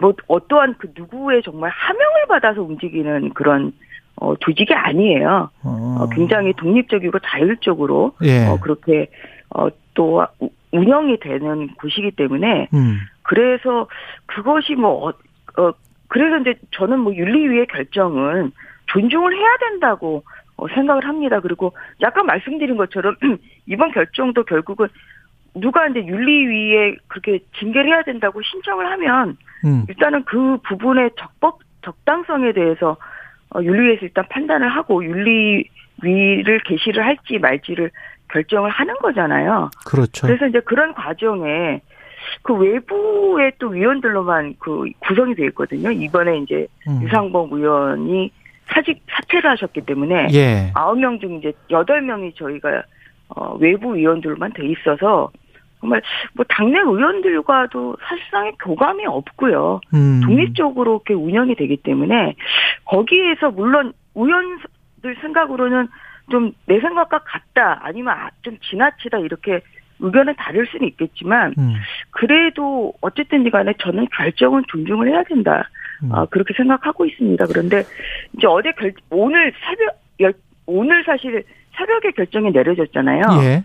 뭐 0.01 0.13
어떠한 0.27 0.75
그 0.77 0.91
누구의 0.95 1.41
정말 1.43 1.71
하명을 1.71 2.25
받아서 2.27 2.61
움직이는 2.61 3.33
그런 3.33 3.73
어, 4.17 4.35
조직이 4.37 4.73
아니에요. 4.73 5.49
어. 5.63 5.97
어 5.99 6.09
굉장히 6.09 6.53
독립적이고 6.53 7.19
자율적으로 7.19 8.13
예. 8.23 8.45
어, 8.47 8.59
그렇게 8.59 9.09
어, 9.49 9.67
또 9.93 10.25
운영이 10.71 11.19
되는 11.19 11.67
곳이기 11.75 12.11
때문에 12.11 12.67
음. 12.73 12.99
그래서 13.23 13.87
그것이 14.25 14.75
뭐 14.75 15.09
어, 15.09 15.13
어, 15.61 15.73
그래서 16.07 16.37
이제 16.39 16.55
저는 16.71 16.99
뭐 16.99 17.13
윤리위의 17.13 17.67
결정은 17.67 18.51
존중을 18.87 19.35
해야 19.35 19.57
된다고 19.57 20.23
어, 20.57 20.67
생각을 20.69 21.05
합니다. 21.05 21.39
그리고 21.39 21.73
약간 22.01 22.25
말씀드린 22.25 22.77
것처럼 22.77 23.15
이번 23.67 23.91
결정도 23.91 24.43
결국은 24.43 24.87
누가 25.53 25.87
이제 25.87 26.05
윤리위에 26.05 26.97
그렇게 27.07 27.39
징계를 27.57 27.87
해야 27.91 28.03
된다고 28.03 28.41
신청을 28.41 28.85
하면 28.91 29.37
음. 29.65 29.85
일단은 29.87 30.23
그 30.25 30.57
부분의 30.67 31.11
적법 31.17 31.59
적당성에 31.81 32.53
대해서 32.53 32.97
어, 33.53 33.61
윤리위에서 33.61 34.05
일단 34.05 34.25
판단을 34.29 34.69
하고 34.69 35.03
윤리위를 35.03 36.59
개시를 36.65 37.05
할지 37.05 37.37
말지를 37.39 37.91
결정을 38.29 38.69
하는 38.69 38.95
거잖아요. 38.95 39.69
그렇죠. 39.85 40.25
그래서 40.25 40.47
이제 40.47 40.59
그런 40.61 40.93
과정에 40.93 41.81
그 42.41 42.53
외부의 42.53 43.53
또 43.59 43.69
위원들로만 43.69 44.55
그 44.59 44.89
구성이 44.99 45.35
되어 45.35 45.45
있거든요. 45.47 45.91
이번에 45.91 46.39
이제 46.39 46.67
음. 46.87 47.01
유상범 47.03 47.49
의원이 47.51 48.31
사직 48.67 49.01
사퇴를 49.09 49.49
하셨기 49.51 49.81
때문에 49.81 50.27
예. 50.33 50.71
9명 50.73 51.19
중 51.21 51.35
이제 51.35 51.53
8명이 51.69 52.35
저희가 52.35 52.83
어, 53.29 53.55
외부 53.55 53.95
위원들만 53.95 54.53
돼 54.53 54.67
있어서 54.67 55.31
정말 55.79 56.01
뭐 56.33 56.45
당내 56.47 56.79
의원들과도 56.79 57.97
사실상의 58.01 58.53
교감이 58.63 59.05
없고요. 59.05 59.81
음. 59.93 60.21
독립적으로 60.25 61.01
이렇게 61.05 61.13
운영이 61.13 61.55
되기 61.55 61.77
때문에 61.77 62.35
거기에서 62.85 63.51
물론 63.51 63.93
의원들 64.15 65.15
생각으로는 65.21 65.87
좀 66.31 66.53
내 66.65 66.79
생각과 66.79 67.19
같다 67.19 67.79
아니면 67.83 68.15
아, 68.17 68.29
좀 68.41 68.57
지나치다 68.69 69.19
이렇게 69.19 69.61
의견은 69.99 70.35
다를 70.35 70.65
수는 70.67 70.87
있겠지만 70.89 71.53
음. 71.57 71.75
그래도 72.11 72.93
어쨌든 73.01 73.49
간에 73.49 73.73
저는 73.79 74.07
결정은 74.11 74.63
존중을 74.67 75.09
해야 75.09 75.23
된다. 75.23 75.69
음. 76.03 76.11
아, 76.11 76.25
그렇게 76.25 76.53
생각하고 76.55 77.05
있습니다. 77.05 77.45
그런데 77.45 77.83
이제 78.37 78.47
어제 78.47 78.71
결 78.73 78.93
오늘 79.09 79.53
새벽 79.65 80.35
오늘 80.65 81.03
사실 81.05 81.43
새벽에 81.77 82.11
결정이 82.11 82.51
내려졌잖아요. 82.51 83.21
예. 83.43 83.63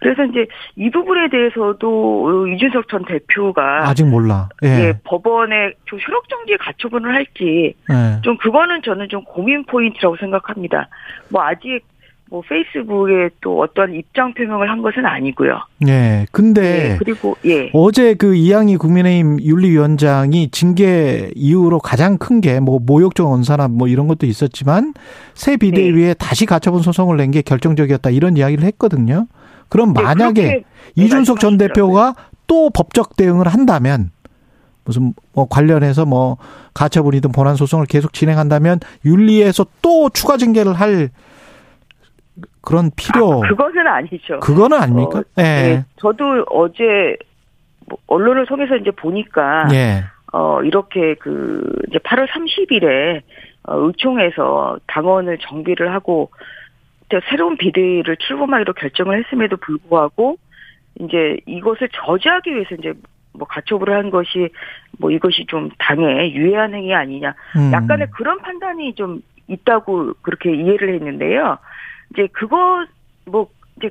그래서 0.00 0.24
이제 0.24 0.46
이 0.76 0.90
부분에 0.90 1.28
대해서도 1.28 2.46
이준석 2.48 2.88
전 2.88 3.04
대표가 3.04 3.88
아직 3.88 4.04
몰라. 4.06 4.48
예. 4.62 4.68
예 4.68 4.92
법원에 5.04 5.72
좀 5.86 5.98
효력 5.98 6.28
정지 6.28 6.56
가처분을 6.56 7.14
할지 7.14 7.74
예. 7.90 8.20
좀 8.22 8.36
그거는 8.36 8.82
저는 8.82 9.08
좀 9.08 9.24
고민 9.24 9.64
포인트라고 9.64 10.16
생각합니다. 10.16 10.88
뭐 11.30 11.42
아직 11.42 11.80
뭐 12.30 12.42
페이스북에 12.46 13.30
또 13.40 13.60
어떤 13.60 13.94
입장 13.94 14.34
표명을 14.34 14.68
한 14.70 14.82
것은 14.82 15.06
아니고요. 15.06 15.60
네. 15.80 16.26
근데 16.30 16.92
예, 16.92 16.96
그리고 16.98 17.36
예. 17.46 17.70
어제 17.72 18.14
그 18.14 18.34
이양희 18.34 18.76
국민의힘 18.76 19.40
윤리위원장이 19.42 20.50
징계 20.50 21.30
이후로 21.34 21.78
가장 21.78 22.18
큰 22.18 22.40
게 22.40 22.60
뭐 22.60 22.78
모욕적 22.84 23.26
언사나 23.30 23.68
뭐 23.68 23.88
이런 23.88 24.08
것도 24.08 24.26
있었지만 24.26 24.92
새 25.34 25.56
비대위에 25.56 26.08
네. 26.08 26.14
다시 26.14 26.44
가처분 26.46 26.82
소송을 26.82 27.16
낸 27.16 27.30
게 27.30 27.40
결정적이었다 27.42 28.10
이런 28.10 28.36
이야기를 28.36 28.64
했거든요. 28.64 29.26
그럼 29.68 29.92
네, 29.94 30.02
만약에 30.02 30.64
이준석 30.96 31.40
전 31.40 31.56
대표가 31.58 32.14
또 32.46 32.70
법적 32.70 33.16
대응을 33.16 33.48
한다면 33.48 34.10
무슨 34.84 35.12
뭐 35.34 35.46
관련해서 35.46 36.06
뭐 36.06 36.38
가처분이든 36.74 37.32
본안 37.32 37.56
소송을 37.56 37.84
계속 37.86 38.12
진행한다면 38.14 38.80
윤리에서 39.04 39.66
또 39.82 40.08
추가 40.08 40.36
징계를 40.38 40.72
할 40.72 41.10
그런 42.68 42.90
필요 42.94 43.42
아, 43.42 43.48
그것은 43.48 43.86
아니죠. 43.86 44.40
그거는 44.40 44.78
아닙니까? 44.78 45.20
어, 45.20 45.22
네. 45.36 45.42
네. 45.42 45.84
저도 45.96 46.44
어제 46.50 47.16
뭐 47.88 47.98
언론을 48.08 48.44
통해서 48.44 48.76
이제 48.76 48.90
보니까 48.90 49.68
예. 49.72 50.04
어 50.34 50.62
이렇게 50.62 51.14
그 51.14 51.62
이제 51.88 51.98
8월 51.98 52.28
30일에 52.28 53.22
어, 53.62 53.76
의총에서 53.86 54.78
당원을 54.86 55.38
정비를 55.38 55.94
하고 55.94 56.30
새로운 57.30 57.56
비대위를 57.56 58.18
출범하기로 58.18 58.74
결정을 58.74 59.24
했음에도 59.24 59.56
불구하고 59.56 60.36
이제 61.00 61.38
이것을 61.46 61.88
저지하기 61.94 62.54
위해서 62.54 62.74
이제 62.74 62.92
뭐 63.32 63.48
가처분을 63.48 63.96
한 63.96 64.10
것이 64.10 64.50
뭐 64.98 65.10
이것이 65.10 65.46
좀 65.48 65.70
당에 65.78 66.34
유해한 66.34 66.74
행위 66.74 66.92
아니냐 66.92 67.34
음. 67.56 67.72
약간의 67.72 68.08
그런 68.10 68.38
판단이 68.42 68.94
좀 68.94 69.22
있다고 69.46 70.12
그렇게 70.20 70.54
이해를 70.54 70.96
했는데요. 70.96 71.56
이제 72.12 72.28
그것 72.32 72.86
뭐 73.26 73.48
이제 73.76 73.90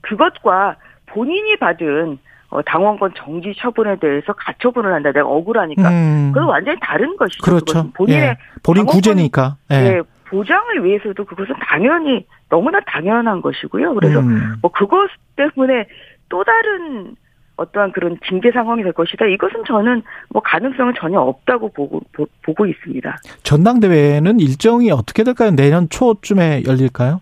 그것과 0.00 0.76
본인이 1.06 1.56
받은 1.56 2.18
어, 2.48 2.60
당원권 2.62 3.14
정지 3.16 3.54
처분에 3.56 3.96
대해서 3.96 4.34
가처분을 4.34 4.92
한다. 4.92 5.10
내가 5.10 5.26
억울하니까. 5.26 5.88
음. 5.88 6.32
그건 6.34 6.48
완전히 6.50 6.78
다른 6.82 7.16
것이죠. 7.16 7.42
그렇죠. 7.42 7.90
본인의 7.92 8.22
예. 8.22 8.36
본인 8.62 8.84
구제니까. 8.84 9.56
예. 9.72 9.76
예. 9.76 10.02
보장을 10.26 10.84
위해서도 10.84 11.24
그것은 11.24 11.54
당연히 11.60 12.26
너무나 12.50 12.80
당연한 12.80 13.40
것이고요. 13.40 13.94
그래서 13.94 14.20
음. 14.20 14.56
뭐 14.60 14.70
그것 14.70 15.08
때문에 15.36 15.86
또 16.28 16.44
다른 16.44 17.14
어떠한 17.56 17.92
그런 17.92 18.18
징계 18.26 18.50
상황이 18.50 18.82
될 18.82 18.92
것이다. 18.92 19.26
이것은 19.26 19.64
저는 19.66 20.02
뭐 20.30 20.42
가능성은 20.42 20.94
전혀 20.98 21.20
없다고 21.20 21.70
보고 21.72 22.00
보, 22.12 22.26
보고 22.42 22.66
있습니다. 22.66 23.16
전당대회는 23.42 24.40
일정이 24.40 24.90
어떻게 24.90 25.22
될까요? 25.24 25.50
내년 25.50 25.88
초쯤에 25.88 26.64
열릴까요? 26.66 27.20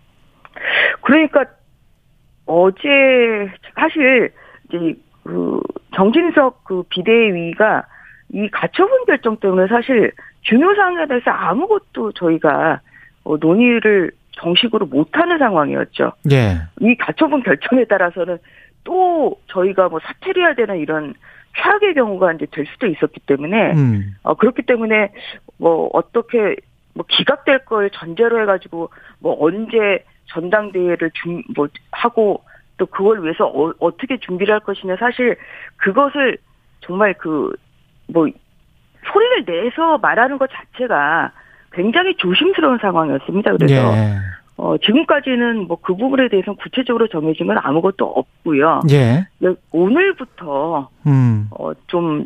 그러니까 1.01 1.45
어제 2.45 2.79
사실 3.75 4.31
이제 4.67 4.95
그 5.23 5.61
정진석 5.95 6.63
그 6.63 6.83
비대위가 6.89 7.85
이 8.33 8.49
가처분 8.49 9.05
결정 9.05 9.37
때문에 9.37 9.67
사실 9.67 10.11
중요 10.41 10.73
사항에 10.75 11.05
대해서 11.07 11.31
아무것도 11.31 12.13
저희가 12.13 12.81
어, 13.23 13.37
논의를 13.37 14.11
정식으로 14.33 14.87
못하는 14.87 15.37
상황이었죠. 15.37 16.13
예. 16.31 16.55
이 16.79 16.95
가처분 16.95 17.43
결정에 17.43 17.85
따라서는 17.85 18.37
또 18.83 19.39
저희가 19.47 19.89
뭐 19.89 19.99
사퇴를 19.99 20.43
해야 20.43 20.55
되는 20.55 20.77
이런 20.79 21.13
최악의 21.57 21.93
경우가 21.93 22.33
이제 22.33 22.47
될 22.51 22.65
수도 22.65 22.87
있었기 22.87 23.19
때문에 23.21 23.73
음. 23.73 24.15
어, 24.23 24.33
그렇기 24.35 24.63
때문에 24.63 25.11
뭐 25.57 25.89
어떻게 25.93 26.55
뭐 26.93 27.05
기각될 27.07 27.65
걸 27.65 27.89
전제로 27.91 28.41
해가지고 28.41 28.89
뭐 29.19 29.37
언제 29.39 30.03
전당대회를 30.33 31.11
준 31.13 31.43
뭐 31.55 31.67
하고 31.91 32.43
또 32.77 32.85
그걸 32.85 33.23
위해서 33.23 33.45
어, 33.47 33.73
어떻게 33.79 34.17
준비를 34.17 34.53
할 34.53 34.59
것이냐 34.61 34.95
사실 34.97 35.37
그것을 35.77 36.37
정말 36.81 37.13
그 37.13 37.53
뭐 38.13 38.27
소리를 39.11 39.45
내서 39.45 39.97
말하는 39.97 40.37
것 40.37 40.49
자체가 40.51 41.31
굉장히 41.71 42.15
조심스러운 42.17 42.77
상황이었습니다. 42.79 43.51
그래서 43.57 43.73
예. 43.73 44.17
어, 44.57 44.77
지금까지는 44.77 45.67
뭐 45.67 45.77
그 45.81 45.95
부분에 45.95 46.27
대해서는 46.27 46.57
구체적으로 46.57 47.07
정해진 47.07 47.47
건 47.47 47.57
아무것도 47.57 48.05
없고요. 48.05 48.81
예. 48.91 49.25
오늘부터 49.71 50.89
음. 51.07 51.47
어, 51.51 51.71
좀 51.87 52.25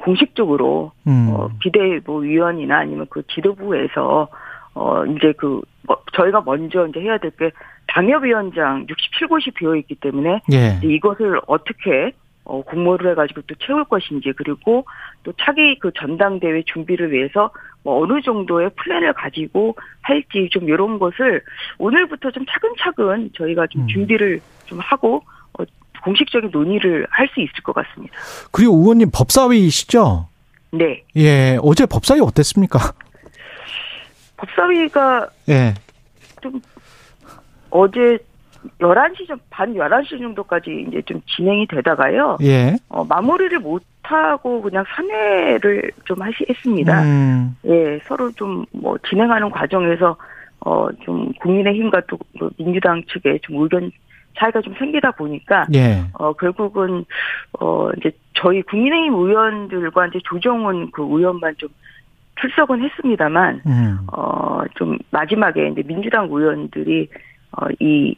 공식적으로 0.00 0.92
음. 1.06 1.30
어, 1.32 1.48
비대뭐 1.60 2.20
위원이나 2.20 2.78
아니면 2.80 3.06
그 3.10 3.22
지도부에서 3.28 4.28
어 4.78 5.04
이제 5.06 5.32
그 5.38 5.60
뭐, 5.82 5.96
저희가 6.12 6.42
먼저 6.44 6.86
이제 6.86 7.00
해야 7.00 7.16
될 7.18 7.30
게 7.32 7.50
당협위원장 7.88 8.86
67곳이 8.86 9.54
비어 9.54 9.74
있기 9.76 9.94
때문에 9.96 10.40
예. 10.52 10.80
이것을 10.82 11.40
어떻게 11.46 12.12
어, 12.44 12.62
공모를 12.62 13.12
해가지고 13.12 13.42
또 13.46 13.54
채울 13.64 13.84
것인지 13.84 14.32
그리고 14.36 14.84
또 15.24 15.32
차기 15.40 15.78
그 15.80 15.90
전당대회 15.98 16.62
준비를 16.66 17.10
위해서 17.10 17.50
뭐 17.82 18.02
어느 18.02 18.20
정도의 18.20 18.70
플랜을 18.76 19.14
가지고 19.14 19.74
할지 20.02 20.48
좀 20.52 20.68
이런 20.68 20.98
것을 20.98 21.42
오늘부터 21.78 22.30
좀 22.30 22.44
차근차근 22.46 23.30
저희가 23.36 23.66
좀 23.68 23.82
음. 23.82 23.88
준비를 23.88 24.40
좀 24.66 24.78
하고 24.80 25.22
어, 25.58 25.64
공식적인 26.04 26.50
논의를 26.52 27.06
할 27.10 27.28
수 27.34 27.40
있을 27.40 27.52
것 27.64 27.74
같습니다. 27.74 28.14
그리고 28.52 28.74
의원님 28.74 29.10
법사위이시죠? 29.12 30.28
네. 30.72 31.02
예, 31.16 31.58
어제 31.62 31.86
법사위 31.86 32.20
어땠습니까? 32.20 32.92
법사위가 34.36 35.28
예. 35.48 35.74
좀 36.40 36.60
어제 37.70 38.18
11시 38.80 39.26
좀, 39.28 39.38
반 39.50 39.74
11시 39.74 40.18
정도까지 40.18 40.86
이제 40.88 41.02
좀 41.02 41.20
진행이 41.36 41.66
되다가요. 41.68 42.38
예. 42.42 42.76
어, 42.88 43.04
마무리를 43.04 43.58
못 43.60 43.82
하고 44.02 44.62
그냥 44.62 44.84
사내를 44.88 45.90
좀 46.04 46.20
하시, 46.22 46.44
했습니다. 46.48 47.02
음. 47.02 47.56
예, 47.66 47.98
서로 48.06 48.30
좀 48.32 48.64
뭐 48.72 48.96
진행하는 49.08 49.50
과정에서 49.50 50.16
어, 50.60 50.88
좀 51.04 51.32
국민의힘과 51.40 52.02
또그 52.08 52.50
민주당 52.58 53.02
측에 53.12 53.38
좀 53.42 53.62
의견 53.62 53.90
차이가 54.38 54.60
좀 54.60 54.74
생기다 54.78 55.12
보니까 55.12 55.66
예. 55.74 56.04
어 56.12 56.32
결국은 56.34 57.04
어 57.58 57.90
이제 57.96 58.10
저희 58.34 58.62
국민의힘 58.62 59.14
의원들과 59.14 60.08
이제 60.08 60.18
조정훈 60.24 60.90
그 60.90 61.02
의원만 61.02 61.54
좀 61.56 61.68
출석은 62.40 62.82
했습니다만 62.82 63.62
음. 63.66 63.98
어좀 64.12 64.98
마지막에 65.10 65.68
이제 65.68 65.82
민주당 65.82 66.26
의원들이 66.30 67.08
어이 67.52 68.14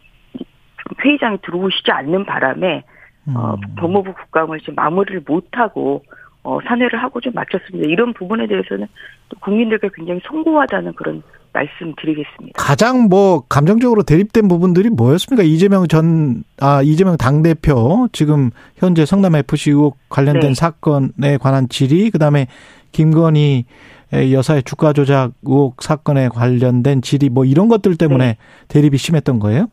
회의장에 1.05 1.39
들어오시지 1.43 1.91
않는 1.91 2.25
바람에 2.25 2.85
어, 3.27 3.31
음. 3.31 3.37
어 3.37 3.57
법무부 3.79 4.13
국감을 4.15 4.61
지금 4.61 4.75
마무리를 4.75 5.23
못 5.27 5.47
하고 5.53 6.03
어 6.43 6.59
사내를 6.67 7.03
하고 7.03 7.21
좀 7.21 7.33
마쳤습니다. 7.35 7.89
이런 7.89 8.13
부분에 8.13 8.47
대해서는 8.47 8.87
또 9.29 9.39
국민들께 9.41 9.91
굉장히 9.95 10.21
송구하다는 10.25 10.95
그런 10.95 11.23
말씀드리겠습니다. 11.53 12.63
가장 12.63 13.09
뭐 13.09 13.43
감정적으로 13.49 14.03
대립된 14.03 14.49
부분들이 14.49 14.91
뭐였습니까? 14.91 15.43
이재명 15.43 15.87
전, 15.89 16.45
아, 16.61 16.83
이재명 16.83 17.17
당 17.17 17.43
대표, 17.43 18.09
지금 18.13 18.51
현재 18.77 19.05
성남 19.05 19.35
FC 19.35 19.71
의혹 19.71 19.99
관련된 20.09 20.51
네. 20.51 20.55
사건에 20.55 21.37
관한 21.41 21.69
질의, 21.69 22.11
그 22.11 22.19
다음에 22.19 22.47
김건희 22.93 23.65
여사의 24.13 24.63
주가 24.63 24.93
조작 24.93 25.33
의혹 25.43 25.83
사건에 25.83 26.29
관련된 26.29 27.03
질의, 27.03 27.29
뭐 27.29 27.45
이런 27.45 27.69
것들 27.69 27.97
때문에 27.97 28.25
네. 28.25 28.37
대립이 28.69 28.97
심했던 28.97 29.39
거예요? 29.39 29.69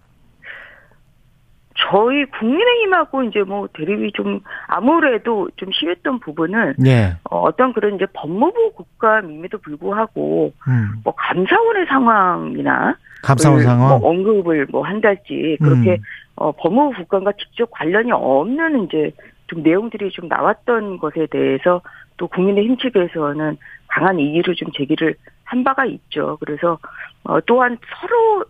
저희 1.77 2.25
국민의힘하고 2.25 3.23
이제 3.23 3.43
뭐 3.43 3.67
대립이 3.73 4.13
좀 4.13 4.39
아무래도 4.67 5.49
좀 5.57 5.69
심했던 5.73 6.19
부분은 6.19 6.75
네. 6.77 7.15
어, 7.29 7.53
떤 7.55 7.73
그런 7.73 7.95
이제 7.95 8.05
법무부 8.13 8.71
국감임에도 8.75 9.57
불구하고 9.59 10.53
음. 10.67 11.01
뭐 11.03 11.13
감사원의 11.15 11.85
상황이나 11.87 12.95
감사원 13.21 13.61
상황 13.63 13.99
뭐 13.99 14.09
언급을 14.09 14.67
뭐 14.71 14.83
한달지 14.83 15.57
그렇게 15.61 15.91
음. 15.91 16.03
어, 16.35 16.51
법무부 16.53 16.95
국감과 16.97 17.33
직접 17.33 17.69
관련이 17.71 18.11
없는 18.11 18.85
이제 18.85 19.11
좀 19.47 19.63
내용들이 19.63 20.11
좀 20.11 20.27
나왔던 20.27 20.97
것에 20.97 21.27
대해서 21.27 21.81
또 22.17 22.27
국민의힘 22.27 22.77
측에서는 22.77 23.57
강한 23.87 24.19
이의를 24.19 24.55
좀 24.55 24.69
제기를 24.71 25.15
한 25.43 25.63
바가 25.63 25.85
있죠. 25.85 26.37
그래서 26.39 26.79
어, 27.23 27.39
또한 27.41 27.77
서로 27.99 28.45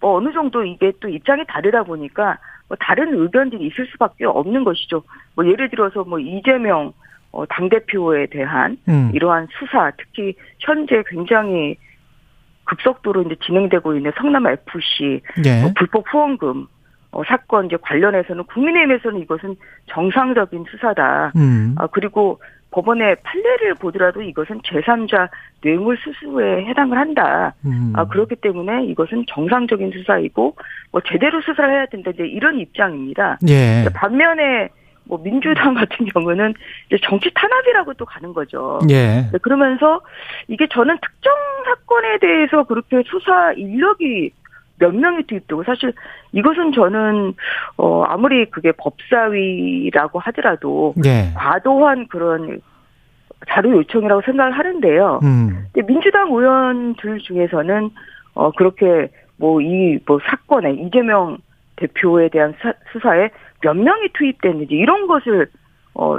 뭐 0.00 0.16
어느 0.16 0.32
정도 0.32 0.64
이게 0.64 0.92
또 1.00 1.08
입장이 1.08 1.44
다르다 1.46 1.82
보니까 1.82 2.38
뭐 2.68 2.76
다른 2.80 3.14
의견들이 3.14 3.66
있을 3.66 3.86
수밖에 3.92 4.24
없는 4.24 4.64
것이죠. 4.64 5.02
뭐 5.34 5.46
예를 5.46 5.68
들어서 5.68 6.04
뭐 6.04 6.18
이재명 6.18 6.92
어, 7.32 7.46
당 7.46 7.68
대표에 7.68 8.26
대한 8.26 8.76
음. 8.88 9.10
이러한 9.14 9.48
수사, 9.58 9.92
특히 9.96 10.34
현재 10.58 11.02
굉장히 11.08 11.76
급속도로 12.64 13.22
이제 13.22 13.36
진행되고 13.44 13.96
있는 13.96 14.12
성남 14.16 14.46
FC 14.46 15.20
예. 15.44 15.62
뭐 15.62 15.72
불법 15.76 16.04
후원금 16.12 16.66
어, 17.12 17.22
사건 17.24 17.66
이제 17.66 17.76
관련해서는 17.80 18.44
국민의힘에서는 18.44 19.20
이것은 19.20 19.56
정상적인 19.86 20.64
수사다. 20.70 21.32
음. 21.36 21.74
아, 21.78 21.86
그리고 21.88 22.40
법원의 22.70 23.16
판례를 23.22 23.74
보더라도 23.74 24.22
이것은 24.22 24.60
제3자 24.62 25.28
뇌물 25.60 25.98
수수에 25.98 26.64
해당을 26.66 26.96
한다. 26.96 27.54
음. 27.64 27.92
아, 27.96 28.04
그렇기 28.06 28.36
때문에 28.36 28.84
이것은 28.84 29.24
정상적인 29.28 29.90
수사이고 29.90 30.56
뭐 30.92 31.00
제대로 31.04 31.40
수사를 31.40 31.72
해야 31.72 31.86
된다. 31.86 32.10
이제 32.14 32.24
이런 32.26 32.60
입장입니다. 32.60 33.38
예. 33.48 33.86
반면에 33.92 34.68
뭐 35.04 35.20
민주당 35.20 35.74
같은 35.74 36.06
경우는 36.06 36.54
이제 36.86 36.96
정치 37.02 37.30
탄압이라고 37.34 37.94
또 37.94 38.04
가는 38.04 38.32
거죠. 38.32 38.78
예. 38.88 39.28
네, 39.32 39.38
그러면서 39.42 40.00
이게 40.46 40.68
저는 40.68 40.96
특정 41.02 41.32
사건에 41.64 42.18
대해서 42.18 42.62
그렇게 42.64 43.02
수사 43.06 43.52
인력이 43.52 44.30
몇 44.80 44.94
명이 44.94 45.24
투입되고 45.24 45.62
사실 45.62 45.92
이것은 46.32 46.72
저는 46.72 47.34
어 47.76 48.02
아무리 48.04 48.50
그게 48.50 48.72
법사위라고 48.72 50.18
하더라도 50.18 50.94
네. 50.96 51.32
과도한 51.36 52.08
그런 52.08 52.60
자료 53.48 53.70
요청이라고 53.72 54.22
생각을 54.22 54.52
하는데요. 54.52 55.20
음. 55.22 55.66
근데 55.72 55.86
민주당 55.86 56.28
의원들 56.28 57.18
중에서는 57.20 57.90
어 58.34 58.50
그렇게 58.50 59.08
뭐 59.36 59.60
이뭐 59.60 59.98
뭐 60.06 60.18
사건에 60.24 60.72
이재명 60.72 61.38
대표에 61.76 62.28
대한 62.28 62.54
사, 62.60 62.72
수사에 62.92 63.30
몇 63.62 63.74
명이 63.74 64.08
투입됐는지 64.14 64.74
이런 64.74 65.06
것을 65.06 65.46
어 65.94 66.18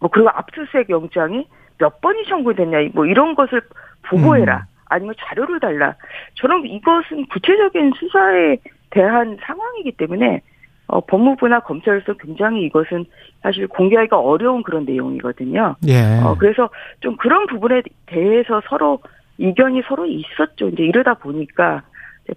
뭐 0.00 0.10
그리고 0.10 0.28
압수수색 0.30 0.90
영장이 0.90 1.46
몇 1.78 2.00
번이 2.00 2.24
청구됐냐 2.26 2.90
뭐 2.94 3.06
이런 3.06 3.34
것을 3.34 3.60
보고해라. 4.08 4.56
음. 4.56 4.75
아니면 4.86 5.14
자료를 5.18 5.60
달라. 5.60 5.94
저는 6.34 6.66
이것은 6.66 7.26
구체적인 7.26 7.92
수사에 7.98 8.56
대한 8.90 9.36
상황이기 9.42 9.92
때문에 9.92 10.42
어, 10.88 11.00
법무부나 11.00 11.60
검찰로서 11.60 12.14
굉장히 12.14 12.62
이것은 12.62 13.06
사실 13.42 13.66
공개하기가 13.66 14.18
어려운 14.18 14.62
그런 14.62 14.84
내용이거든요. 14.84 15.76
예. 15.88 16.20
어, 16.22 16.36
그래서 16.38 16.70
좀 17.00 17.16
그런 17.16 17.46
부분에 17.46 17.82
대해서 18.06 18.62
서로 18.68 19.00
이견이 19.38 19.82
서로 19.88 20.06
있었죠. 20.06 20.68
이제 20.68 20.84
이러다 20.84 21.14
보니까 21.14 21.82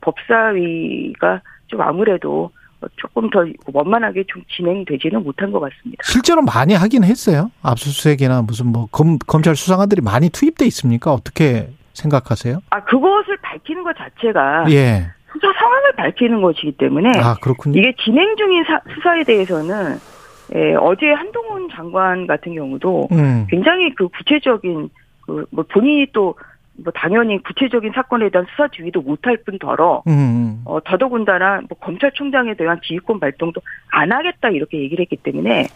법사위가 0.02 1.42
좀 1.68 1.82
아무래도 1.82 2.52
조금 2.96 3.30
더 3.30 3.46
원만하게 3.72 4.24
좀 4.28 4.42
진행되지는 4.56 5.24
못한 5.24 5.52
것 5.52 5.60
같습니다. 5.60 6.02
실제로 6.04 6.42
많이 6.42 6.74
하긴 6.74 7.04
했어요. 7.04 7.52
압수수색이나 7.62 8.42
무슨 8.42 8.68
뭐 8.68 8.88
검, 8.92 9.18
검찰 9.20 9.56
수사관들이 9.56 10.02
많이 10.02 10.30
투입돼 10.30 10.66
있습니까? 10.68 11.12
어떻게 11.14 11.70
생각하세요? 12.00 12.60
아 12.70 12.84
그것을 12.84 13.38
밝히는 13.42 13.84
것 13.84 13.96
자체가 13.96 14.66
예. 14.72 15.08
수사 15.32 15.54
상황을 15.54 15.92
밝히는 15.96 16.42
것이기 16.42 16.72
때문에 16.74 17.10
아 17.20 17.36
그렇군요. 17.42 17.80
이게 17.80 17.94
진행 18.04 18.36
중인 18.36 18.64
사, 18.64 18.82
수사에 18.96 19.24
대해서는 19.24 20.00
예, 20.56 20.74
어제 20.76 21.12
한동훈 21.12 21.70
장관 21.70 22.26
같은 22.26 22.56
경우도 22.56 23.10
음. 23.12 23.46
굉장히 23.50 23.94
그 23.96 24.08
구체적인 24.10 24.90
그 25.26 25.46
뭐 25.52 25.64
본인이 25.72 26.08
또뭐 26.12 26.92
당연히 26.96 27.42
구체적인 27.44 27.92
사건에 27.94 28.30
대한 28.30 28.48
수사 28.50 28.68
지휘도 28.68 29.02
못할 29.02 29.38
뿐더러 29.46 30.04
음, 30.08 30.12
음. 30.12 30.62
어 30.66 30.80
더더군다나 30.84 31.62
뭐 31.70 31.78
검찰총장에 31.80 32.56
대한 32.56 32.80
지휘권 32.84 33.20
발동도 33.20 33.62
안 33.92 34.12
하겠다 34.12 34.50
이렇게 34.50 34.80
얘기를 34.80 35.04
했기 35.04 35.18
때문에 35.18 35.68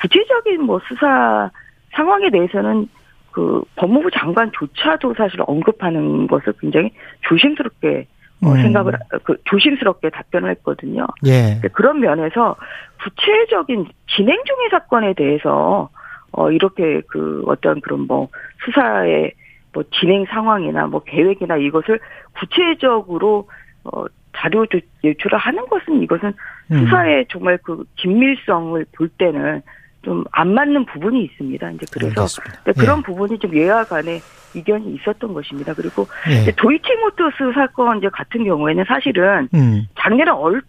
구체적인 0.00 0.62
뭐 0.62 0.80
수사 0.88 1.50
상황에 1.94 2.30
대해서는 2.30 2.88
그 3.32 3.62
법무부 3.76 4.10
장관조차도 4.10 5.14
사실 5.14 5.40
언급하는 5.46 6.26
것을 6.26 6.52
굉장히 6.60 6.90
조심스럽게 7.22 8.06
어, 8.44 8.50
음. 8.50 8.62
생각을 8.62 8.94
그 9.24 9.36
조심스럽게 9.44 10.10
답변을 10.10 10.50
했거든요. 10.50 11.06
예. 11.26 11.60
그런 11.72 12.00
면에서 12.00 12.56
구체적인 13.02 13.86
진행 14.08 14.42
중의 14.44 14.68
사건에 14.70 15.14
대해서 15.14 15.88
어 16.32 16.50
이렇게 16.50 17.02
그 17.08 17.42
어떤 17.46 17.80
그런 17.80 18.06
뭐 18.06 18.28
수사의 18.64 19.32
뭐 19.72 19.84
진행 19.92 20.24
상황이나 20.26 20.86
뭐 20.86 21.02
계획이나 21.04 21.56
이것을 21.56 22.00
구체적으로 22.38 23.48
어 23.84 24.04
자료 24.36 24.66
제출을 25.02 25.38
하는 25.38 25.66
것은 25.66 26.02
이것은 26.02 26.32
음. 26.72 26.78
수사의 26.78 27.26
정말 27.30 27.58
그 27.62 27.84
긴밀성을 27.96 28.84
볼 28.96 29.08
때는 29.08 29.62
좀 30.02 30.24
안 30.32 30.54
맞는 30.54 30.84
부분이 30.86 31.22
있습니다. 31.24 31.70
이제 31.72 31.86
그래서 31.92 32.26
네, 32.64 32.72
그런 32.72 32.98
예. 32.98 33.02
부분이 33.02 33.38
좀 33.38 33.54
예와 33.54 33.84
간에 33.84 34.20
이견이 34.54 34.94
있었던 34.94 35.32
것입니다. 35.32 35.74
그리고 35.74 36.06
예. 36.30 36.50
도이치모터스 36.52 37.52
사건 37.54 37.98
이제 37.98 38.08
같은 38.12 38.44
경우에는 38.44 38.84
사실은 38.86 39.48
음. 39.54 39.86
작년에 39.98 40.30
얼, 40.30 40.62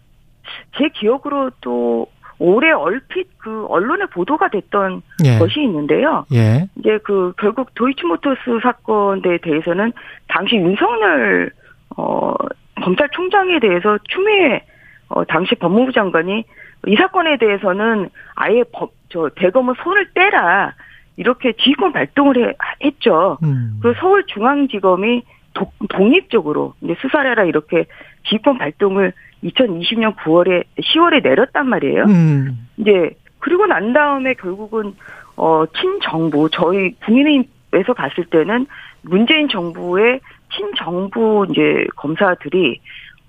제 0.76 0.88
기억으로 0.88 1.50
또 1.60 2.06
올해 2.38 2.72
얼핏 2.72 3.28
그 3.38 3.66
언론에 3.66 4.06
보도가 4.06 4.48
됐던 4.48 5.02
예. 5.24 5.38
것이 5.38 5.60
있는데요. 5.62 6.26
예. 6.32 6.68
이제 6.78 6.98
그 7.04 7.32
결국 7.38 7.74
도이치모터스 7.74 8.60
사건에 8.62 9.38
대해서는 9.38 9.92
당시 10.28 10.56
윤석열 10.56 11.50
어 11.96 12.34
검찰총장에 12.82 13.60
대해서 13.60 13.98
추미애 14.08 14.62
어 15.08 15.24
당시 15.24 15.54
법무부 15.54 15.92
장관이 15.92 16.44
이 16.86 16.96
사건에 16.96 17.36
대해서는 17.38 18.10
아예 18.34 18.64
법, 18.72 18.92
저 19.08 19.30
대검은 19.36 19.74
손을 19.82 20.10
떼라 20.14 20.74
이렇게 21.16 21.52
지휘권 21.52 21.92
발동을 21.92 22.36
해, 22.36 22.54
했죠. 22.82 23.38
음. 23.42 23.78
그 23.82 23.94
서울중앙지검이 24.00 25.22
도, 25.54 25.70
독립적으로 25.88 26.74
이제 26.80 26.94
수사를 27.00 27.30
해라 27.30 27.44
이렇게 27.44 27.86
지휘권 28.24 28.58
발동을 28.58 29.12
2020년 29.44 30.16
9월에 30.16 30.64
10월에 30.80 31.22
내렸단 31.22 31.68
말이에요. 31.68 32.04
음. 32.04 32.66
이제 32.76 33.10
그리고 33.38 33.66
난 33.66 33.92
다음에 33.92 34.34
결국은 34.34 34.94
어 35.36 35.64
친정부 35.78 36.48
저희 36.50 36.92
국민의힘에서 37.04 37.92
봤을 37.94 38.24
때는 38.24 38.66
문재인 39.02 39.48
정부의 39.48 40.20
친정부 40.56 41.46
이제 41.50 41.86
검사들이 41.96 42.80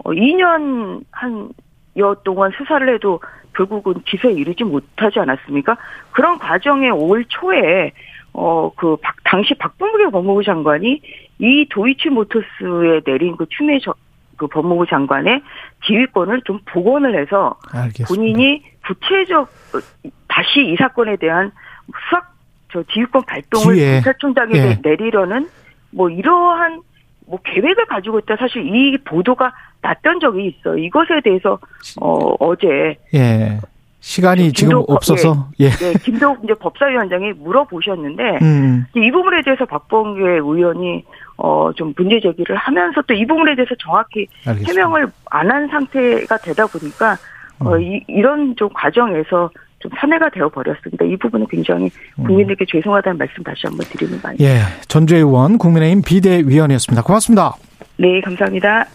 어 0.04 0.12
2년 0.12 1.04
한 1.12 1.50
여 1.98 2.16
동안 2.24 2.52
수사를 2.58 2.94
해도 2.94 3.20
결국은 3.54 4.02
기소에 4.06 4.34
이르지 4.34 4.64
못하지 4.64 5.20
않았습니까? 5.20 5.78
그런 6.12 6.38
과정에 6.38 6.90
올 6.90 7.26
초에 7.26 7.92
어 8.34 8.70
그 8.76 8.98
당시 9.24 9.54
박범계 9.56 10.10
법무부 10.12 10.44
장관이 10.44 11.02
이 11.40 11.68
도이치모터스에 11.70 13.02
내린 13.06 13.36
그 13.38 13.46
추미애 13.50 13.80
그 14.38 14.48
법무부 14.48 14.86
장관의 14.88 15.42
지휘권을 15.86 16.42
좀 16.44 16.60
복원을 16.66 17.18
해서 17.20 17.56
알겠습니다. 17.72 18.08
본인이 18.08 18.64
구체적 18.86 19.50
다시 20.28 20.66
이 20.66 20.76
사건에 20.76 21.16
대한 21.16 21.52
수학 22.10 22.34
저 22.72 22.84
지휘권 22.84 23.24
발동을. 23.26 23.78
검찰총장에게 23.78 24.60
예. 24.60 24.80
내리려는 24.84 25.48
뭐 25.92 26.10
이러한 26.10 26.82
뭐 27.28 27.40
계획을 27.44 27.86
가지고 27.88 28.20
있다 28.20 28.36
사실 28.38 28.66
이 28.66 28.98
보도가 29.04 29.54
났던 29.82 30.20
적이 30.20 30.48
있어. 30.48 30.78
이것에 30.78 31.22
대해서 31.24 31.60
어 32.02 32.36
어제 32.40 32.98
예. 33.14 33.60
시간이 34.00 34.54
지금 34.54 34.84
없어서 34.88 35.48
예, 35.60 35.66
예. 35.66 35.70
네, 35.70 35.94
김도 36.04 36.38
이제 36.44 36.54
법사위원장이 36.54 37.34
물어보셨는데 37.34 38.38
음. 38.44 38.86
이 38.96 39.10
부분에 39.12 39.42
대해서 39.44 39.66
박범계 39.66 40.22
의원이 40.22 41.04
어 41.38 41.72
좀 41.76 41.94
문제 41.98 42.20
제기를 42.20 42.56
하면서 42.56 43.02
또 43.02 43.14
이 43.16 43.26
부분에 43.26 43.56
대해서 43.56 43.74
정확히 43.80 44.28
알겠습니다. 44.46 44.72
해명을 44.72 45.08
안 45.32 45.50
한 45.52 45.68
상태가 45.68 46.38
되다 46.38 46.68
보니까 46.68 47.14
어, 47.60 47.66
음. 47.66 47.68
어 47.68 47.80
이, 47.80 48.04
이런 48.08 48.56
좀 48.56 48.70
과정에서 48.74 49.50
좀 49.86 49.92
산해가 50.00 50.30
되어 50.32 50.50
버렸습니다. 50.50 51.06
이 51.06 51.16
부분은 51.18 51.46
굉장히 51.50 51.92
음. 52.18 52.24
국민에게 52.24 52.66
죄송하다는 52.68 53.20
말씀 53.20 53.44
다시 53.44 53.62
한번 53.68 53.86
드리는 53.88 54.20
바입니다. 54.20 54.44
예, 54.44 54.62
전주의 54.88 55.22
의원 55.22 55.60
국민의힘 55.60 56.02
비대위원이었습니다. 56.02 57.04
고맙습니다. 57.04 57.54
네, 57.98 58.20
감사합니다. 58.22 58.86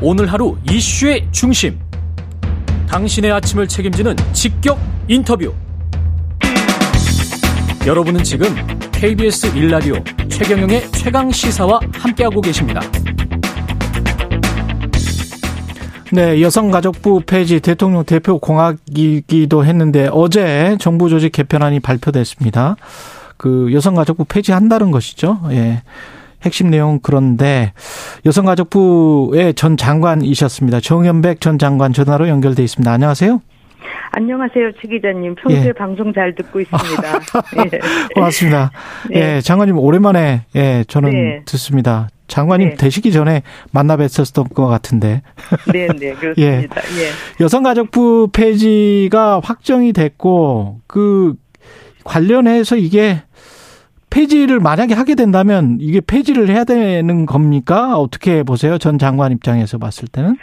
오늘 0.00 0.32
하루 0.32 0.56
이슈의 0.70 1.26
중심. 1.32 1.78
당신의 2.88 3.32
아침을 3.32 3.66
책임지는 3.66 4.14
직격 4.32 4.78
인터뷰. 5.08 5.52
여러분은 7.86 8.22
지금 8.22 8.46
KBS 8.92 9.56
일라디오 9.56 9.96
최경영의 10.28 10.92
최강 10.92 11.30
시사와 11.30 11.80
함께하고 11.92 12.40
계십니다. 12.40 12.80
네, 16.14 16.40
여성가족부 16.42 17.22
폐지 17.26 17.58
대통령 17.58 18.04
대표 18.04 18.38
공약이기도 18.38 19.64
했는데 19.64 20.08
어제 20.12 20.76
정부 20.78 21.08
조직 21.08 21.32
개편안이 21.32 21.80
발표됐습니다. 21.80 22.76
그 23.36 23.72
여성가족부 23.72 24.24
폐지한다는 24.26 24.92
것이죠. 24.92 25.40
예. 25.50 25.82
핵심 26.42 26.70
내용 26.70 27.00
그런데 27.02 27.72
여성가족부의 28.24 29.54
전 29.54 29.76
장관이셨습니다. 29.76 30.78
정현백 30.78 31.40
전 31.40 31.58
장관 31.58 31.92
전화로 31.92 32.28
연결돼 32.28 32.62
있습니다. 32.62 32.92
안녕하세요. 32.92 33.40
안녕하세요, 34.12 34.70
최 34.80 34.86
기자님. 34.86 35.34
평소에 35.34 35.66
예. 35.66 35.72
방송 35.72 36.12
잘 36.14 36.32
듣고 36.36 36.60
있습니다. 36.60 37.02
예. 37.72 37.80
고맙습니다. 38.14 38.70
네. 39.10 39.36
예, 39.36 39.40
장관님 39.40 39.78
오랜만에 39.78 40.42
예 40.54 40.84
저는 40.86 41.10
네. 41.10 41.42
듣습니다. 41.46 42.08
장관님 42.26 42.70
네. 42.70 42.74
되시기 42.76 43.12
전에 43.12 43.42
만나 43.70 43.96
뵀었던 43.96 44.54
것 44.54 44.66
같은데. 44.66 45.22
네, 45.72 45.88
네, 45.88 46.14
그렇습니다. 46.14 46.42
예. 46.42 47.02
예. 47.02 47.10
여성가족부 47.40 48.30
폐지가 48.32 49.40
확정이 49.42 49.92
됐고 49.92 50.80
그 50.86 51.34
관련해서 52.04 52.76
이게 52.76 53.22
폐지를 54.10 54.60
만약에 54.60 54.94
하게 54.94 55.16
된다면 55.16 55.78
이게 55.80 56.00
폐지를 56.00 56.48
해야 56.48 56.62
되는 56.64 57.26
겁니까? 57.26 57.98
어떻게 57.98 58.44
보세요? 58.44 58.78
전 58.78 58.96
장관 58.96 59.32
입장에서 59.32 59.78
봤을 59.78 60.06
때는? 60.06 60.36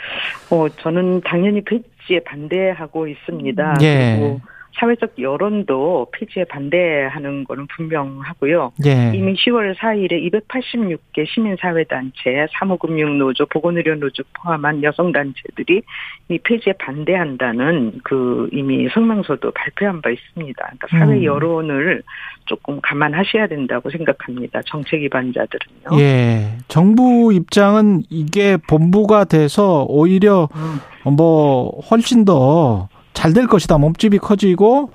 어, 0.49 0.67
저는 0.81 1.21
당연히 1.23 1.61
폐지에 1.63 2.19
반대하고 2.25 3.07
있습니다. 3.07 3.77
예. 3.81 4.17
그리고 4.19 4.41
사회적 4.77 5.15
여론도 5.19 6.07
폐지에 6.13 6.45
반대하는 6.45 7.43
거는 7.43 7.67
분명하고요. 7.67 8.71
예. 8.85 9.11
이미 9.13 9.33
10월 9.35 9.75
4일에 9.75 10.31
286개 10.31 11.27
시민사회단체, 11.27 12.47
사무금융노조, 12.57 13.45
보건의료노조 13.47 14.23
포함한 14.33 14.83
여성단체들이 14.83 15.81
이 16.29 16.39
폐지에 16.39 16.73
반대한다는 16.73 17.99
그 18.03 18.49
이미 18.51 18.87
성명서도 18.89 19.51
발표한 19.51 20.01
바 20.01 20.09
있습니다. 20.09 20.63
그러니까 20.63 20.87
사회 20.89 21.17
음. 21.17 21.23
여론을 21.23 22.03
조금 22.45 22.79
감안하셔야 22.81 23.47
된다고 23.47 23.89
생각합니다. 23.89 24.61
정책 24.65 25.01
위반자들은요. 25.01 26.01
예. 26.01 26.57
정부 26.67 27.31
입장은 27.33 28.03
이게 28.09 28.57
본부가 28.57 29.25
돼서 29.25 29.85
오히려 29.87 30.47
음. 30.55 31.15
뭐 31.15 31.79
훨씬 31.89 32.25
더 32.25 32.89
잘 33.13 33.33
될 33.33 33.47
것이다. 33.47 33.77
몸집이 33.77 34.17
커지고 34.17 34.91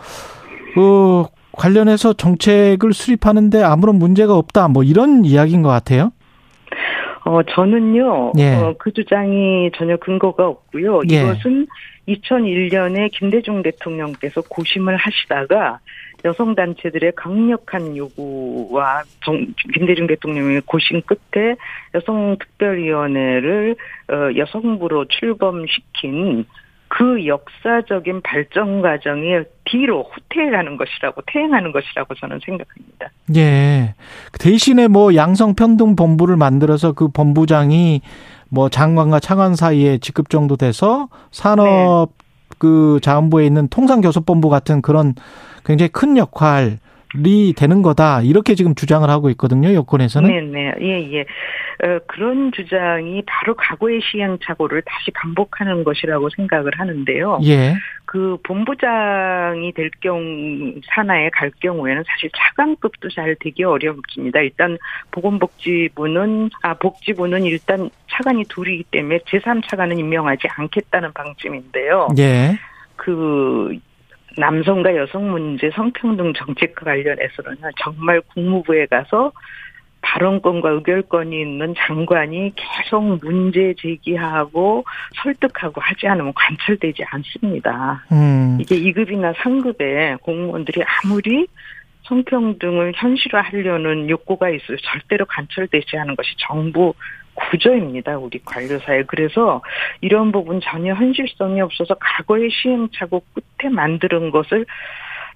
그 0.74 1.24
관련해서 1.52 2.12
정책을 2.12 2.92
수립하는데 2.92 3.62
아무런 3.62 3.96
문제가 3.96 4.36
없다. 4.36 4.68
뭐 4.68 4.82
이런 4.82 5.24
이야기인 5.24 5.62
것 5.62 5.68
같아요. 5.70 6.12
어 7.24 7.42
저는요. 7.42 8.32
예. 8.38 8.54
어, 8.54 8.74
그 8.78 8.92
주장이 8.92 9.70
전혀 9.76 9.96
근거가 9.96 10.46
없고요. 10.46 11.00
예. 11.10 11.22
이것은 11.22 11.66
2001년에 12.08 13.10
김대중 13.12 13.62
대통령께서 13.62 14.42
고심을 14.42 14.96
하시다가 14.96 15.80
여성단체들의 16.24 17.12
강력한 17.16 17.96
요구와 17.96 19.02
정, 19.24 19.46
김대중 19.74 20.06
대통령의 20.06 20.62
고심 20.66 21.02
끝에 21.02 21.56
여성특별위원회를 21.94 23.76
어, 24.08 24.36
여성부로 24.36 25.06
출범시킨 25.08 26.44
그 26.88 27.26
역사적인 27.26 28.22
발전 28.22 28.80
과정이 28.80 29.40
뒤로 29.64 30.08
후퇴하는 30.12 30.76
것이라고 30.76 31.22
퇴행하는 31.26 31.72
것이라고 31.72 32.14
저는 32.14 32.38
생각합니다. 32.44 33.10
예. 33.36 33.94
대신에 34.38 34.88
뭐 34.88 35.14
양성평등 35.14 35.96
본부를 35.96 36.36
만들어서 36.36 36.92
그 36.92 37.08
본부장이 37.08 38.02
뭐 38.48 38.68
장관과 38.68 39.20
차관 39.20 39.56
사이에 39.56 39.98
직급 39.98 40.30
정도 40.30 40.56
돼서 40.56 41.08
산업 41.32 42.10
네. 42.10 42.26
그 42.58 43.00
자원부에 43.02 43.44
있는 43.44 43.68
통상교섭본부 43.68 44.48
같은 44.48 44.80
그런 44.80 45.14
굉장히 45.64 45.90
큰 45.90 46.16
역할 46.16 46.78
되는 47.56 47.82
거다 47.82 48.22
이렇게 48.22 48.54
지금 48.54 48.74
주장을 48.74 49.08
하고 49.08 49.30
있거든요 49.30 49.72
여권에서는. 49.74 50.28
네네 50.28 50.74
예예. 50.80 51.20
어, 51.84 51.98
그런 52.06 52.52
주장이 52.52 53.22
바로 53.26 53.54
과거의 53.54 54.00
시행착오를 54.00 54.82
다시 54.82 55.10
반복하는 55.10 55.84
것이라고 55.84 56.30
생각을 56.30 56.72
하는데요. 56.74 57.40
예. 57.44 57.74
그 58.06 58.38
본부장이 58.44 59.72
될 59.72 59.90
경우 60.00 60.72
산하에 60.94 61.28
갈 61.30 61.50
경우에는 61.60 62.02
사실 62.06 62.30
차관급도 62.34 63.10
잘 63.10 63.36
되기 63.40 63.64
어렵습니다. 63.64 64.40
일단 64.40 64.78
보건복지부는 65.10 66.50
아 66.62 66.74
복지부는 66.74 67.44
일단 67.44 67.90
차관이 68.10 68.44
둘이기 68.48 68.84
때문에 68.90 69.18
제3차관은 69.26 69.98
임명하지 69.98 70.48
않겠다는 70.48 71.12
방침인데요. 71.12 72.08
예. 72.18 72.56
그 72.94 73.76
남성과 74.36 74.96
여성 74.96 75.30
문제, 75.30 75.70
성평등 75.70 76.32
정책과 76.34 76.84
관련해서는 76.84 77.56
정말 77.82 78.20
국무부에 78.20 78.86
가서 78.86 79.32
발언권과 80.02 80.70
의결권이 80.70 81.40
있는 81.40 81.74
장관이 81.76 82.52
계속 82.54 83.02
문제 83.02 83.74
제기하고 83.78 84.84
설득하고 85.22 85.80
하지 85.80 86.06
않으면 86.06 86.32
관철되지 86.34 87.02
않습니다. 87.04 88.04
음. 88.12 88.58
이게 88.60 88.76
2급이나 88.76 89.34
3급의 89.34 90.20
공무원들이 90.22 90.82
아무리 90.84 91.46
성평등을 92.04 92.92
현실화하려는 92.94 94.08
욕구가 94.08 94.50
있어요. 94.50 94.76
절대로 94.82 95.26
관철되지 95.26 95.96
않은 95.98 96.14
것이 96.14 96.34
정부 96.38 96.94
구조입니다. 97.36 98.18
우리 98.18 98.40
관료사에. 98.44 99.04
그래서 99.04 99.62
이런 100.00 100.32
부분 100.32 100.60
전혀 100.62 100.94
현실성이 100.94 101.60
없어서 101.60 101.94
과거의 101.94 102.50
시행착오 102.50 103.22
끝에 103.34 103.70
만드는 103.70 104.30
것을 104.30 104.66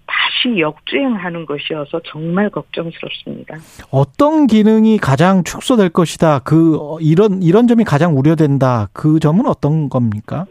다시 0.07 0.59
역주행하는 0.59 1.47
것이어서 1.47 2.01
정말 2.07 2.51
걱정스럽습니다. 2.51 3.57
어떤 3.91 4.47
기능이 4.47 4.99
가장 4.99 5.45
축소될 5.45 5.91
것이다. 5.91 6.41
그 6.41 6.97
이런 7.01 7.43
이런 7.43 7.69
점이 7.69 7.85
가장 7.85 8.17
우려된다. 8.17 8.89
그 8.93 9.21
점은 9.21 9.47
어떤 9.47 9.89
겁니까? 9.89 10.47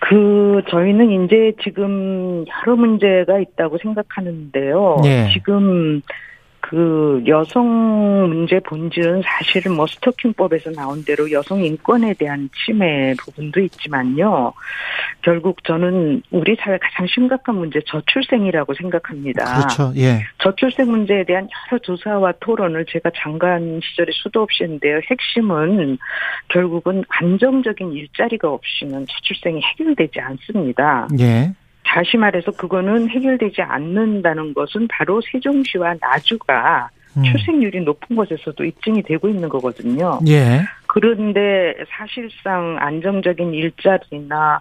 그 0.00 0.60
저희는 0.68 1.24
이제 1.24 1.52
지금 1.62 2.44
여러 2.46 2.76
문제가 2.76 3.38
있다고 3.38 3.78
생각하는데요. 3.78 5.00
예. 5.04 5.30
지금 5.32 6.02
그 6.72 7.22
여성 7.26 8.30
문제 8.30 8.58
본질은 8.60 9.20
사실은 9.26 9.76
뭐 9.76 9.86
스토킹법에서 9.86 10.70
나온 10.70 11.04
대로 11.04 11.30
여성 11.30 11.62
인권에 11.62 12.14
대한 12.14 12.48
침해 12.64 13.14
부분도 13.22 13.60
있지만요. 13.60 14.54
결국 15.20 15.62
저는 15.64 16.22
우리 16.30 16.56
사회 16.58 16.78
가장 16.78 17.06
심각한 17.08 17.56
문제 17.56 17.78
저출생이라고 17.86 18.72
생각합니다. 18.72 19.44
그렇죠. 19.44 19.92
예. 19.98 20.20
저출생 20.38 20.90
문제에 20.90 21.24
대한 21.24 21.46
여러 21.70 21.78
조사와 21.78 22.32
토론을 22.40 22.86
제가 22.88 23.10
장관 23.16 23.78
시절에 23.82 24.10
수도 24.14 24.40
없이 24.40 24.62
했는데요. 24.64 25.00
핵심은 25.10 25.98
결국은 26.48 27.04
안정적인 27.08 27.92
일자리가 27.92 28.50
없이는 28.50 29.04
저출생이 29.10 29.60
해결되지 29.60 30.20
않습니다. 30.20 31.06
예. 31.20 31.52
다시 31.84 32.16
말해서 32.16 32.52
그거는 32.52 33.08
해결되지 33.08 33.62
않는다는 33.62 34.54
것은 34.54 34.88
바로 34.88 35.20
세종시와 35.32 35.94
나주가 36.00 36.90
음. 37.16 37.22
출생률이 37.24 37.82
높은 37.82 38.16
곳에서도 38.16 38.64
입증이 38.64 39.02
되고 39.02 39.28
있는 39.28 39.48
거거든요. 39.48 40.20
예. 40.28 40.62
그런데 40.86 41.74
사실상 41.88 42.76
안정적인 42.78 43.52
일자리나 43.54 44.60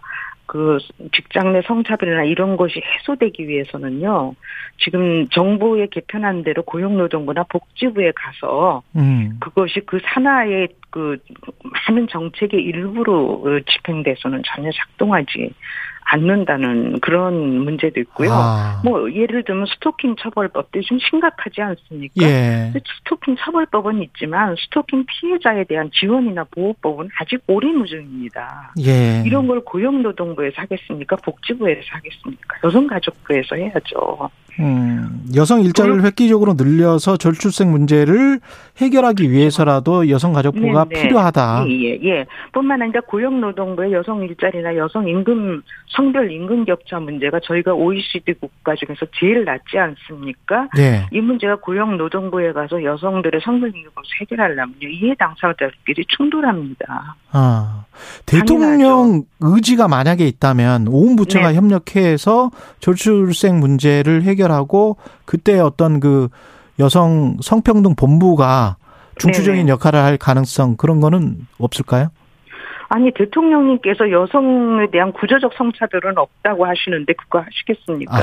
그 0.52 0.80
직장 1.14 1.54
내 1.54 1.62
성차별이나 1.62 2.26
이런 2.26 2.58
것이 2.58 2.82
해소되기 2.82 3.48
위해서는요. 3.48 4.36
지금 4.80 5.30
정부의 5.30 5.88
개편한 5.90 6.44
대로 6.44 6.62
고용노동부나 6.64 7.44
복지부에 7.44 8.12
가서 8.14 8.84
음. 8.98 9.38
그것이 9.40 9.80
그 9.86 10.00
산하의 10.04 10.68
그 10.90 11.18
많은 11.88 12.08
정책의 12.10 12.62
일부로 12.62 13.62
집행돼서는 13.66 14.42
전혀 14.46 14.70
작동하지 14.72 15.54
않는다는 16.12 17.00
그런 17.00 17.64
문제도 17.64 18.00
있고요. 18.02 18.30
아. 18.32 18.82
뭐 18.84 19.12
예를 19.12 19.44
들면 19.44 19.66
스토킹 19.68 20.18
처벌법도 20.20 20.82
좀 20.82 21.00
심각하지 21.00 21.62
않습니까? 21.62 22.26
예. 22.26 22.74
스토킹 23.00 23.38
처벌법은 23.40 24.04
있지만 24.04 24.56
스토킹 24.58 25.06
피해자에 25.08 25.64
대한 25.64 25.90
지원이나 25.94 26.44
보호법은 26.52 27.10
아직 27.18 27.42
오리무중입니다. 27.48 28.74
예. 28.86 29.24
이런 29.26 29.48
걸 29.48 29.62
고용노동부에서 29.62 30.62
하겠습니까? 30.64 31.16
복지부에서 31.18 31.82
하겠습니까? 31.92 32.58
여성가족부에서 32.64 33.56
해야죠. 33.56 34.30
음, 34.62 35.24
여성 35.36 35.62
일자리를 35.62 36.04
획기적으로 36.04 36.54
늘려서 36.54 37.18
절출생 37.18 37.72
문제를 37.72 38.40
해결하기 38.78 39.32
위해서라도 39.32 40.10
여성 40.10 40.34
가족부가 40.34 40.86
네네. 40.86 41.02
필요하다. 41.02 41.66
예, 41.68 41.72
예, 41.72 42.00
예. 42.04 42.26
뿐만 42.52 42.82
아니라 42.82 43.02
고용노동부의 43.02 43.94
여성 43.94 44.24
일자리나 44.24 44.76
여성 44.76 45.08
임금, 45.08 45.62
성별 45.90 46.32
임금 46.32 46.66
격차 46.66 47.00
문제가 47.00 47.40
저희가 47.44 47.74
OECD 47.74 48.34
국가 48.34 48.76
중에서 48.76 49.06
제일 49.20 49.46
낮지 49.46 49.78
않습니까? 49.78 50.68
네. 50.76 51.06
이 51.12 51.20
문제가 51.22 51.56
고용노동부에 51.58 52.54
가서 52.54 52.84
여성들의 52.84 53.42
성별 53.44 53.70
임금을 53.70 53.92
해결하려면요. 54.22 54.88
이해 54.88 55.16
당사자들끼리 55.16 56.06
충돌합니다. 56.08 57.16
아, 57.32 57.86
대통령 58.26 58.78
당연하죠. 58.78 59.26
의지가 59.42 59.88
만약에 59.88 60.28
있다면 60.28 60.88
온 60.88 61.16
부처가 61.16 61.50
네. 61.52 61.58
협력해서 61.58 62.52
절출생 62.80 63.60
문제를 63.60 64.24
해결 64.24 64.51
하고 64.52 64.98
그때 65.26 65.60
어떤 65.60 66.00
그 66.00 66.30
여성 66.80 67.38
성평등 67.42 67.96
본부가 67.96 68.78
중추적인 69.20 69.66
네네. 69.66 69.72
역할을 69.72 70.00
할 70.00 70.18
가능성 70.18 70.78
그런 70.78 71.00
거는 71.00 71.48
없을까요? 71.60 72.10
아니 72.90 73.12
대통령님께서 73.14 74.12
여성에 74.12 74.90
대한 74.92 75.14
구조적 75.14 75.54
성차별은 75.58 76.18
없다고 76.18 76.66
하시는데 76.66 77.14
그거 77.14 77.40
하시겠습니까? 77.40 78.18
아. 78.18 78.22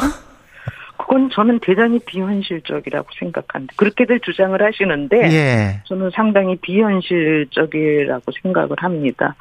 그건 0.98 1.30
저는 1.32 1.60
대단히 1.60 1.98
비현실적이라고 2.00 3.08
생각합니다. 3.18 3.72
그렇게들 3.76 4.20
주장을 4.20 4.60
하시는데 4.60 5.16
예. 5.32 5.82
저는 5.84 6.10
상당히 6.12 6.56
비현실적이라고 6.56 8.24
생각을 8.42 8.70
합니다. 8.78 9.34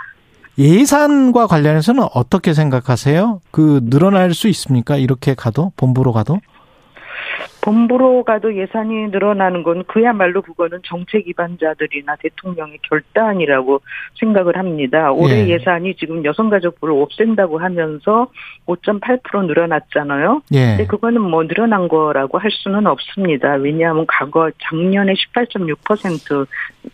예산과 0.57 1.47
관련해서는 1.47 2.03
어떻게 2.13 2.53
생각하세요? 2.53 3.41
그 3.51 3.81
늘어날 3.83 4.33
수 4.33 4.47
있습니까? 4.47 4.97
이렇게 4.97 5.33
가도 5.33 5.71
본부로 5.75 6.13
가도? 6.13 6.39
본부로 7.68 8.24
가도 8.24 8.55
예산이 8.55 9.09
늘어나는 9.09 9.61
건 9.61 9.84
그야말로 9.88 10.41
그거는 10.41 10.80
정책 10.86 11.26
기반자들이나 11.26 12.15
대통령의 12.15 12.80
결단이라고 12.84 13.82
생각을 14.18 14.57
합니다. 14.57 15.11
올해 15.11 15.49
예. 15.49 15.59
산이 15.59 15.95
지금 15.95 16.24
여성가족부를 16.24 16.95
없앤다고 16.95 17.57
하면서 17.57 18.28
5.8% 18.68 19.47
늘어났잖아요. 19.47 20.43
예. 20.53 20.59
근데 20.78 20.86
그거는 20.86 21.22
뭐 21.22 21.45
늘어난 21.45 21.89
거라고 21.89 22.38
할 22.38 22.51
수는 22.51 22.88
없습니다. 22.88 23.55
왜냐하면 23.55 24.05
과거 24.07 24.49
작년에 24.70 25.13
18.6% 25.15 26.47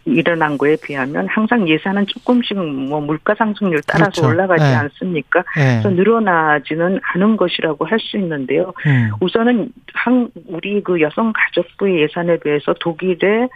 일어난 0.05 0.57
거에 0.57 0.75
비하면 0.83 1.27
항상 1.27 1.67
예산은 1.67 2.07
조금씩 2.07 2.57
뭐 2.57 3.01
물가 3.01 3.35
상승률 3.35 3.81
따라서 3.87 4.11
그렇죠. 4.11 4.27
올라가지 4.27 4.63
네. 4.63 4.75
않습니까? 4.75 5.43
네. 5.55 5.81
그래서 5.81 5.89
늘어나지는 5.89 6.99
않은 7.03 7.37
것이라고 7.37 7.85
할 7.85 7.99
수 7.99 8.17
있는데요. 8.17 8.73
음. 8.85 9.11
우선은 9.21 9.69
한 9.93 10.29
우리 10.47 10.81
그 10.83 10.99
여성 10.99 11.31
가족부의 11.33 12.01
예산에 12.01 12.37
비해서 12.39 12.73
독일의 12.79 13.47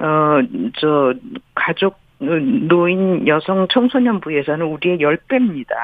어저 0.00 1.14
가족 1.54 1.98
노인 2.18 3.26
여성 3.28 3.66
청소년부 3.68 4.34
예산은 4.34 4.66
우리의 4.66 4.98
10배입니다. 4.98 5.74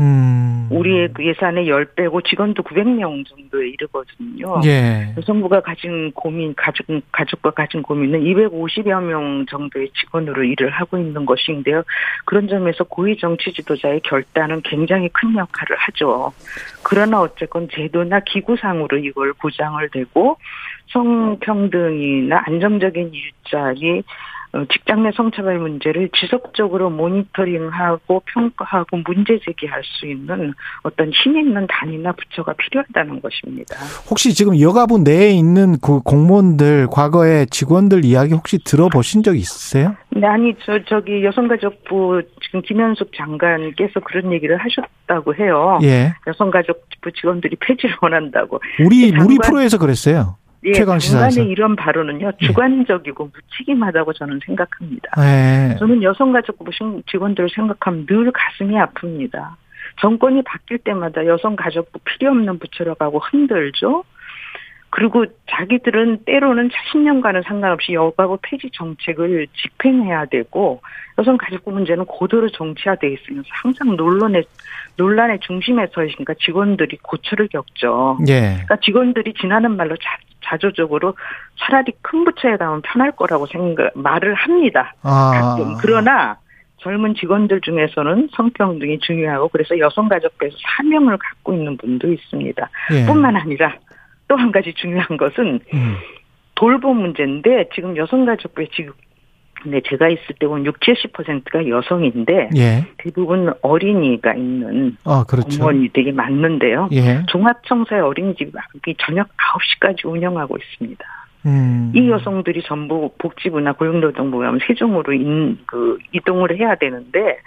음. 0.00 0.68
우리의 0.70 1.10
그 1.12 1.26
예산의 1.26 1.66
10배고 1.66 2.24
직원도 2.24 2.62
900명 2.62 3.26
정도에 3.26 3.68
이르거든요. 3.68 4.60
예. 4.64 5.14
여성부가 5.18 5.60
가진 5.60 6.10
고민, 6.12 6.54
가족, 6.54 6.86
가족과 7.12 7.50
가진 7.50 7.82
고민은 7.82 8.20
250여 8.20 9.02
명 9.02 9.44
정도의 9.50 9.90
직원으로 10.00 10.44
일을 10.44 10.70
하고 10.70 10.96
있는 10.96 11.26
것인데요. 11.26 11.82
그런 12.24 12.48
점에서 12.48 12.84
고위 12.84 13.18
정치 13.18 13.52
지도자의 13.52 14.00
결단은 14.00 14.62
굉장히 14.62 15.08
큰 15.12 15.36
역할을 15.36 15.76
하죠. 15.76 16.32
그러나 16.82 17.20
어쨌건 17.20 17.68
제도나 17.70 18.20
기구상으로 18.20 18.98
이걸 18.98 19.32
보장을 19.34 19.86
되고 19.90 20.38
성평등이나 20.92 22.42
안정적인 22.46 23.12
일자리 23.12 23.98
어, 23.98 24.02
직장 24.70 25.02
내 25.02 25.10
성차별 25.16 25.58
문제를 25.58 26.10
지속적으로 26.14 26.90
모니터링하고 26.90 28.22
평가하고 28.26 28.98
문제 29.06 29.38
제기할 29.44 29.82
수 29.82 30.06
있는 30.06 30.52
어떤 30.82 31.10
힘 31.10 31.38
있는 31.38 31.66
단위나 31.68 32.12
부처가 32.12 32.52
필요하다는 32.52 33.22
것입니다. 33.22 33.76
혹시 34.10 34.34
지금 34.34 34.60
여가부 34.60 34.98
내에 34.98 35.30
있는 35.30 35.78
그 35.80 36.00
공무원들 36.00 36.88
과거에 36.90 37.46
직원들 37.46 38.04
이야기 38.04 38.34
혹시 38.34 38.58
들어보신 38.62 39.22
적 39.22 39.36
있으세요? 39.36 39.96
네, 40.10 40.26
아니 40.26 40.54
저 40.64 40.78
저기 40.84 41.24
여성가족부 41.24 42.22
지금 42.42 42.60
김현숙 42.60 43.12
장관께서 43.16 44.00
그런 44.00 44.32
얘기를 44.32 44.58
하셨다고 44.58 45.34
해요. 45.36 45.78
예. 45.82 46.12
여성가족부 46.26 47.12
직원들이 47.12 47.56
폐지를 47.56 47.96
원한다고. 48.02 48.60
우리 48.84 49.10
장관, 49.10 49.26
우리 49.26 49.38
프로에서 49.38 49.78
그랬어요. 49.78 50.36
예, 50.64 50.72
최강 50.72 50.98
시사에서. 50.98 51.42
이런 51.42 51.74
발언은요 51.76 52.32
예. 52.40 52.46
주관적이고 52.46 53.30
무책임하다고 53.32 54.12
저는 54.12 54.40
생각합니다. 54.46 55.10
예. 55.18 55.76
저는 55.78 56.02
여성가족부 56.02 56.70
직원들을 57.10 57.50
생각하면 57.54 58.06
늘 58.06 58.30
가슴이 58.32 58.76
아픕니다. 58.76 59.54
정권이 60.00 60.42
바뀔 60.42 60.78
때마다 60.78 61.26
여성가족부 61.26 61.98
필요 62.04 62.30
없는 62.30 62.58
부처라고 62.58 63.04
하고 63.04 63.18
흔들죠. 63.18 64.04
그리고 64.94 65.24
자기들은 65.50 66.24
때로는 66.26 66.68
10년간은 66.68 67.44
상관없이 67.44 67.94
여가부 67.94 68.38
폐지 68.42 68.68
정책을 68.74 69.46
집행해야 69.56 70.26
되고 70.26 70.82
여성 71.18 71.38
가족부 71.38 71.70
문제는 71.70 72.04
고도로 72.04 72.50
정치화돼 72.50 73.10
있으면서 73.10 73.48
항상 73.50 73.96
논란의 73.96 74.44
논란의 74.98 75.40
중심에 75.40 75.86
서 75.94 76.04
있으니까 76.04 76.34
직원들이 76.34 76.98
고초를 77.02 77.48
겪죠. 77.48 78.18
예. 78.28 78.40
그러니까 78.52 78.76
직원들이 78.76 79.32
지나는 79.40 79.76
말로 79.78 79.96
자, 80.44 80.52
자조적으로 80.52 81.14
차라리 81.58 81.92
큰 82.02 82.24
부처에 82.24 82.56
가면 82.56 82.82
편할 82.82 83.12
거라고 83.12 83.46
생각 83.46 83.90
말을 83.94 84.34
합니다. 84.34 84.94
아. 85.02 85.56
가끔 85.56 85.76
그러나 85.80 86.36
젊은 86.78 87.14
직원들 87.14 87.60
중에서는 87.60 88.28
성평등이 88.32 88.98
중요하고 89.00 89.48
그래서 89.48 89.78
여성가족부에서 89.78 90.56
사명을 90.76 91.16
갖고 91.16 91.54
있는 91.54 91.76
분도 91.76 92.12
있습니다. 92.12 92.70
예. 92.92 93.06
뿐만 93.06 93.36
아니라 93.36 93.74
또 94.28 94.36
한 94.36 94.50
가지 94.50 94.72
중요한 94.74 95.16
것은 95.16 95.60
음. 95.74 95.96
돌봄 96.54 96.98
문제인데 97.02 97.68
지금 97.74 97.96
여성가족부에 97.96 98.68
지금 98.74 98.92
네, 99.64 99.80
제가 99.86 100.08
있을 100.08 100.34
때 100.38 100.46
보면 100.46 100.64
6, 100.66 100.80
70%가 100.80 101.68
여성인데 101.68 102.50
예. 102.56 102.86
대부분 102.98 103.52
어린이가 103.62 104.34
있는 104.34 104.96
아, 105.04 105.24
그렇죠. 105.28 105.48
공무원이 105.48 105.90
되게 105.92 106.12
많는데요. 106.12 106.88
예. 106.92 107.22
종합청사의 107.28 108.02
어린이집이 108.02 108.52
저녁 108.98 109.28
9시까지 109.36 110.04
운영하고 110.04 110.56
있습니다. 110.56 111.04
음. 111.46 111.92
이 111.94 112.08
여성들이 112.08 112.62
전부 112.64 113.10
복지부나 113.18 113.72
고용노동부에 113.72 114.46
하면 114.46 114.60
세종으로 114.66 115.12
인, 115.12 115.58
그, 115.66 115.98
이동을 116.12 116.56
해야 116.56 116.76
되는데 116.76 117.38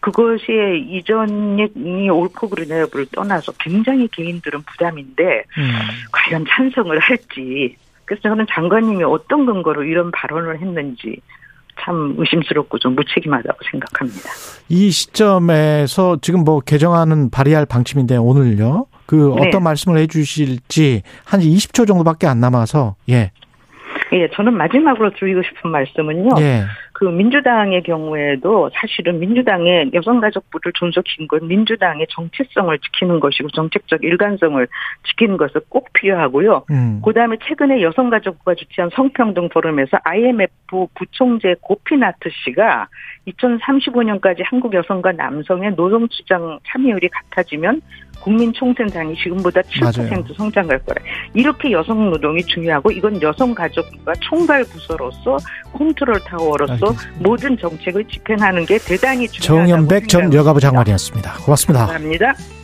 그것이 0.00 0.86
이전이 0.90 2.10
옳고 2.10 2.50
그르냐 2.50 2.80
여부를 2.80 3.06
떠나서 3.12 3.52
굉장히 3.58 4.06
개인들은 4.08 4.62
부담인데 4.62 5.44
음. 5.56 5.70
과연 6.12 6.44
찬성을 6.46 6.98
할지 6.98 7.76
그래서 8.04 8.22
저는 8.28 8.46
장관님이 8.50 9.02
어떤 9.04 9.46
근거로 9.46 9.84
이런 9.84 10.10
발언을 10.10 10.60
했는지 10.60 11.20
참 11.80 12.14
의심스럽고 12.18 12.78
좀 12.78 12.94
무책임하다고 12.94 13.58
생각합니다. 13.70 14.30
이 14.68 14.90
시점에서 14.90 16.18
지금 16.20 16.44
뭐 16.44 16.60
개정안은 16.60 17.30
발의할 17.30 17.66
방침인데 17.66 18.16
오늘요. 18.16 18.86
그 19.06 19.32
어떤 19.32 19.50
네. 19.50 19.58
말씀을 19.58 19.98
해 19.98 20.06
주실지 20.06 21.02
한 21.24 21.40
20초 21.40 21.86
정도밖에 21.86 22.26
안 22.26 22.40
남아서 22.40 22.96
예. 23.10 23.32
예, 24.12 24.28
저는 24.34 24.54
마지막으로 24.54 25.10
드리고 25.18 25.42
싶은 25.42 25.70
말씀은요. 25.70 26.30
예. 26.40 26.64
그 27.04 27.10
민주당의 27.10 27.82
경우에도 27.82 28.70
사실은 28.72 29.20
민주당의 29.20 29.90
여성가족부를 29.92 30.72
존속시킨 30.72 31.28
건 31.28 31.46
민주당의 31.46 32.06
정체성을 32.08 32.78
지키는 32.78 33.20
것이고 33.20 33.50
정책적 33.50 34.02
일관성을 34.02 34.66
지키는 35.08 35.36
것을 35.36 35.60
꼭 35.68 35.92
필요하고요. 35.92 36.64
음. 36.70 37.02
그다음에 37.04 37.36
최근에 37.46 37.82
여성가족부가 37.82 38.54
주최한 38.54 38.88
성평등 38.94 39.50
포럼에서 39.50 39.98
IMF 40.02 40.86
부총재 40.94 41.56
고피나트 41.60 42.30
씨가 42.42 42.88
2035년까지 43.28 44.42
한국 44.46 44.72
여성과 44.72 45.12
남성의 45.12 45.74
노동 45.76 46.08
시장 46.10 46.58
참여율이 46.66 47.08
같아지면 47.08 47.82
국민 48.24 48.52
총생산이 48.54 49.14
지금보다 49.16 49.60
7% 49.60 49.98
맞아요. 49.98 50.24
성장할 50.34 50.78
거라. 50.80 51.02
이렇게 51.34 51.70
여성 51.72 52.10
노동이 52.10 52.42
중요하고 52.42 52.90
이건 52.90 53.20
여성 53.20 53.54
가족과 53.54 54.12
총괄 54.20 54.64
부서로서 54.64 55.36
컨트롤 55.74 56.18
타워로서 56.20 56.72
알겠습니다. 56.72 57.18
모든 57.18 57.58
정책을 57.58 58.04
집행하는 58.06 58.64
게 58.64 58.78
대단히 58.78 59.28
중요하다고 59.28 59.68
정연백 59.68 60.08
전 60.08 60.32
여가부 60.32 60.58
장관이었습니다. 60.60 61.34
고맙습니다. 61.44 61.86
감사합니다. 61.86 62.63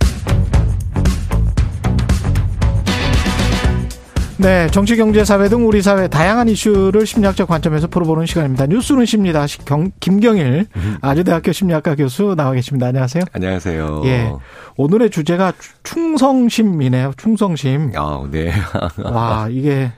네, 4.41 4.65
정치, 4.71 4.97
경제, 4.97 5.23
사회 5.23 5.49
등 5.49 5.67
우리 5.67 5.83
사회 5.83 6.07
다양한 6.07 6.49
이슈를 6.49 7.05
심리학적 7.05 7.47
관점에서 7.47 7.85
풀어보는 7.85 8.25
시간입니다. 8.25 8.65
뉴스는 8.65 9.05
십니다. 9.05 9.45
경, 9.65 9.91
김경일 9.99 10.65
음. 10.75 10.97
아주대학교 10.99 11.51
심리학과 11.51 11.93
교수 11.93 12.33
나와 12.35 12.53
계십니다. 12.53 12.87
안녕하세요. 12.87 13.23
안녕하세요. 13.33 14.01
예, 14.05 14.31
오늘의 14.77 15.11
주제가 15.11 15.53
충성심이네요. 15.83 17.13
충성심. 17.17 17.91
아, 17.95 18.27
네. 18.31 18.51
와, 19.03 19.47
이게 19.51 19.91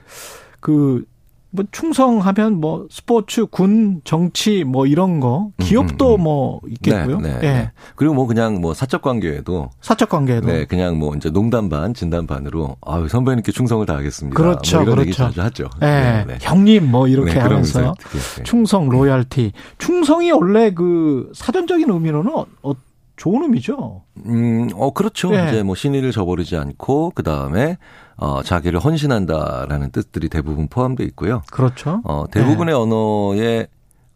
그 0.60 1.04
뭐 1.54 1.64
충성하면 1.70 2.60
뭐 2.60 2.88
스포츠, 2.90 3.46
군, 3.46 4.00
정치 4.02 4.64
뭐 4.64 4.86
이런 4.86 5.20
거 5.20 5.50
기업도 5.60 6.06
음, 6.06 6.10
음, 6.10 6.20
음. 6.20 6.22
뭐 6.24 6.60
있겠고요. 6.68 7.20
네, 7.20 7.28
네, 7.28 7.36
예. 7.36 7.40
네. 7.52 7.72
그리고 7.94 8.12
뭐 8.12 8.26
그냥 8.26 8.60
뭐 8.60 8.74
사적 8.74 9.02
관계에도 9.02 9.70
사적 9.80 10.08
관계에도 10.08 10.48
네, 10.48 10.64
그냥 10.64 10.98
뭐 10.98 11.14
이제 11.14 11.30
농담 11.30 11.68
반, 11.68 11.94
진담 11.94 12.26
반으로 12.26 12.76
아유 12.84 13.08
선배님께 13.08 13.52
충성을 13.52 13.86
다하겠습니다. 13.86 14.36
그렇죠, 14.36 14.78
뭐 14.78 14.84
그렇죠. 14.86 15.02
얘기 15.02 15.12
자주 15.12 15.40
하죠. 15.42 15.70
네, 15.78 16.24
네, 16.24 16.24
네. 16.26 16.38
형님 16.40 16.90
뭐 16.90 17.06
이렇게 17.06 17.34
네, 17.34 17.38
하면서 17.38 17.94
충성, 18.42 18.88
로얄티. 18.88 19.52
충성이 19.78 20.32
원래 20.32 20.72
그 20.72 21.30
사전적인 21.34 21.88
의미로는 21.88 22.32
어, 22.62 22.72
좋은 23.14 23.44
의미죠. 23.44 24.02
음, 24.26 24.70
어 24.74 24.92
그렇죠. 24.92 25.30
네. 25.30 25.46
이제 25.48 25.62
뭐 25.62 25.76
신의를 25.76 26.10
저버리지 26.10 26.56
않고 26.56 27.12
그 27.14 27.22
다음에 27.22 27.78
어, 28.16 28.42
자기를 28.42 28.80
헌신한다라는 28.80 29.90
뜻들이 29.90 30.28
대부분 30.28 30.68
포함되어 30.68 31.06
있고요. 31.08 31.42
그렇죠. 31.50 32.00
어, 32.04 32.24
대부분의 32.30 32.74
네. 32.74 32.80
언어에 32.80 33.66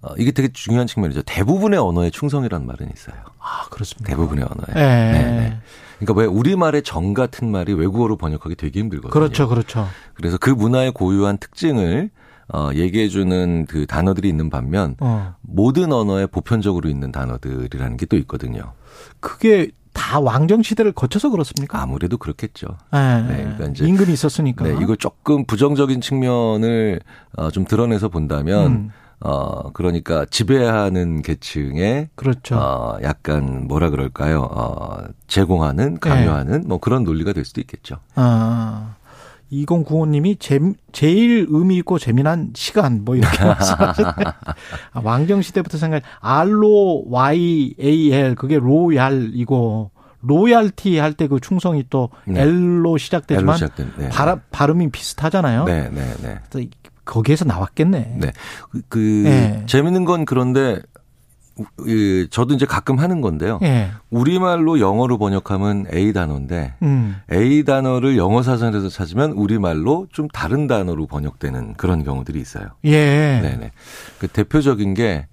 어, 0.01 0.14
이게 0.16 0.30
되게 0.30 0.49
중요한 0.53 0.86
측면이죠. 0.86 1.22
대부분의 1.22 1.78
언어에 1.78 2.11
충성이라는 2.11 2.66
말은 2.66 2.88
있어요. 2.94 3.16
아, 3.40 3.68
그렇습니다. 3.70 4.09
대부분의 4.11 4.44
언어에. 4.44 4.74
네. 4.74 5.12
네. 5.12 5.22
네. 5.40 5.59
그러니까 5.99 6.20
왜 6.20 6.26
우리말의 6.26 6.82
정 6.82 7.12
같은 7.14 7.51
말이 7.51 7.72
외국어로 7.74 8.16
번역하기 8.16 8.55
되게 8.55 8.78
힘들거든요. 8.80 9.12
그렇죠, 9.12 9.49
그렇죠. 9.49 9.88
그래서 10.14 10.38
그 10.38 10.51
문화의 10.51 10.92
고유한 10.92 11.38
특징을 11.38 12.11
어, 12.55 12.70
얘기해주는 12.72 13.66
그 13.66 13.86
단어들이 13.86 14.28
있는 14.28 14.49
반면 14.49 14.94
어. 15.01 15.34
모든 15.42 15.92
언어에 15.92 16.26
보편적으로 16.26 16.88
있는 16.88 17.12
단어들이라는 17.12 17.96
게 17.96 18.07
또 18.07 18.16
있거든요. 18.18 18.72
그게 19.20 19.70
다 19.99 20.20
왕정 20.20 20.62
시대를 20.62 20.92
거쳐서 20.92 21.28
그렇습니까? 21.30 21.82
아무래도 21.82 22.18
그렇겠죠. 22.18 22.68
네, 22.92 23.22
네 23.22 23.42
그러니까 23.42 23.66
이제 23.66 23.84
임금이 23.84 24.12
있었으니까. 24.12 24.64
네, 24.64 24.76
이걸 24.80 24.96
조금 24.96 25.44
부정적인 25.44 26.01
측면을 26.01 27.01
어, 27.36 27.51
좀 27.51 27.64
드러내서 27.64 28.09
본다면 28.09 28.66
음. 28.66 28.90
어 29.20 29.72
그러니까 29.72 30.24
지배하는 30.30 31.22
계층에 31.22 32.11
그렇죠. 32.14 32.55
어 32.55 32.99
약간 33.03 33.66
뭐라 33.66 33.90
그럴까요? 33.90 34.42
어 34.42 34.99
제공하는 35.26 35.99
강요하는 35.99 36.61
네. 36.61 36.68
뭐 36.68 36.78
그런 36.78 37.03
논리가 37.03 37.32
될 37.32 37.44
수도 37.44 37.61
있겠죠. 37.61 37.96
아. 38.14 38.94
2095님이 39.53 40.36
제, 40.38 40.61
제일 40.92 41.46
의미 41.49 41.76
있고 41.78 41.99
재미난 41.99 42.51
시간 42.55 43.05
뭐 43.05 43.16
이렇게 43.16 43.42
말씀하셨네. 43.44 44.24
아, 44.92 45.01
왕정 45.03 45.42
시대부터 45.42 45.78
생각 45.78 46.03
R로 46.20 47.05
Y 47.09 47.74
A 47.80 48.12
L 48.12 48.34
그게 48.34 48.59
로얄이고 48.59 49.90
로얄티 50.20 50.99
할 50.99 51.12
때 51.14 51.28
그 51.28 51.38
충성이 51.40 51.84
또 51.88 52.11
네. 52.26 52.40
L로 52.42 52.99
시작되지만 52.99 53.57
L로 53.57 53.90
네. 53.99 54.09
발, 54.09 54.40
발음 54.51 54.82
이 54.82 54.90
비슷하잖아요. 54.90 55.64
네, 55.64 55.88
네, 55.90 56.14
네. 56.22 56.68
거기에서 57.05 57.44
나왔겠네. 57.46 58.16
네. 58.20 58.32
그, 58.70 58.82
그 58.88 58.99
네. 58.99 59.62
재밌는 59.66 60.05
건 60.05 60.24
그런데 60.26 60.80
저도 62.30 62.54
이제 62.54 62.66
가끔 62.66 62.98
하는 62.98 63.20
건데요. 63.20 63.59
예. 63.62 63.90
우리말로 64.11 64.80
영어로 64.80 65.18
번역하면 65.18 65.86
A 65.92 66.12
단어인데 66.12 66.74
음. 66.82 67.16
A 67.32 67.64
단어를 67.64 68.16
영어 68.16 68.42
사전에서 68.42 68.88
찾으면 68.88 69.32
우리말로 69.32 70.06
좀 70.12 70.28
다른 70.28 70.66
단어로 70.66 71.06
번역되는 71.06 71.74
그런 71.74 72.04
경우들이 72.04 72.40
있어요. 72.40 72.68
예. 72.84 73.40
네네. 73.42 73.72
그 74.18 74.28
대표적인 74.28 74.94
게 74.94 75.26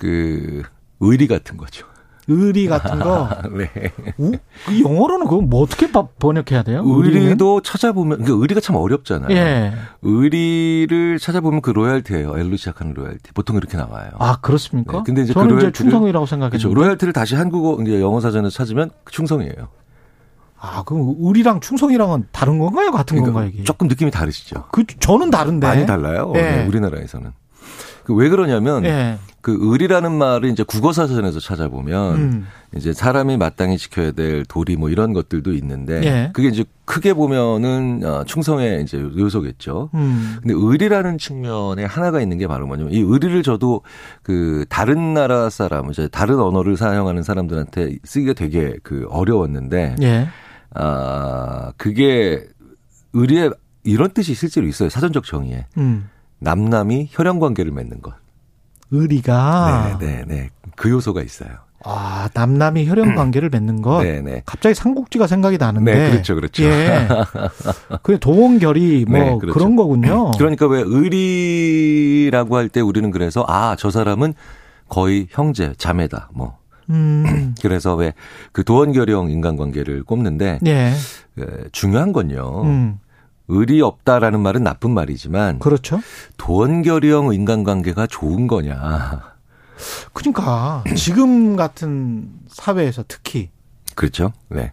그 0.00 0.62
의리 1.00 1.26
같은 1.26 1.58
거죠. 1.58 1.86
의리 2.28 2.66
같은 2.68 2.98
거. 2.98 3.28
네. 3.56 3.70
우, 4.18 4.32
그 4.66 4.80
영어로는 4.82 5.26
그거 5.26 5.40
뭐 5.40 5.62
어떻게 5.62 5.90
번역해야 5.90 6.62
돼요? 6.62 6.82
의리는? 6.84 7.22
의리도 7.22 7.62
찾아보면 7.62 8.24
그 8.24 8.40
의리가 8.40 8.60
참 8.60 8.76
어렵잖아요. 8.76 9.30
예. 9.36 9.72
의리를 10.02 11.18
찾아보면 11.18 11.60
그 11.60 11.70
loyalty예요. 11.70 12.38
L로 12.38 12.56
시작하는 12.56 12.94
loyalty. 12.94 13.32
보통 13.34 13.56
이렇게 13.56 13.76
나와요. 13.76 14.10
아 14.18 14.38
그렇습니까? 14.40 14.98
네. 14.98 15.02
근데 15.04 15.22
이제 15.22 15.32
저는 15.32 15.48
그 15.48 15.52
loyalty를, 15.54 15.70
이제 15.70 15.82
충성이라고 15.82 16.26
생각했는데. 16.26 16.62
그렇죠. 16.62 16.74
loyalty를 16.74 17.12
다시 17.12 17.34
한국어 17.34 17.82
이제 17.82 18.00
영어 18.00 18.20
사전에서 18.20 18.54
찾으면 18.54 18.90
충성이에요. 19.10 19.68
아, 20.62 20.82
그럼 20.84 21.14
의리랑 21.18 21.60
충성이랑은 21.60 22.26
다른 22.32 22.58
건가요? 22.58 22.90
같은 22.90 23.16
그러니까 23.16 23.32
건가요, 23.32 23.50
이게? 23.52 23.64
조금 23.64 23.88
느낌이 23.88 24.10
다르시죠? 24.10 24.64
그, 24.70 24.84
저는 24.86 25.30
다른데. 25.30 25.66
많이 25.66 25.86
달라요. 25.86 26.32
네. 26.34 26.42
네, 26.56 26.66
우리나라에서는. 26.66 27.32
그 28.04 28.14
왜 28.14 28.28
그러냐면 28.28 28.84
예. 28.84 29.18
그 29.40 29.56
의리라는 29.58 30.12
말을 30.12 30.50
이제 30.50 30.62
국어 30.62 30.92
사전에서 30.92 31.40
찾아보면 31.40 32.14
음. 32.16 32.46
이제 32.76 32.92
사람이 32.92 33.38
마땅히 33.38 33.78
지켜야 33.78 34.10
될 34.10 34.44
도리 34.44 34.76
뭐 34.76 34.90
이런 34.90 35.12
것들도 35.14 35.54
있는데 35.54 36.02
예. 36.04 36.30
그게 36.34 36.48
이제 36.48 36.64
크게 36.84 37.14
보면은 37.14 38.02
어, 38.04 38.24
충성의 38.24 38.82
이제 38.82 38.98
요소겠죠. 39.00 39.90
음. 39.94 40.36
근데 40.42 40.54
의리라는 40.54 41.16
측면에 41.18 41.84
하나가 41.84 42.20
있는 42.20 42.36
게 42.36 42.46
바로 42.46 42.66
뭐냐면 42.66 42.92
이 42.92 43.00
의리를 43.00 43.42
저도 43.42 43.80
그 44.22 44.66
다른 44.68 45.14
나라 45.14 45.48
사람 45.48 45.90
이제 45.90 46.08
다른 46.08 46.38
언어를 46.38 46.76
사용하는 46.76 47.22
사람들한테 47.22 47.96
쓰기가 48.04 48.34
되게 48.34 48.76
그 48.82 49.06
어려웠는데 49.08 49.96
예. 50.02 50.28
아 50.74 51.72
그게 51.78 52.44
의리에 53.14 53.50
이런 53.84 54.10
뜻이 54.10 54.34
실제로 54.34 54.66
있어요 54.66 54.90
사전적 54.90 55.24
정의에. 55.24 55.66
음. 55.78 56.08
남남이 56.40 57.08
혈연 57.10 57.38
관계를 57.38 57.72
맺는 57.72 58.02
것. 58.02 58.14
의리가 58.90 59.98
네, 60.00 60.06
네, 60.06 60.24
네. 60.26 60.50
그 60.76 60.90
요소가 60.90 61.22
있어요. 61.22 61.50
아, 61.82 62.28
남남이 62.34 62.86
혈연 62.88 63.14
관계를 63.14 63.48
맺는 63.48 63.80
것. 63.80 64.02
네, 64.02 64.20
네. 64.20 64.42
갑자기 64.44 64.74
삼국지가 64.74 65.26
생각이 65.26 65.56
나는데. 65.56 65.94
네, 65.94 66.10
그렇죠, 66.10 66.34
그렇죠. 66.34 66.64
예. 66.64 67.08
그 68.02 68.18
도원결이 68.18 69.06
뭐 69.08 69.18
네, 69.18 69.38
그렇죠. 69.38 69.54
그런 69.58 69.76
거군요. 69.76 70.32
그러니까 70.36 70.66
왜 70.66 70.82
의리라고 70.84 72.56
할 72.56 72.68
때 72.68 72.80
우리는 72.80 73.10
그래서 73.10 73.44
아, 73.48 73.76
저 73.78 73.90
사람은 73.90 74.34
거의 74.88 75.26
형제, 75.30 75.72
자매다. 75.78 76.30
뭐. 76.34 76.58
음. 76.90 77.54
그래서 77.62 77.94
왜 77.94 78.12
그 78.52 78.64
도원결형 78.64 79.30
인간관계를 79.30 80.02
꼽는데 80.02 80.58
예. 80.66 80.92
그 81.34 81.68
중요한 81.72 82.12
건요. 82.12 82.62
음. 82.64 82.98
의리 83.50 83.80
없다라는 83.82 84.40
말은 84.40 84.62
나쁜 84.64 84.92
말이지만 84.92 85.58
그렇죠. 85.58 86.00
도원결형 86.36 87.34
인간관계가 87.34 88.06
좋은 88.06 88.46
거냐. 88.46 89.22
그러니까 90.12 90.84
지금 90.96 91.56
같은 91.56 92.30
사회에서 92.48 93.04
특히 93.08 93.50
그렇죠. 93.96 94.32
네. 94.48 94.72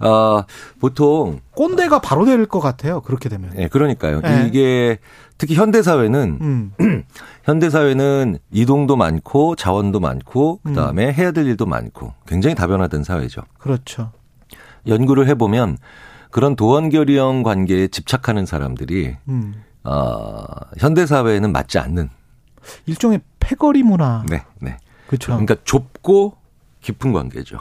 아, 0.00 0.44
보통 0.80 1.40
꼰대가 1.52 2.00
바로 2.00 2.24
될 2.24 2.46
것 2.46 2.60
같아요. 2.60 3.00
그렇게 3.02 3.28
되면. 3.28 3.50
네, 3.54 3.68
그러니까요. 3.68 4.20
네. 4.20 4.46
이게 4.48 4.98
특히 5.38 5.54
현대 5.54 5.82
사회는 5.82 6.38
음. 6.40 6.72
현대 7.44 7.70
사회는 7.70 8.38
이동도 8.50 8.96
많고 8.96 9.54
자원도 9.54 10.00
많고 10.00 10.60
그다음에 10.64 11.08
음. 11.08 11.12
해야 11.12 11.30
될 11.32 11.46
일도 11.46 11.66
많고 11.66 12.14
굉장히 12.26 12.54
다변화된 12.56 13.04
사회죠. 13.04 13.42
그렇죠. 13.58 14.10
연구를 14.86 15.28
해 15.28 15.34
보면 15.34 15.76
그런 16.34 16.56
도원결의형 16.56 17.44
관계에 17.44 17.86
집착하는 17.86 18.44
사람들이 18.44 19.16
음. 19.28 19.62
어, 19.84 20.42
현대 20.78 21.06
사회에는 21.06 21.52
맞지 21.52 21.78
않는 21.78 22.10
일종의 22.86 23.20
패거리 23.38 23.84
문화. 23.84 24.24
네, 24.28 24.42
네. 24.58 24.76
그렇죠. 25.06 25.30
그러니까 25.30 25.54
좁고 25.62 26.36
깊은 26.80 27.12
관계죠. 27.12 27.60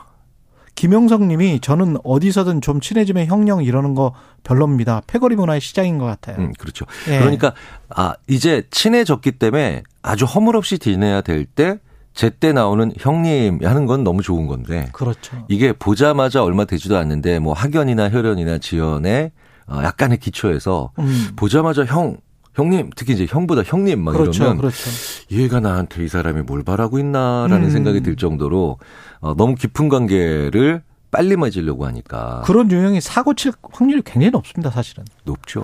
김영석 0.73 1.23
님이 1.23 1.59
저는 1.59 1.97
어디서든 2.03 2.61
좀 2.61 2.81
친해지면 2.81 3.27
형령 3.27 3.63
이러는 3.63 3.93
거 3.93 4.15
별로입니다. 4.41 5.03
패거리 5.05 5.35
문화의 5.35 5.61
시작인 5.61 5.99
것 5.99 6.05
같아요. 6.05 6.37
음, 6.37 6.51
그렇죠. 6.57 6.87
예. 7.09 7.19
그러니까 7.19 7.53
아, 7.89 8.15
이제 8.27 8.63
친해졌기 8.71 9.33
때문에 9.33 9.83
아주 10.01 10.25
허물없이 10.25 10.79
지내야 10.79 11.21
될 11.21 11.45
때 11.45 11.77
제때 12.13 12.53
나오는 12.53 12.91
형님 12.97 13.59
하는 13.63 13.85
건 13.85 14.03
너무 14.03 14.21
좋은 14.21 14.47
건데. 14.47 14.89
그렇죠. 14.93 15.45
이게 15.47 15.73
보자마자 15.73 16.43
얼마 16.43 16.65
되지도 16.65 16.97
않는데 16.97 17.39
뭐 17.39 17.53
학연이나 17.53 18.09
혈연이나 18.09 18.59
지연에 18.59 19.31
어, 19.67 19.81
약간의 19.83 20.19
기초에서 20.19 20.91
음. 20.99 21.29
보자마자 21.35 21.85
형 21.85 22.17
형님 22.53 22.91
특히 22.95 23.13
이제 23.13 23.25
형보다 23.27 23.63
형님 23.63 24.03
막 24.03 24.11
그렇죠, 24.11 24.43
이러면 24.43 24.57
그렇죠. 24.59 24.89
얘가 25.31 25.59
나한테 25.59 26.03
이 26.03 26.07
사람이 26.07 26.43
뭘 26.43 26.63
바라고 26.63 26.99
있나라는 26.99 27.63
음. 27.63 27.69
생각이 27.69 28.01
들 28.01 28.15
정도로 28.15 28.77
어, 29.19 29.33
너무 29.35 29.55
깊은 29.55 29.89
관계를 29.89 30.83
빨리 31.13 31.35
맞으려고 31.35 31.85
하니까. 31.85 32.41
그런 32.43 32.69
유형이 32.71 32.99
사고 32.99 33.35
칠 33.35 33.53
확률이 33.71 34.01
굉장히 34.03 34.31
높습니다, 34.31 34.71
사실은. 34.71 35.05
높죠. 35.23 35.63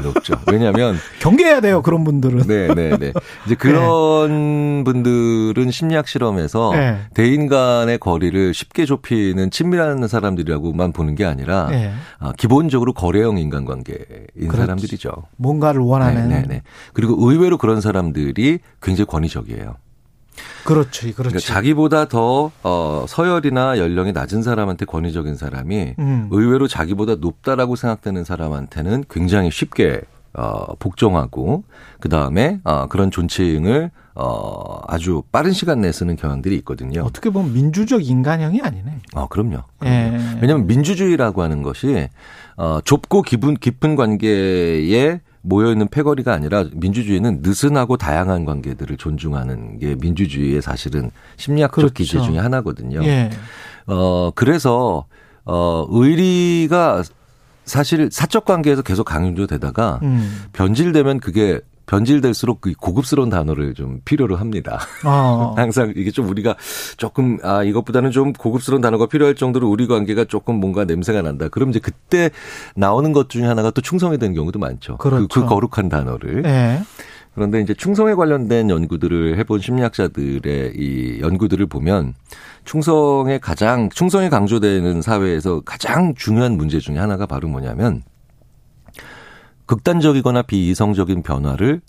높죠. 0.00 0.36
왜냐하면. 0.50 0.96
경계해야 1.20 1.60
돼요, 1.60 1.82
그런 1.82 2.04
분들은. 2.04 2.44
네, 2.46 2.72
네, 2.72 2.96
네. 2.96 3.12
이제 3.44 3.56
그런 3.56 4.78
네. 4.78 4.84
분들은 4.84 5.70
심리학 5.72 6.06
실험에서 6.06 6.70
네. 6.72 7.00
대인 7.14 7.48
간의 7.48 7.98
거리를 7.98 8.54
쉽게 8.54 8.86
좁히는 8.86 9.50
친밀한 9.50 10.06
사람들이라고만 10.06 10.92
보는 10.92 11.16
게 11.16 11.24
아니라 11.24 11.66
네. 11.68 11.92
아, 12.20 12.32
기본적으로 12.38 12.92
거래형 12.92 13.38
인간관계인 13.38 13.98
그렇지. 14.36 14.56
사람들이죠. 14.56 15.10
뭔가를 15.36 15.80
원하는. 15.80 16.28
네, 16.28 16.42
네, 16.42 16.46
네. 16.46 16.62
그리고 16.92 17.16
의외로 17.18 17.58
그런 17.58 17.80
사람들이 17.80 18.60
굉장히 18.80 19.06
권위적이에요. 19.06 19.74
그렇지, 20.64 21.12
그렇지. 21.12 21.14
그러니까 21.14 21.38
자기보다 21.38 22.08
더 22.08 22.50
어, 22.62 23.04
서열이나 23.08 23.78
연령이 23.78 24.12
낮은 24.12 24.42
사람한테 24.42 24.84
권위적인 24.84 25.36
사람이 25.36 25.94
음. 25.98 26.28
의외로 26.30 26.66
자기보다 26.68 27.16
높다라고 27.16 27.76
생각되는 27.76 28.24
사람한테는 28.24 29.04
굉장히 29.08 29.50
쉽게 29.50 30.00
어, 30.34 30.74
복종하고 30.78 31.64
그 32.00 32.08
다음에 32.08 32.60
어, 32.64 32.86
그런 32.88 33.10
존칭을 33.10 33.90
어, 34.14 34.80
아주 34.88 35.22
빠른 35.30 35.52
시간 35.52 35.80
내에 35.80 35.92
쓰는 35.92 36.16
경향들이 36.16 36.56
있거든요. 36.56 37.02
어떻게 37.02 37.30
보면 37.30 37.52
민주적 37.52 38.06
인간형이 38.06 38.60
아니네. 38.62 39.00
어, 39.14 39.28
그럼요. 39.28 39.62
그럼요. 39.78 39.94
예. 39.94 40.38
왜냐하면 40.40 40.66
민주주의라고 40.66 41.42
하는 41.42 41.62
것이 41.62 42.08
어, 42.56 42.80
좁고 42.82 43.22
깊은 43.22 43.56
깊은 43.56 43.96
관계에 43.96 45.20
모여있는 45.46 45.88
패거리가 45.88 46.32
아니라 46.32 46.64
민주주의는 46.72 47.40
느슨하고 47.42 47.96
다양한 47.96 48.44
관계들을 48.44 48.96
존중하는 48.96 49.78
게 49.78 49.94
민주주의의 49.94 50.60
사실은 50.60 51.10
심리학적 51.36 51.76
그렇죠. 51.76 51.94
기제 51.94 52.20
중의 52.20 52.40
하나거든요. 52.40 53.04
예. 53.04 53.30
어, 53.86 54.32
그래서, 54.34 55.06
어, 55.44 55.86
의리가 55.88 57.04
사실 57.64 58.08
사적 58.10 58.44
관계에서 58.44 58.82
계속 58.82 59.04
강조되다가 59.04 60.00
음. 60.02 60.44
변질되면 60.52 61.20
그게 61.20 61.60
변질될수록 61.86 62.60
그 62.60 62.72
고급스러운 62.72 63.30
단어를 63.30 63.74
좀 63.74 64.00
필요로 64.04 64.36
합니다. 64.36 64.80
어. 65.04 65.54
항상 65.58 65.92
이게 65.96 66.10
좀 66.10 66.28
우리가 66.28 66.56
조금 66.96 67.38
아 67.42 67.62
이것보다는 67.62 68.10
좀 68.10 68.32
고급스러운 68.32 68.82
단어가 68.82 69.06
필요할 69.06 69.34
정도로 69.34 69.68
우리 69.68 69.86
관계가 69.86 70.24
조금 70.24 70.56
뭔가 70.56 70.84
냄새가 70.84 71.22
난다. 71.22 71.48
그럼 71.48 71.70
이제 71.70 71.78
그때 71.78 72.30
나오는 72.74 73.12
것 73.12 73.28
중에 73.28 73.44
하나가 73.44 73.70
또 73.70 73.80
충성이 73.80 74.18
되는 74.18 74.34
경우도 74.34 74.58
많죠. 74.58 74.96
그렇죠. 74.98 75.28
그, 75.28 75.40
그 75.40 75.46
거룩한 75.46 75.88
단어를. 75.88 76.42
네. 76.42 76.82
그런데 77.36 77.60
이제 77.60 77.74
충성에 77.74 78.14
관련된 78.14 78.70
연구들을 78.70 79.38
해본 79.38 79.60
심리학자들의 79.60 80.72
이 80.74 81.20
연구들을 81.20 81.66
보면 81.66 82.14
충성에 82.64 83.38
가장 83.38 83.90
충성이 83.90 84.30
강조되는 84.30 85.02
사회에서 85.02 85.60
가장 85.60 86.14
중요한 86.14 86.56
문제 86.56 86.78
중에 86.78 86.96
하나가 86.96 87.26
바로 87.26 87.46
뭐냐면 87.48 88.02
극단적이거나 89.66 90.42
비이성적인 90.42 91.22
변화를 91.22 91.80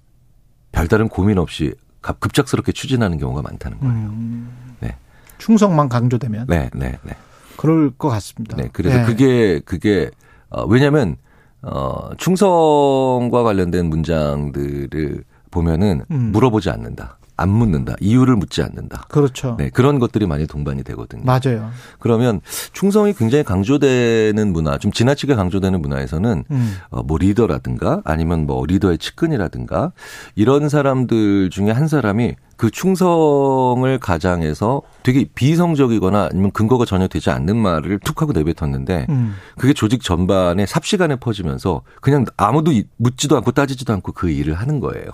별다른 0.71 1.07
고민 1.07 1.37
없이 1.37 1.73
급작스럽게 2.01 2.71
추진하는 2.71 3.17
경우가 3.17 3.41
많다는 3.41 3.79
거예요. 3.79 3.95
음. 3.95 4.49
네. 4.79 4.95
충성만 5.37 5.89
강조되면. 5.89 6.47
네, 6.47 6.69
네, 6.73 6.97
네. 7.03 7.13
그럴 7.57 7.91
것 7.91 8.09
같습니다. 8.09 8.55
네, 8.55 8.69
그래서 8.71 8.99
네. 8.99 9.05
그게 9.05 9.59
그게 9.59 10.09
어 10.49 10.63
왜냐하면 10.65 11.17
어 11.61 12.11
충성과 12.17 13.43
관련된 13.43 13.87
문장들을 13.87 15.23
보면은 15.51 16.03
음. 16.11 16.31
물어보지 16.31 16.69
않는다. 16.69 17.17
안 17.37 17.49
묻는다. 17.49 17.95
이유를 18.01 18.35
묻지 18.35 18.61
않는다. 18.63 19.05
그렇죠. 19.09 19.55
네, 19.59 19.69
그런 19.69 19.99
것들이 19.99 20.25
많이 20.25 20.47
동반이 20.47 20.83
되거든요. 20.83 21.23
맞아요. 21.23 21.69
그러면 21.99 22.41
충성이 22.73 23.13
굉장히 23.13 23.43
강조되는 23.43 24.51
문화, 24.51 24.77
좀 24.79 24.91
지나치게 24.91 25.35
강조되는 25.35 25.79
문화에서는 25.81 26.43
음. 26.49 26.77
어, 26.89 27.03
뭐 27.03 27.17
리더라든가 27.19 28.01
아니면 28.03 28.45
뭐 28.47 28.65
리더의 28.65 28.97
측근이라든가 28.97 29.91
이런 30.35 30.67
사람들 30.67 31.51
중에 31.51 31.71
한 31.71 31.87
사람이 31.87 32.35
그 32.57 32.71
충성을 32.71 33.99
가장해서 33.99 34.81
되게 35.03 35.25
비성적이거나 35.35 36.29
아니면 36.31 36.51
근거가 36.51 36.85
전혀 36.85 37.07
되지 37.07 37.29
않는 37.29 37.55
말을 37.55 37.99
툭 37.99 38.21
하고 38.23 38.33
내뱉었는데 38.33 39.05
음. 39.09 39.35
그게 39.57 39.73
조직 39.73 40.01
전반에 40.01 40.65
삽시간에 40.65 41.17
퍼지면서 41.17 41.83
그냥 42.01 42.25
아무도 42.35 42.73
묻지도 42.97 43.37
않고 43.37 43.51
따지지도 43.51 43.93
않고 43.93 44.11
그 44.13 44.31
일을 44.31 44.55
하는 44.55 44.79
거예요. 44.79 45.05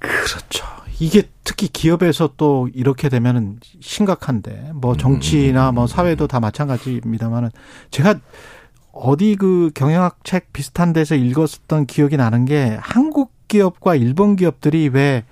그렇죠. 0.00 0.75
이게 0.98 1.24
특히 1.44 1.68
기업에서 1.68 2.30
또 2.36 2.68
이렇게 2.74 3.08
되면은 3.08 3.60
심각한데 3.80 4.70
뭐 4.74 4.96
정치나 4.96 5.72
뭐 5.72 5.86
사회도 5.86 6.26
다 6.26 6.40
마찬가지입니다만은 6.40 7.50
제가 7.90 8.14
어디 8.92 9.36
그 9.36 9.70
경영학 9.74 10.24
책 10.24 10.52
비슷한 10.52 10.92
데서 10.92 11.14
읽었었던 11.14 11.86
기억이 11.86 12.16
나는 12.16 12.46
게 12.46 12.78
한국 12.80 13.32
기업과 13.48 13.94
일본 13.94 14.36
기업들이 14.36 14.88
왜 14.88 15.24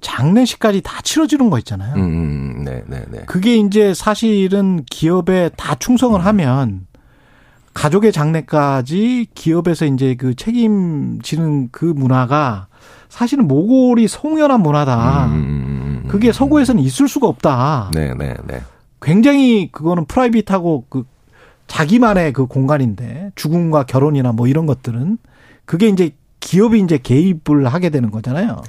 장례식까지 0.00 0.80
다 0.82 1.00
치러지는 1.02 1.48
거 1.48 1.58
있잖아요. 1.58 1.94
음, 1.94 2.00
음 2.00 2.64
네, 2.64 2.82
네, 2.88 3.04
네. 3.08 3.22
그게 3.26 3.56
이제 3.56 3.94
사실은 3.94 4.84
기업에 4.90 5.50
다 5.56 5.76
충성을 5.76 6.22
하면 6.24 6.86
가족의 7.72 8.12
장례까지 8.12 9.28
기업에서 9.34 9.86
이제 9.86 10.16
그 10.16 10.34
책임지는 10.34 11.68
그 11.70 11.84
문화가 11.84 12.66
사실은 13.12 13.46
모골이 13.46 14.08
송연한 14.08 14.62
문화다. 14.62 15.26
음, 15.26 15.32
음, 15.32 16.02
음, 16.02 16.08
그게 16.08 16.32
서구에서는 16.32 16.82
있을 16.82 17.08
수가 17.08 17.28
없다. 17.28 17.90
네, 17.92 18.14
네, 18.14 18.34
네. 18.46 18.62
굉장히 19.02 19.68
그거는 19.70 20.06
프라이빗하고 20.06 20.86
그 20.88 21.04
자기만의 21.66 22.32
그 22.32 22.46
공간인데 22.46 23.32
죽음과 23.34 23.84
결혼이나 23.84 24.32
뭐 24.32 24.46
이런 24.46 24.64
것들은 24.64 25.18
그게 25.66 25.88
이제 25.88 26.12
기업이 26.40 26.80
이제 26.80 26.96
개입을 26.96 27.66
하게 27.66 27.90
되는 27.90 28.10
거잖아요. 28.10 28.62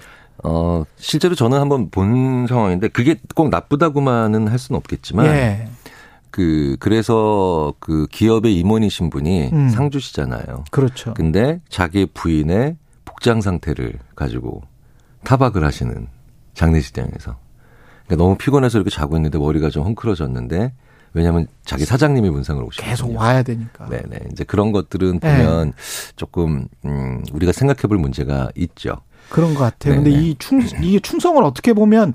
어, 0.43 0.83
실제로 0.97 1.35
저는 1.35 1.57
한번 1.57 1.89
본 1.89 2.45
상황인데 2.45 2.89
그게 2.89 3.15
꼭 3.35 3.47
나쁘다고만은 3.47 4.49
할 4.49 4.59
수는 4.59 4.75
없겠지만 4.77 5.25
예. 5.27 5.69
그 6.31 6.75
그래서 6.81 7.73
그 7.79 8.07
기업의 8.11 8.59
임원이신 8.59 9.09
분이 9.09 9.51
음. 9.53 9.69
상주시잖아요. 9.69 10.65
그렇죠. 10.69 11.13
근데 11.13 11.61
자기 11.69 12.05
부인의 12.13 12.75
복장 13.05 13.41
상태를 13.41 13.99
가지고 14.15 14.61
타박을 15.23 15.63
하시는 15.63 16.07
장례식장에서 16.53 17.35
그러니까 18.05 18.23
너무 18.23 18.37
피곤해서 18.37 18.77
이렇게 18.77 18.89
자고 18.89 19.15
있는데 19.17 19.37
머리가 19.37 19.69
좀 19.69 19.85
헝클어졌는데 19.85 20.73
왜냐하면 21.13 21.47
자기 21.63 21.85
사장님이 21.85 22.29
문상을 22.29 22.61
오시고 22.63 22.85
계속 22.85 23.15
와야 23.15 23.43
되니까. 23.43 23.87
네네 23.87 24.29
이제 24.31 24.43
그런 24.43 24.71
것들은 24.71 25.19
네. 25.19 25.37
보면 25.37 25.67
네. 25.71 26.13
조금 26.15 26.67
음 26.85 27.23
우리가 27.31 27.51
생각해볼 27.51 27.97
문제가 27.97 28.49
있죠. 28.55 28.97
그런 29.29 29.53
것 29.53 29.61
같아요. 29.61 29.93
네네. 29.95 30.03
근데 30.03 30.27
이 30.27 30.35
충 30.39 30.61
이게 30.81 30.99
충성을 30.99 31.41
어떻게 31.43 31.73
보면 31.73 32.13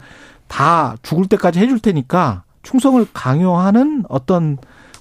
다 0.48 0.96
죽을 1.02 1.26
때까지 1.26 1.60
해줄 1.60 1.78
테니까 1.78 2.42
충성을 2.62 3.04
강요하는 3.12 4.04
어떤 4.08 4.58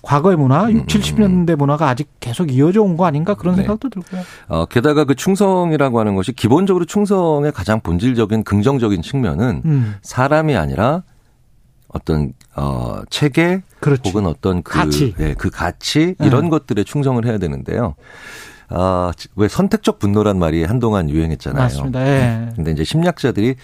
과거의 0.08 0.38
문화, 0.38 0.72
6, 0.72 0.88
70년대 0.88 1.50
음, 1.50 1.50
음. 1.50 1.58
문화가 1.58 1.90
아직 1.90 2.08
계속 2.22 2.50
이어져 2.50 2.82
온 2.82 2.96
거 2.96 3.06
아닌가 3.06 3.34
그런 3.34 3.56
네. 3.56 3.64
생각도 3.64 3.90
들고요. 3.90 4.22
어, 4.48 4.66
게다가 4.66 5.04
그 5.04 5.16
충성이라고 5.16 6.00
하는 6.00 6.16
것이 6.16 6.32
기본적으로 6.32 6.86
충성의 6.86 7.52
가장 7.52 7.82
본질적인 7.82 8.46
긍정적인 8.46 9.02
측면은 9.02 9.62
음. 9.66 9.96
사람이 10.02 10.56
아니라 10.56 11.04
어떤 11.90 12.32
어 12.56 13.02
체계 13.10 13.62
그렇지. 13.82 14.02
혹은 14.10 14.28
어떤 14.28 14.64
그 14.64 14.74
가치, 14.74 15.14
네, 15.18 15.34
그 15.34 15.50
가치 15.50 16.16
이런 16.22 16.46
네. 16.46 16.50
것들에 16.52 16.86
충성을 16.86 17.24
해야 17.26 17.38
되는데요. 17.38 17.96
아, 18.70 19.12
왜 19.36 19.48
선택적 19.50 20.00
분노란 20.00 20.40
말이 20.40 20.64
한동안 20.64 21.10
유행했잖아요. 21.10 21.62
맞습니다. 21.64 22.08
예. 22.08 22.50
근데 22.56 22.72
이제 22.72 22.86
심리학자들이 22.86 23.56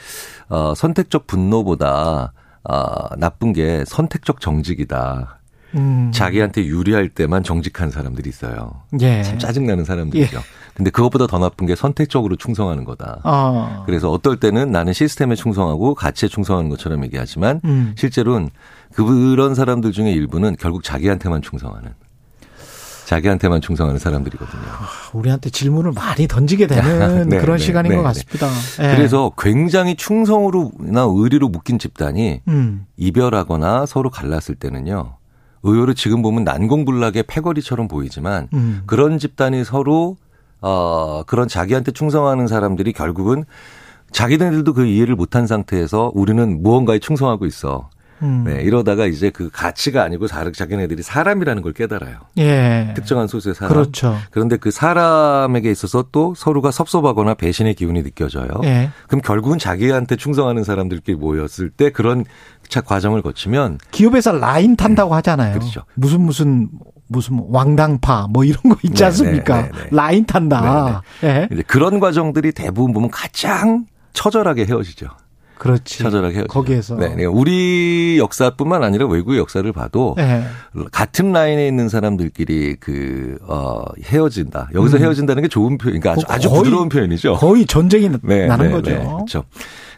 어 0.49 0.73
선택적 0.75 1.25
분노보다 1.25 2.33
아, 2.65 3.09
나쁜 3.17 3.53
게 3.53 3.85
선택적 3.87 4.41
정직이다. 4.41 5.39
음. 5.75 6.11
자기한테 6.13 6.65
유리할 6.65 7.09
때만 7.09 7.43
정직한 7.43 7.91
사람들이 7.91 8.29
있어요. 8.29 8.81
예. 9.01 9.23
참 9.23 9.39
짜증나는 9.39 9.85
사람들이죠. 9.85 10.37
예. 10.37 10.41
근데 10.75 10.89
그것보다 10.89 11.27
더 11.27 11.37
나쁜 11.37 11.67
게 11.67 11.75
선택적으로 11.75 12.35
충성하는 12.35 12.83
거다. 12.83 13.21
어. 13.23 13.83
그래서 13.85 14.09
어떨 14.09 14.39
때는 14.39 14.71
나는 14.71 14.93
시스템에 14.93 15.35
충성하고 15.35 15.93
가치에 15.93 16.29
충성하는 16.29 16.69
것처럼 16.69 17.03
얘기하지만 17.05 17.61
음. 17.65 17.93
실제로는 17.95 18.49
그런 18.93 19.55
사람들 19.55 19.91
중에 19.91 20.11
일부는 20.11 20.55
결국 20.59 20.83
자기한테만 20.83 21.41
충성하는. 21.41 21.93
자기한테만 23.05 23.61
충성하는 23.61 23.99
사람들이거든요. 23.99 24.63
아, 24.63 24.87
우리한테 25.13 25.49
질문을 25.49 25.91
많이 25.91 26.27
던지게 26.27 26.67
되는 26.67 27.27
네, 27.29 27.37
그런 27.37 27.57
네, 27.57 27.63
시간인 27.63 27.89
네, 27.89 27.95
것 27.97 28.01
네. 28.01 28.07
같습니다. 28.07 28.47
네. 28.81 28.95
그래서 28.95 29.31
굉장히 29.37 29.95
충성으로나 29.95 31.05
의리로 31.09 31.49
묶인 31.49 31.79
집단이 31.79 32.41
음. 32.47 32.85
이별하거나 32.97 33.85
서로 33.85 34.09
갈랐을 34.09 34.55
때는요. 34.57 35.17
의외로 35.64 35.94
지금 35.94 36.22
보면 36.22 36.44
난공불락의 36.44 37.23
패거리처럼 37.23 37.88
보이지만 37.88 38.48
음. 38.53 38.84
그런 38.85 39.18
집단이 39.18 39.64
서로 39.64 40.18
어 40.61 41.23
그런 41.26 41.48
자기한테 41.48 41.91
충성하는 41.91 42.48
사람들이 42.48 42.94
결국은 42.94 43.45
자기네들도 44.11 44.73
그 44.73 44.85
이해를 44.85 45.15
못한 45.15 45.48
상태에서 45.48 46.11
우리는 46.14 46.61
무언가에 46.61 46.99
충성하고 46.99 47.45
있어. 47.45 47.90
음. 48.22 48.45
네, 48.48 48.61
이러다가 48.61 49.06
이제 49.06 49.30
그 49.30 49.49
가치가 49.52 50.03
아니고 50.03 50.27
자기네들이 50.27 51.03
사람이라는 51.03 51.61
걸 51.61 51.73
깨달아요. 51.73 52.19
예. 52.38 52.94
특정한 52.95 53.27
소수의 53.27 53.53
사람. 53.53 53.73
그렇죠. 53.73 54.15
그런데 54.31 54.56
그 54.56 54.72
사람에게 54.72 55.69
있어서 55.69 56.06
또 56.11 56.34
서로가 56.35 56.72
섭섭하거나 56.72 57.34
배신의 57.34 57.73
기운이 57.73 58.02
느껴져요. 58.02 58.48
예. 58.64 58.91
그럼 59.07 59.22
결국은 59.22 59.60
자기한테 59.60 60.15
충성하는 60.15 60.64
사람들끼리 60.64 61.18
모였을 61.18 61.69
때 61.69 61.90
그런 61.90 62.23
차 62.73 62.81
과정을 62.81 63.21
거치면 63.21 63.77
기업에서 63.91 64.31
라인 64.31 64.75
탄다고 64.75 65.13
하잖아요. 65.13 65.53
그렇죠. 65.53 65.83
무슨 65.93 66.21
무슨 66.21 66.69
무슨 67.07 67.39
왕당파 67.49 68.29
뭐 68.31 68.43
이런 68.43 68.63
거 68.63 68.75
있지 68.81 68.97
네, 68.97 69.05
않습니까? 69.05 69.61
네, 69.61 69.69
네, 69.71 69.77
네. 69.83 69.87
라인 69.91 70.25
탄다. 70.25 71.03
네. 71.21 71.47
네. 71.51 71.61
그런 71.67 71.99
과정들이 71.99 72.51
대부분 72.51 72.91
보면 72.93 73.11
가장 73.11 73.85
처절하게 74.13 74.65
헤어지죠. 74.65 75.05
그렇지. 75.59 75.99
처절하게 75.99 76.37
헤어지죠. 76.37 76.51
거기에서. 76.51 76.95
네, 76.95 77.15
네. 77.15 77.25
우리 77.25 78.17
역사뿐만 78.19 78.83
아니라 78.83 79.05
외국의 79.05 79.37
역사를 79.37 79.71
봐도 79.71 80.15
네. 80.17 80.43
같은 80.91 81.31
라인에 81.31 81.67
있는 81.67 81.89
사람들끼리 81.89 82.77
그, 82.79 83.37
어, 83.47 83.83
헤어진다. 84.03 84.69
여기서 84.73 84.97
음. 84.97 85.03
헤어진다는 85.03 85.43
게 85.43 85.47
좋은 85.47 85.77
표현, 85.77 85.99
그러니까 85.99 86.13
아주, 86.13 86.25
아주 86.27 86.49
부드러운 86.49 86.89
표현이죠. 86.89 87.35
거의 87.35 87.67
전쟁이 87.67 88.09
네, 88.23 88.47
나는 88.47 88.67
네, 88.69 88.71
거죠. 88.73 88.91
네, 88.91 88.97
그렇죠. 88.97 89.43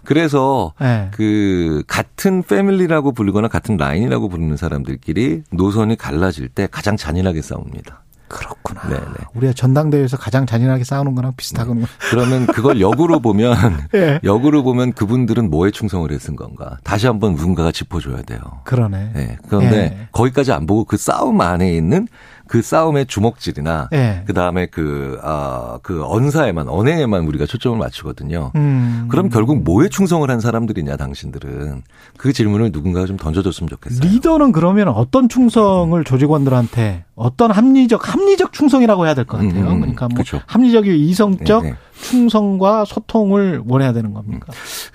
그래서 0.05 0.73
네. 0.79 1.09
그 1.11 1.83
같은 1.87 2.43
패밀리라고 2.43 3.11
부르거나 3.11 3.47
같은 3.47 3.77
라인이라고 3.77 4.29
부르는 4.29 4.57
사람들끼리 4.57 5.43
노선이 5.51 5.97
갈라질 5.97 6.47
때 6.47 6.67
가장 6.71 6.97
잔인하게 6.97 7.41
싸웁니다. 7.41 8.05
그렇구나. 8.27 8.81
네네. 8.89 9.13
우리가 9.35 9.53
전당대회에서 9.53 10.17
가장 10.17 10.45
잔인하게 10.45 10.83
싸우는 10.83 11.15
거랑 11.15 11.33
비슷하군요. 11.37 11.81
네. 11.81 11.87
그러면 12.09 12.47
그걸 12.47 12.81
역으로 12.81 13.19
보면 13.19 13.55
네. 13.91 14.19
역으로 14.25 14.63
보면 14.63 14.93
그분들은 14.93 15.49
뭐에 15.49 15.71
충성을 15.71 16.11
했은 16.11 16.35
건가? 16.35 16.77
다시 16.83 17.07
한번 17.07 17.35
누군가가 17.35 17.71
짚어줘야 17.71 18.23
돼요. 18.23 18.39
그러네. 18.63 19.11
네. 19.13 19.37
그런데 19.47 19.69
네. 19.69 20.07
거기까지 20.11 20.51
안 20.51 20.65
보고 20.65 20.85
그 20.85 20.97
싸움 20.97 21.39
안에 21.41 21.73
있는 21.73 22.07
그 22.47 22.61
싸움의 22.61 23.07
주먹질이나 23.07 23.89
네. 23.91 24.23
그 24.27 24.33
다음에 24.33 24.67
그, 24.67 25.19
아, 25.23 25.79
그 25.81 26.03
언사에만, 26.05 26.67
언행에만 26.67 27.25
우리가 27.25 27.45
초점을 27.45 27.77
맞추거든요. 27.77 28.51
음. 28.55 29.07
그럼 29.09 29.29
결국 29.29 29.63
뭐에 29.63 29.89
충성을 29.89 30.29
한 30.29 30.39
사람들이냐, 30.39 30.95
당신들은. 30.97 31.81
그 32.17 32.33
질문을 32.33 32.69
누군가가 32.71 33.05
좀 33.07 33.17
던져줬으면 33.17 33.69
좋겠어요. 33.69 34.09
리더는 34.09 34.51
그러면 34.51 34.89
어떤 34.89 35.27
충성을 35.29 36.01
조직원들한테 36.03 37.05
어떤 37.15 37.51
합리적, 37.51 38.13
합리적 38.13 38.53
충성이라고 38.53 39.05
해야 39.05 39.13
될 39.15 39.25
것 39.25 39.37
같아요. 39.37 39.65
음, 39.67 39.71
음, 39.71 39.79
그러니까 39.79 40.07
뭐 40.07 40.15
그렇죠. 40.15 40.41
합리적이 40.45 40.99
이성적 41.07 41.63
네, 41.63 41.71
네. 41.71 41.75
충성과 42.01 42.85
소통을 42.85 43.63
원해야 43.67 43.91
되는 43.93 44.13
겁니까? 44.13 44.47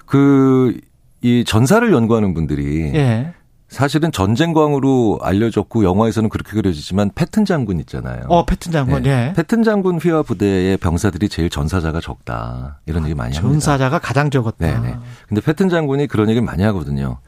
그, 0.07 0.79
이 1.23 1.45
전사를 1.47 1.93
연구하는 1.93 2.33
분들이 2.33 2.93
예. 2.95 3.35
사실은 3.71 4.11
전쟁광으로 4.11 5.21
알려졌고 5.23 5.85
영화에서는 5.85 6.29
그렇게 6.29 6.53
그려지지만 6.53 7.13
패튼 7.15 7.45
장군 7.45 7.79
있잖아요. 7.81 8.23
어, 8.29 8.45
패튼 8.45 8.73
장군. 8.73 9.05
네. 9.05 9.29
예. 9.29 9.33
패튼 9.33 9.63
장군 9.63 9.99
휘하 9.99 10.23
부대의 10.23 10.77
병사들이 10.77 11.29
제일 11.29 11.49
전사자가 11.49 12.01
적다. 12.01 12.81
이런 12.87 13.05
얘기 13.05 13.15
많이 13.15 13.37
합니다. 13.37 13.53
전사자가 13.53 14.01
가장 14.01 14.29
적었다. 14.29 14.67
네, 14.67 14.91
네. 14.91 14.97
근데 15.29 15.41
패튼 15.41 15.69
장군이 15.69 16.09
그런 16.09 16.29
얘기를 16.29 16.45
많이 16.45 16.65
하거든요. 16.65 17.19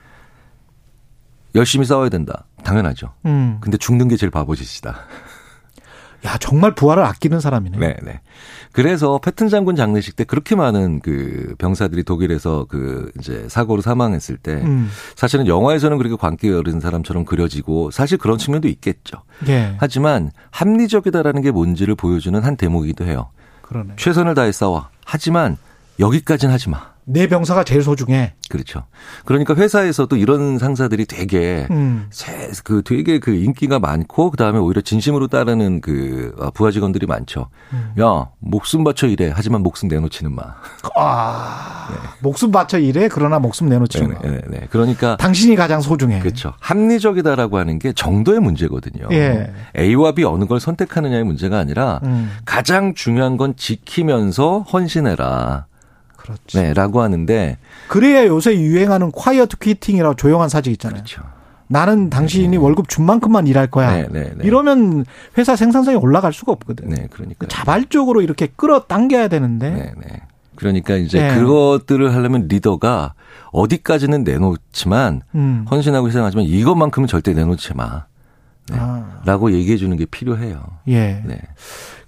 열심히 1.55 1.87
싸워야 1.87 2.09
된다. 2.09 2.45
당연하죠. 2.65 3.13
음. 3.25 3.59
근데 3.61 3.77
죽는 3.79 4.09
게 4.09 4.17
제일 4.17 4.31
바보짓이다. 4.31 4.97
야, 6.25 6.39
정말 6.39 6.75
부하를 6.75 7.05
아끼는 7.05 7.41
사람이네. 7.41 7.79
네, 7.79 7.97
네. 8.03 8.21
그래서 8.71 9.19
패튼 9.19 9.49
장군 9.49 9.77
장례식 9.77 10.17
때 10.17 10.25
그렇게 10.25 10.55
많은 10.55 11.01
그 11.01 11.55
병사들이 11.59 12.05
독일에서 12.05 12.67
그 12.69 13.11
이제 13.19 13.47
사고로 13.49 13.83
사망했을 13.83 14.37
때 14.39 14.55
음. 14.63 14.89
사실은 15.17 15.47
영화에서는 15.47 15.99
그렇게 15.99 16.17
광기 16.17 16.51
어른 16.51 16.81
사람처럼 16.81 17.25
그려지고 17.25 17.91
사실 17.91 18.19
그런 18.19 18.39
측면도 18.39 18.69
있겠죠. 18.69 19.23
예. 19.49 19.77
하지만 19.79 20.31
합리적이다라는 20.51 21.43
게 21.43 21.51
뭔지를 21.51 21.95
보여주는 21.95 22.41
한 22.41 22.57
대목이기도 22.57 23.05
해요. 23.05 23.31
그러네. 23.63 23.95
최선을 23.97 24.35
다해 24.35 24.53
싸워. 24.53 24.89
하지만 25.05 25.57
여기까지는 25.99 26.55
하지 26.55 26.71
마. 26.71 26.92
내 27.05 27.27
병사가 27.27 27.65
제일 27.65 27.83
소중해. 27.83 28.35
그렇죠. 28.49 28.85
그러니까 29.25 29.55
회사에서도 29.55 30.15
이런 30.17 30.59
상사들이 30.59 31.07
되게 31.07 31.67
음. 31.71 32.11
그 32.65 32.83
되게 32.85 33.19
그 33.19 33.35
인기가 33.35 33.79
많고 33.79 34.31
그다음에 34.31 34.59
오히려 34.59 34.83
진심으로 34.83 35.29
따르는 35.29 35.81
그 35.81 36.35
아, 36.39 36.51
부하 36.51 36.71
직원들이 36.71 37.07
많죠. 37.07 37.49
음. 37.73 37.93
야, 38.01 38.29
목숨 38.39 38.85
바쳐 38.85 39.07
일해. 39.07 39.33
하지만 39.35 39.63
목숨 39.63 39.89
내놓지는 39.89 40.33
마. 40.35 40.43
아. 40.97 41.89
네. 41.91 41.97
목숨 42.21 42.53
바쳐 42.53 42.79
일해. 42.79 43.09
그러나 43.09 43.39
목숨 43.39 43.69
내놓지는 43.69 44.09
네, 44.09 44.15
마. 44.15 44.21
네, 44.21 44.41
네. 44.49 44.67
그러니까 44.71 45.17
당신이 45.17 45.57
가장 45.57 45.81
소중해. 45.81 46.21
그렇죠. 46.21 46.53
합리적이다라고 46.61 47.59
하는 47.59 47.79
게 47.79 47.93
정도의 47.93 48.41
문제거든요. 48.41 49.09
예. 49.13 49.53
A와 49.77 50.13
B 50.13 50.25
어느 50.25 50.45
걸 50.45 50.61
선택하느냐의 50.61 51.25
문제가 51.25 51.59
아니라 51.59 52.01
음. 52.05 52.31
가장 52.45 52.95
중요한 52.95 53.37
건 53.37 53.55
지키면서 53.57 54.61
헌신해라. 54.61 55.67
그렇죠. 56.23 56.61
네, 56.61 56.73
라고 56.73 57.03
하는데 57.03 57.59
그래야 57.89 58.27
요새 58.27 58.55
유행하는 58.55 59.11
콰이어트 59.11 59.59
퀴팅이라고 59.59 60.15
조용한 60.15 60.49
사직 60.49 60.71
있잖아요. 60.73 61.03
그렇죠. 61.03 61.23
나는 61.67 62.11
당신이 62.11 62.49
네. 62.49 62.57
월급 62.59 62.89
준 62.89 63.05
만큼만 63.07 63.47
일할 63.47 63.67
거야. 63.67 63.91
네, 63.91 64.09
네, 64.11 64.33
네. 64.37 64.45
이러면 64.45 65.05
회사 65.39 65.57
생산성이 65.57 65.97
올라갈 65.97 66.33
수가 66.33 66.53
없거든. 66.53 66.89
네, 66.91 67.09
그러니까 67.11 67.47
자발적으로 67.49 68.21
이렇게 68.21 68.47
끌어당겨야 68.55 69.29
되는데. 69.29 69.71
네, 69.71 69.93
네. 69.99 70.21
그러니까 70.55 70.97
이제 70.97 71.21
네. 71.21 71.35
그것들을 71.35 72.15
하려면 72.15 72.47
리더가 72.47 73.15
어디까지는 73.53 74.23
내놓지만 74.23 75.23
음. 75.35 75.67
헌신하고 75.71 76.09
희생하지만 76.09 76.45
이것만큼은 76.45 77.09
절대 77.09 77.33
내놓지 77.33 77.75
마. 77.75 78.05
네. 78.71 78.77
아. 78.79 79.23
라고 79.25 79.51
얘기해 79.51 79.77
주는 79.77 79.97
게 79.97 80.05
필요해요. 80.05 80.63
예. 80.89 81.23
네. 81.25 81.41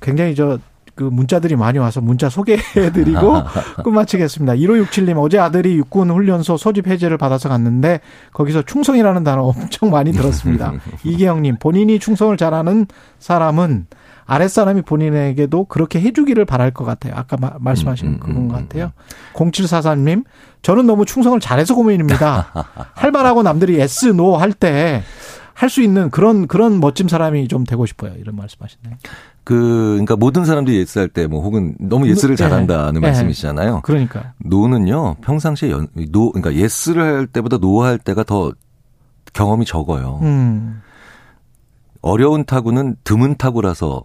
굉장히 0.01 0.35
저 0.35 0.59
그 0.95 1.03
문자들이 1.05 1.57
많이 1.57 1.79
와서 1.79 2.01
문자 2.01 2.29
소개해드리고 2.29 3.43
끝마치겠습니다. 3.85 4.55
1567님 4.55 5.17
어제 5.19 5.39
아들이 5.39 5.77
육군 5.77 6.11
훈련소 6.11 6.57
소집 6.57 6.87
해제를 6.87 7.19
받아서 7.19 7.49
갔는데 7.49 8.01
거기서 8.33 8.63
충성이라는 8.63 9.25
단어 9.25 9.43
엄청 9.57 9.91
많이 9.91 10.13
들었습니다. 10.13 10.73
이기영님 11.05 11.57
본인이 11.59 11.99
충성을 11.99 12.37
잘하는 12.37 12.87
사람은 13.19 13.87
아랫사람이 14.27 14.83
본인에게도 14.83 15.65
그렇게 15.65 16.01
해주기를 16.01 16.47
바랄 16.47 16.71
것 16.71 16.85
같아요. 16.85 17.13
아까 17.15 17.37
마, 17.37 17.53
말씀하신 17.59 18.07
음, 18.07 18.13
음, 18.15 18.19
그건 18.21 18.49
것 18.49 18.55
음, 18.59 18.63
같아요. 18.63 18.93
0744님, 19.35 20.25
저는 20.63 20.87
너무 20.87 21.05
충성을 21.05 21.39
잘해서 21.41 21.75
고민입니다. 21.75 22.47
할 22.95 23.11
말하고 23.13 23.43
남들이 23.43 23.77
yes, 23.77 24.07
no 24.07 24.37
할 24.39 24.53
때 24.53 25.03
할 25.55 25.71
수 25.71 25.83
있는 25.83 26.11
그런, 26.11 26.49
그런 26.49 26.81
멋진 26.81 27.07
사람이 27.09 27.49
좀 27.49 27.65
되고 27.65 27.87
싶어요. 27.87 28.13
이런 28.19 28.37
말씀 28.37 28.59
하시네요. 28.61 28.97
그, 29.45 29.91
그러니까 29.93 30.17
모든 30.17 30.45
사람들이 30.47 30.79
yes 30.79 30.99
할 30.99 31.09
때 31.09 31.27
뭐 31.27 31.43
혹은 31.43 31.77
너무 31.79 32.09
yes를 32.09 32.37
네. 32.37 32.45
잘한다는 32.45 33.01
네. 33.01 33.09
말씀이시잖아요. 33.09 33.83
그러니까. 33.83 34.33
no는요, 34.39 35.17
평상시에 35.23 35.71
연, 35.71 35.89
no, 36.11 36.33
그러니까 36.33 36.55
yes를 36.55 37.03
할 37.03 37.27
때보다 37.27 37.59
no 37.59 37.83
할 37.83 37.99
때가 37.99 38.25
더 38.25 38.53
경험이 39.35 39.65
적어요. 39.67 40.19
음. 40.23 40.81
어려운 42.01 42.45
타구는 42.45 42.97
드문 43.05 43.37
타구라서 43.37 44.05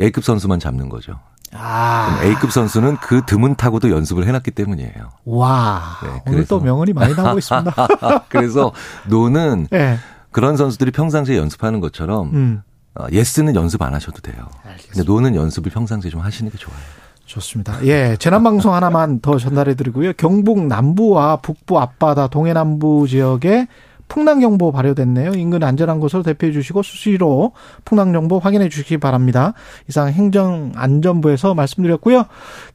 A급 0.00 0.24
선수만 0.24 0.58
잡는 0.60 0.88
거죠. 0.88 1.18
아. 1.52 2.18
A급 2.22 2.50
선수는 2.52 2.96
그 2.98 3.22
드문 3.26 3.54
타구도 3.54 3.90
연습을 3.90 4.26
해놨기 4.26 4.50
때문이에요. 4.50 5.10
와. 5.24 5.82
네, 6.02 6.22
오늘 6.26 6.46
또 6.46 6.60
명언이 6.60 6.92
많이 6.92 7.14
나오고 7.14 7.38
있습니다. 7.38 7.72
그래서 8.28 8.72
no는 9.08 9.68
네. 9.70 9.96
그런 10.32 10.56
선수들이 10.56 10.90
평상시에 10.90 11.36
연습하는 11.38 11.80
것처럼 11.80 12.30
음. 12.34 12.62
어, 12.98 13.06
예스는 13.12 13.54
연습 13.54 13.82
안 13.82 13.94
하셔도 13.94 14.20
돼요. 14.20 14.48
알겠습니다. 14.64 14.92
근데 14.92 15.04
노는 15.04 15.34
연습을 15.34 15.70
평상시에 15.70 16.10
좀 16.10 16.20
하시는 16.20 16.50
게 16.50 16.58
좋아요. 16.58 16.78
좋습니다. 17.26 17.84
예, 17.84 18.16
재난방송 18.18 18.72
하나만 18.72 19.20
더 19.20 19.36
전달해 19.36 19.74
드리고요. 19.74 20.12
경북 20.14 20.64
남부와 20.66 21.36
북부 21.36 21.78
앞바다 21.80 22.28
동해남부 22.28 23.06
지역에 23.08 23.66
풍랑경보 24.08 24.70
발효됐네요. 24.70 25.32
인근 25.32 25.64
안전한 25.64 25.98
곳으로 25.98 26.22
대피해 26.22 26.52
주시고 26.52 26.82
수시로 26.84 27.52
풍랑정보 27.84 28.38
확인해 28.38 28.68
주시기 28.68 28.98
바랍니다. 28.98 29.52
이상 29.88 30.08
행정안전부에서 30.08 31.54
말씀드렸고요. 31.54 32.26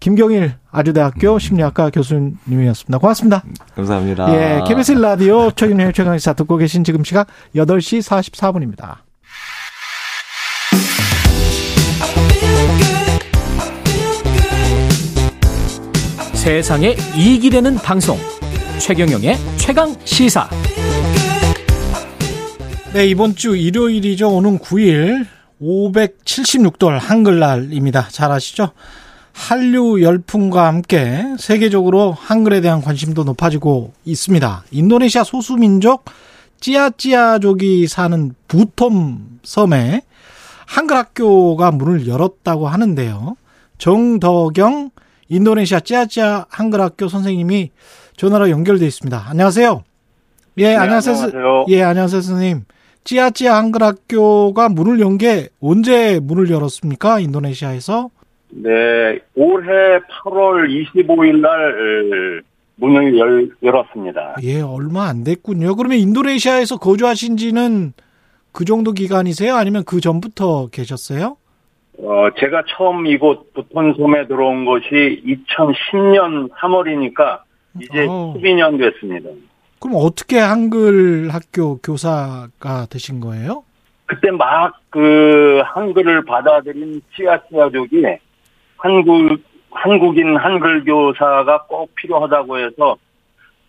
김경일 0.02 0.56
아주대학교 0.72 1.39
심리학과 1.39 1.89
교수님이었습니다. 1.89 2.98
고맙습니다. 2.98 3.43
감사합니다. 3.76 4.34
예, 4.34 4.61
KBS 4.68 4.93
라디오 4.93 5.52
최경영의 5.52 5.93
최강시사 5.93 6.34
듣고 6.34 6.57
계신 6.57 6.84
지금 6.84 7.03
시각 7.06 7.27
8시 7.56 8.02
44분입니다. 8.02 8.98
세상에 16.41 16.95
이익이 17.15 17.51
되는 17.51 17.76
방송. 17.76 18.18
최경영의 18.80 19.38
최강 19.57 19.95
시사. 20.05 20.49
네 22.95 23.05
이번 23.05 23.35
주 23.35 23.55
일요일이죠. 23.55 24.27
오는 24.27 24.57
9일 24.57 25.27
576돌 25.61 26.97
한글날입니다. 26.97 28.07
잘 28.09 28.31
아시죠? 28.31 28.72
한류 29.34 30.01
열풍과 30.01 30.65
함께 30.65 31.23
세계적으로 31.38 32.11
한글에 32.11 32.59
대한 32.61 32.81
관심도 32.81 33.23
높아지고 33.23 33.93
있습니다. 34.05 34.63
인도네시아 34.72 35.23
소수민족 35.23 36.05
찌아찌아족이 36.59 37.85
사는 37.85 38.34
부톰 38.47 39.41
섬에 39.43 40.01
한글 40.65 40.97
학교가 40.97 41.69
문을 41.69 42.07
열었다고 42.07 42.68
하는데요. 42.68 43.35
정덕영 43.77 44.89
인도네시아 45.36 45.80
찌아찌아 45.80 46.48
한글학교 46.49 47.08
선생님이 47.08 47.72
전화로 48.18 48.49
연결돼 48.49 48.86
있습니다. 48.86 49.26
안녕하세요. 49.30 49.84
예, 50.58 50.64
네, 50.64 50.76
안녕하세요. 50.76 51.16
안녕하세요. 51.16 51.66
예, 51.70 51.84
안녕하세요, 51.84 52.22
선생님. 52.22 52.66
찌아찌아 53.06 53.56
한글학교가 53.56 54.68
문을 54.70 54.99
연 54.99 55.18
게 55.18 55.48
언제 55.62 56.20
문을 56.22 56.49
열었습니까? 56.49 57.20
인도네시아에서? 57.22 58.10
네, 58.49 58.70
올해 59.36 59.99
8월 60.26 60.68
25일 60.94 61.40
날 61.40 62.44
문을 62.76 63.18
열, 63.18 63.49
열었습니다. 63.64 64.36
예, 64.44 64.60
얼마 64.60 65.06
안 65.08 65.24
됐군요. 65.24 65.76
그러면 65.76 65.98
인도네시아에서 65.99 66.78
거주하신 66.78 67.38
지는 67.38 67.94
그 68.52 68.66
정도 68.66 68.91
기간이세요? 68.91 69.56
아니면 69.56 69.84
그 69.86 70.02
전부터 70.02 70.68
계셨어요? 70.72 71.38
어, 72.03 72.30
제가 72.40 72.64
처음 72.76 73.06
이곳 73.06 73.53
부톤섬에 73.53 74.28
들어온 74.28 74.65
것이 74.65 75.23
2010년 75.26 76.49
3월이니까 76.52 77.40
이제 77.82 78.06
어. 78.07 78.34
12년 78.38 78.80
됐습니다. 78.80 79.30
그럼 79.80 79.98
어떻게 79.98 80.40
한글 80.40 81.30
학교 81.30 81.78
교사가 81.78 82.88
되신 82.90 83.19
거예요? 83.19 83.64
그때 84.06 84.32
막 84.32 84.82
그 84.91 85.61
한글을 85.65 86.26
받아들인 86.26 87.02
찌아찌아족이 87.15 88.03
한국 88.78 89.41
한국인 89.72 90.36
한글 90.36 90.84
교사가 90.84 91.64
꼭 91.64 91.95
필요하다고 91.95 92.60
해서 92.60 92.98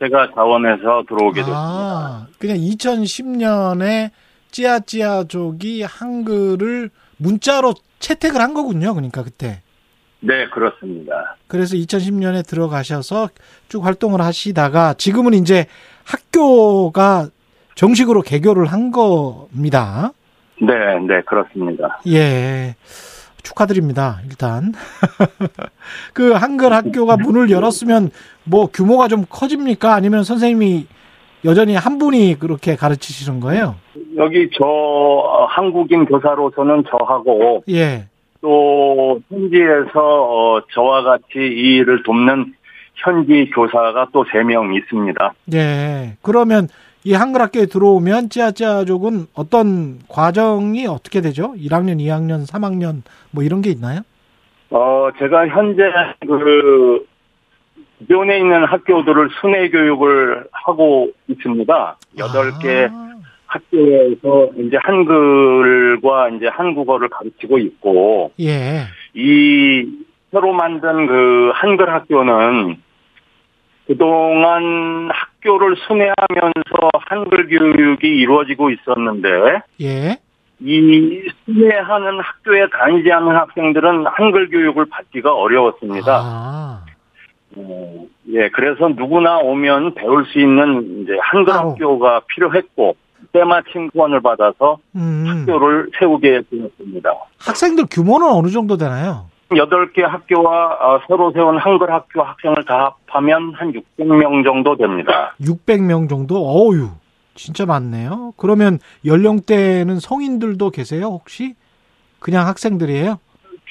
제가 0.00 0.32
자원해서 0.34 1.04
들어오게 1.08 1.40
됐습니다. 1.42 1.56
아, 1.56 2.26
그냥 2.40 2.56
2010년에 2.56 4.10
찌아찌아족이 4.50 5.84
한글을 5.84 6.90
문자로 7.18 7.74
채택을 8.02 8.40
한 8.40 8.52
거군요. 8.52 8.92
그러니까 8.92 9.22
그때. 9.22 9.62
네, 10.20 10.48
그렇습니다. 10.50 11.36
그래서 11.48 11.74
2010년에 11.76 12.46
들어가셔서 12.46 13.30
쭉 13.68 13.84
활동을 13.84 14.20
하시다가 14.20 14.94
지금은 14.94 15.34
이제 15.34 15.66
학교가 16.04 17.28
정식으로 17.74 18.22
개교를 18.22 18.66
한 18.66 18.92
겁니다. 18.92 20.12
네, 20.60 20.74
네, 21.08 21.22
그렇습니다. 21.22 22.00
예. 22.06 22.76
축하드립니다. 23.42 24.20
일단. 24.28 24.72
그 26.14 26.32
한글 26.32 26.72
학교가 26.72 27.16
문을 27.16 27.50
열었으면 27.50 28.10
뭐 28.44 28.68
규모가 28.72 29.08
좀 29.08 29.24
커집니까? 29.28 29.94
아니면 29.94 30.22
선생님이 30.22 30.86
여전히 31.44 31.74
한 31.74 31.98
분이 31.98 32.38
그렇게 32.38 32.76
가르치시는 32.76 33.40
거예요? 33.40 33.74
여기 34.16 34.48
저 34.52 35.46
한국인 35.48 36.04
교사로서는 36.04 36.84
저하고 36.90 37.64
예. 37.70 38.04
또 38.40 39.20
현지에서 39.30 39.90
어, 39.94 40.60
저와 40.72 41.02
같이 41.02 41.38
이 41.38 41.76
일을 41.76 42.02
돕는 42.02 42.54
현지 42.96 43.50
교사가 43.54 44.08
또 44.12 44.24
세 44.30 44.42
명 44.44 44.74
있습니다. 44.74 45.32
예. 45.54 46.16
그러면 46.22 46.68
이 47.04 47.14
한글 47.14 47.40
학교에 47.40 47.66
들어오면 47.66 48.28
찌아찌아족은 48.28 49.26
어떤 49.34 49.98
과정이 50.08 50.86
어떻게 50.86 51.20
되죠? 51.20 51.54
1학년, 51.54 51.98
2학년, 51.98 52.46
3학년 52.48 53.02
뭐 53.32 53.42
이런 53.42 53.60
게 53.62 53.70
있나요? 53.70 54.00
어, 54.70 55.08
제가 55.18 55.48
현재 55.48 55.82
그 56.26 57.04
기존에 57.98 58.38
있는 58.38 58.64
학교들을 58.64 59.30
순회 59.40 59.70
교육을 59.70 60.46
하고 60.52 61.08
있습니다. 61.28 61.96
8개 62.18 62.90
아. 62.90 63.11
학교에서 63.52 64.50
이제 64.58 64.76
한글과 64.82 66.30
이제 66.30 66.46
한국어를 66.48 67.08
가르치고 67.08 67.58
있고 67.58 68.32
예. 68.40 68.86
이 69.14 69.86
새로 70.30 70.52
만든 70.52 71.06
그 71.06 71.52
한글 71.54 71.92
학교는 71.92 72.76
그동안 73.86 75.10
학교를 75.12 75.76
순회하면서 75.86 76.90
한글 77.08 77.48
교육이 77.48 78.08
이루어지고 78.08 78.70
있었는데 78.70 79.28
예. 79.82 80.16
이 80.60 81.22
순회하는 81.44 82.20
학교에 82.20 82.68
다니지 82.70 83.10
않는 83.10 83.34
학생들은 83.34 84.06
한글 84.06 84.48
교육을 84.48 84.86
받기가 84.86 85.34
어려웠습니다. 85.34 86.20
아. 86.24 86.84
어, 87.56 88.06
예, 88.32 88.48
그래서 88.48 88.88
누구나 88.88 89.38
오면 89.38 89.94
배울 89.94 90.24
수 90.26 90.38
있는 90.38 91.02
이제 91.02 91.12
한글 91.20 91.52
아오. 91.52 91.70
학교가 91.70 92.22
필요했고 92.28 92.96
때마침 93.32 93.90
후원을 93.92 94.20
받아서 94.20 94.78
음. 94.96 95.24
학교를 95.26 95.90
세우게 95.98 96.42
되었습니다. 96.50 97.10
학생들 97.38 97.86
규모는 97.90 98.28
어느 98.28 98.48
정도 98.48 98.76
되나요? 98.76 99.26
8개 99.50 100.00
학교와 100.00 100.78
어, 100.80 101.00
새로 101.06 101.30
세운 101.32 101.58
한글 101.58 101.92
학교 101.92 102.22
학생을 102.22 102.64
다 102.64 102.96
합하면 103.06 103.52
한 103.54 103.72
600명 103.72 104.44
정도 104.44 104.76
됩니다. 104.76 105.34
600명 105.40 106.08
정도? 106.08 106.36
어유 106.36 106.88
진짜 107.34 107.66
많네요. 107.66 108.32
그러면 108.36 108.78
연령대는 109.04 110.00
성인들도 110.00 110.70
계세요, 110.70 111.06
혹시? 111.06 111.54
그냥 112.18 112.46
학생들이에요? 112.46 113.18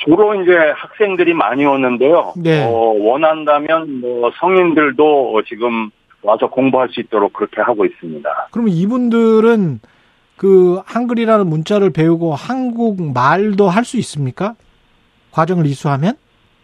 주로 0.03 0.41
이제 0.41 0.51
학생들이 0.75 1.33
많이 1.33 1.65
오는데요. 1.65 2.33
네. 2.35 2.63
어, 2.63 2.69
원한다면 2.69 4.01
뭐 4.01 4.31
성인들도 4.39 5.43
지금 5.47 5.91
와서 6.23 6.47
공부할 6.47 6.89
수 6.89 6.99
있도록 6.99 7.33
그렇게 7.33 7.61
하고 7.61 7.85
있습니다. 7.85 8.29
그러면 8.51 8.73
이분들은 8.73 9.79
그 10.37 10.81
한글이라는 10.85 11.47
문자를 11.47 11.91
배우고 11.91 12.33
한국 12.35 13.13
말도 13.13 13.69
할 13.69 13.83
수 13.83 13.97
있습니까? 13.97 14.55
과정을 15.31 15.65
이수하면? 15.65 16.13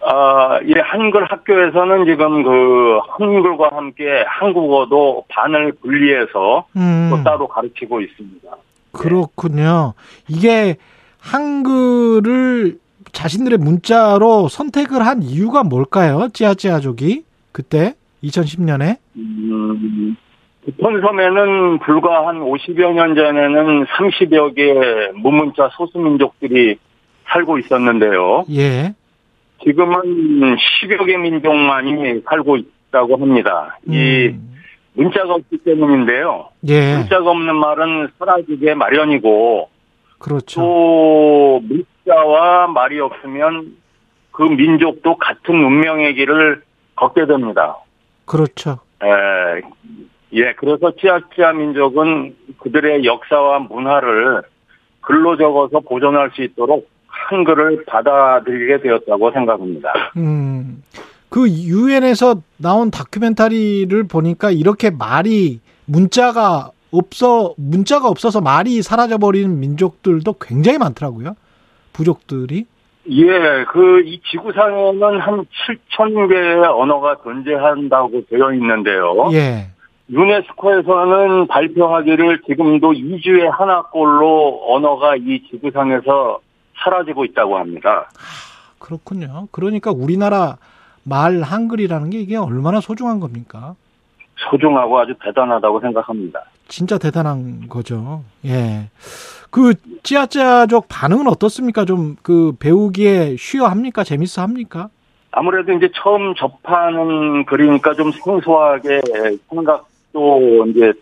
아, 0.02 0.60
예, 0.66 0.80
한글 0.80 1.26
학교에서는 1.26 2.06
지금 2.06 2.44
그 2.44 3.00
한글과 3.18 3.70
함께 3.76 4.24
한국어도 4.28 5.26
반을 5.30 5.74
분리해서 5.82 6.66
음. 6.76 7.10
또 7.12 7.24
따로 7.24 7.48
가르치고 7.48 8.02
있습니다. 8.02 8.50
그렇군요. 8.94 9.94
이게 10.28 10.78
한글을 11.20 12.78
자신들의 13.12 13.58
문자로 13.60 14.48
선택을 14.48 15.06
한 15.06 15.24
이유가 15.24 15.64
뭘까요? 15.64 16.30
찌아찌아족이 16.34 17.24
그때 17.52 17.96
2010년에? 18.24 18.98
음, 19.16 20.16
본섬에는 20.82 21.80
불과 21.80 22.28
한 22.28 22.40
50여 22.40 22.94
년 22.94 23.16
전에는 23.16 23.86
30여 23.86 24.56
개의 24.56 25.14
무문자 25.14 25.70
소수민족들이 25.74 26.78
살고 27.30 27.60
있었는데요. 27.60 28.46
예. 28.52 28.94
지금은 29.64 30.56
10여 30.56 31.06
개 31.06 31.18
민족만이 31.18 32.22
살고 32.26 32.58
있다고 32.58 33.18
합니다. 33.18 33.78
음. 33.88 33.94
이 33.94 34.36
문자가 34.94 35.36
없기 35.36 35.60
때문인데요. 35.60 36.50
예. 36.68 36.98
문자가 36.98 37.30
없는 37.30 37.56
말은 37.56 38.10
사라지게 38.20 38.74
마련이고 38.74 39.70
그렇죠. 40.20 40.62
또 40.62 41.62
문자와 41.64 42.68
말이 42.68 43.00
없으면 43.00 43.76
그 44.32 44.44
민족도 44.44 45.18
같은 45.18 45.56
운명의 45.56 46.16
길을 46.16 46.64
걷게 46.96 47.26
됩니다. 47.26 47.78
그렇죠. 48.28 48.80
예, 49.04 49.62
예 50.34 50.54
그래서 50.54 50.92
찌아찌아 50.96 51.54
민족은 51.54 52.36
그들의 52.60 53.06
역사와 53.06 53.60
문화를 53.60 54.44
글로 55.02 55.38
적어서 55.38 55.80
보존할 55.80 56.32
수 56.36 56.44
있도록 56.44 56.90
한글을 57.08 57.86
받아들이게 57.86 58.82
되었다고 58.82 59.32
생각합니다. 59.32 59.92
음, 60.18 60.84
그 61.30 61.50
유엔에서 61.50 62.42
나온 62.58 62.92
다큐멘터리를 62.92 64.04
보니까 64.04 64.52
이렇게 64.52 64.90
말이 64.90 65.60
문자가 65.86 66.72
없어 66.92 67.54
문자가 67.58 68.08
없어서 68.08 68.42
말이 68.42 68.82
사라져 68.82 69.18
버리는 69.18 69.60
민족들도 69.60 70.36
굉장히 70.40 70.78
많더라고요. 70.78 71.36
부족들이. 71.94 72.66
예, 73.10 73.66
그 73.72 74.02
이 74.06 74.20
지구상에는 74.32 75.20
한 75.20 75.46
7천 75.46 76.30
개의 76.30 76.64
언어가 76.66 77.16
존재한다고 77.24 78.22
되어 78.30 78.54
있는데요. 78.54 79.30
예. 79.34 79.68
유네스코에서는 80.10 81.48
발표하기를 81.48 82.42
지금도 82.48 82.92
2주에 82.92 83.50
하나꼴로 83.50 84.74
언어가 84.74 85.16
이 85.16 85.42
지구상에서 85.50 86.40
사라지고 86.84 87.26
있다고 87.26 87.58
합니다. 87.58 88.10
그렇군요. 88.80 89.48
그러니까 89.52 89.92
우리나라 89.92 90.58
말 91.04 91.42
한글이라는 91.42 92.10
게 92.10 92.20
이게 92.20 92.38
얼마나 92.38 92.80
소중한 92.80 93.20
겁니까? 93.20 93.76
소중하고 94.50 95.00
아주 95.00 95.14
대단하다고 95.24 95.80
생각합니다. 95.82 96.44
진짜 96.68 96.98
대단한 96.98 97.68
거죠. 97.68 98.24
예. 98.46 98.90
그 99.58 99.74
찌아찌아족 100.04 100.86
반응은 100.88 101.28
어떻습니까? 101.28 101.84
좀 101.84 102.16
그 102.22 102.54
배우기에 102.60 103.38
쉬워 103.38 103.68
합니까? 103.68 104.04
재밌어 104.04 104.44
합니까? 104.44 104.90
아무래도 105.32 105.74
이제 105.74 105.90
처음 105.96 106.36
접하는 106.36 107.44
글이니까 107.46 107.96
좀 107.96 108.12
생소하게 108.12 109.02
생각도 109.50 110.66
이제 110.68 110.94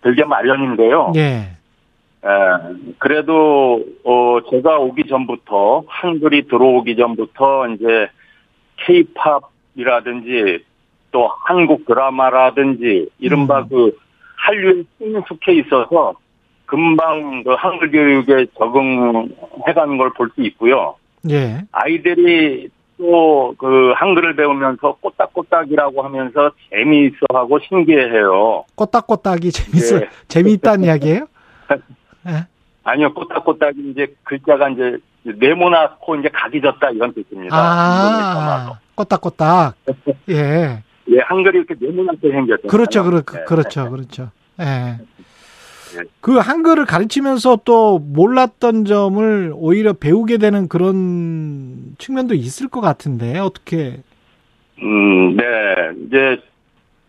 들게 0.00 0.24
마련인데요. 0.24 1.12
예. 1.16 1.20
에, 1.20 2.28
그래도 2.98 3.84
어 4.04 4.38
제가 4.50 4.78
오기 4.78 5.06
전부터 5.08 5.84
한글이 5.86 6.48
들어오기 6.48 6.96
전부터 6.96 7.68
이제 7.74 8.08
케이팝이라든지 8.86 10.64
또 11.10 11.28
한국 11.44 11.84
드라마라든지 11.86 13.10
이른바 13.18 13.60
음. 13.60 13.68
그 13.68 13.98
한류에 14.36 14.84
친숙해 14.98 15.54
있어서 15.56 16.14
금방 16.68 17.42
그 17.44 17.54
한글 17.54 17.90
교육에 17.90 18.46
적응해가는 18.58 19.96
걸 19.98 20.10
볼 20.14 20.30
수 20.34 20.42
있고요. 20.42 20.94
예. 21.30 21.62
아이들이 21.72 22.68
또 22.98 23.54
그 23.58 23.92
한글을 23.96 24.36
배우면서 24.36 24.96
꼬딱꼬딱이라고 25.00 26.02
하면서 26.02 26.50
재미있어하고 26.70 27.58
신기해해요. 27.60 28.64
꼬딱꼬딱이 28.74 29.50
재밌어 29.50 29.96
예. 30.02 30.08
재미있다는 30.28 30.84
이야기예요? 30.84 31.26
예. 32.28 32.46
아니요, 32.84 33.12
꼬딱꼬딱이 33.14 33.90
이제 33.90 34.14
글자가 34.24 34.68
이제 34.70 34.98
네모나고 35.22 36.16
이제 36.16 36.28
각이 36.32 36.60
졌다 36.60 36.90
이런 36.90 37.12
뜻입니다. 37.14 37.54
아, 37.56 38.78
꼬딱꼬딱. 38.94 39.74
예. 40.30 40.82
예, 41.10 41.18
한글이 41.20 41.58
이렇게 41.58 41.74
네모나게 41.80 42.30
생겼죠. 42.30 42.68
그렇죠, 42.68 43.04
그렇, 43.04 43.22
네. 43.22 43.44
그렇죠, 43.46 43.90
그렇죠. 43.90 44.30
예. 44.60 44.98
그 46.20 46.36
한글을 46.36 46.84
가르치면서 46.84 47.60
또 47.64 47.98
몰랐던 47.98 48.84
점을 48.84 49.52
오히려 49.54 49.92
배우게 49.92 50.38
되는 50.38 50.68
그런 50.68 51.94
측면도 51.98 52.34
있을 52.34 52.68
것 52.68 52.80
같은데 52.80 53.38
어떻게? 53.38 53.98
음, 54.82 55.36
네, 55.36 55.44
이제 56.06 56.40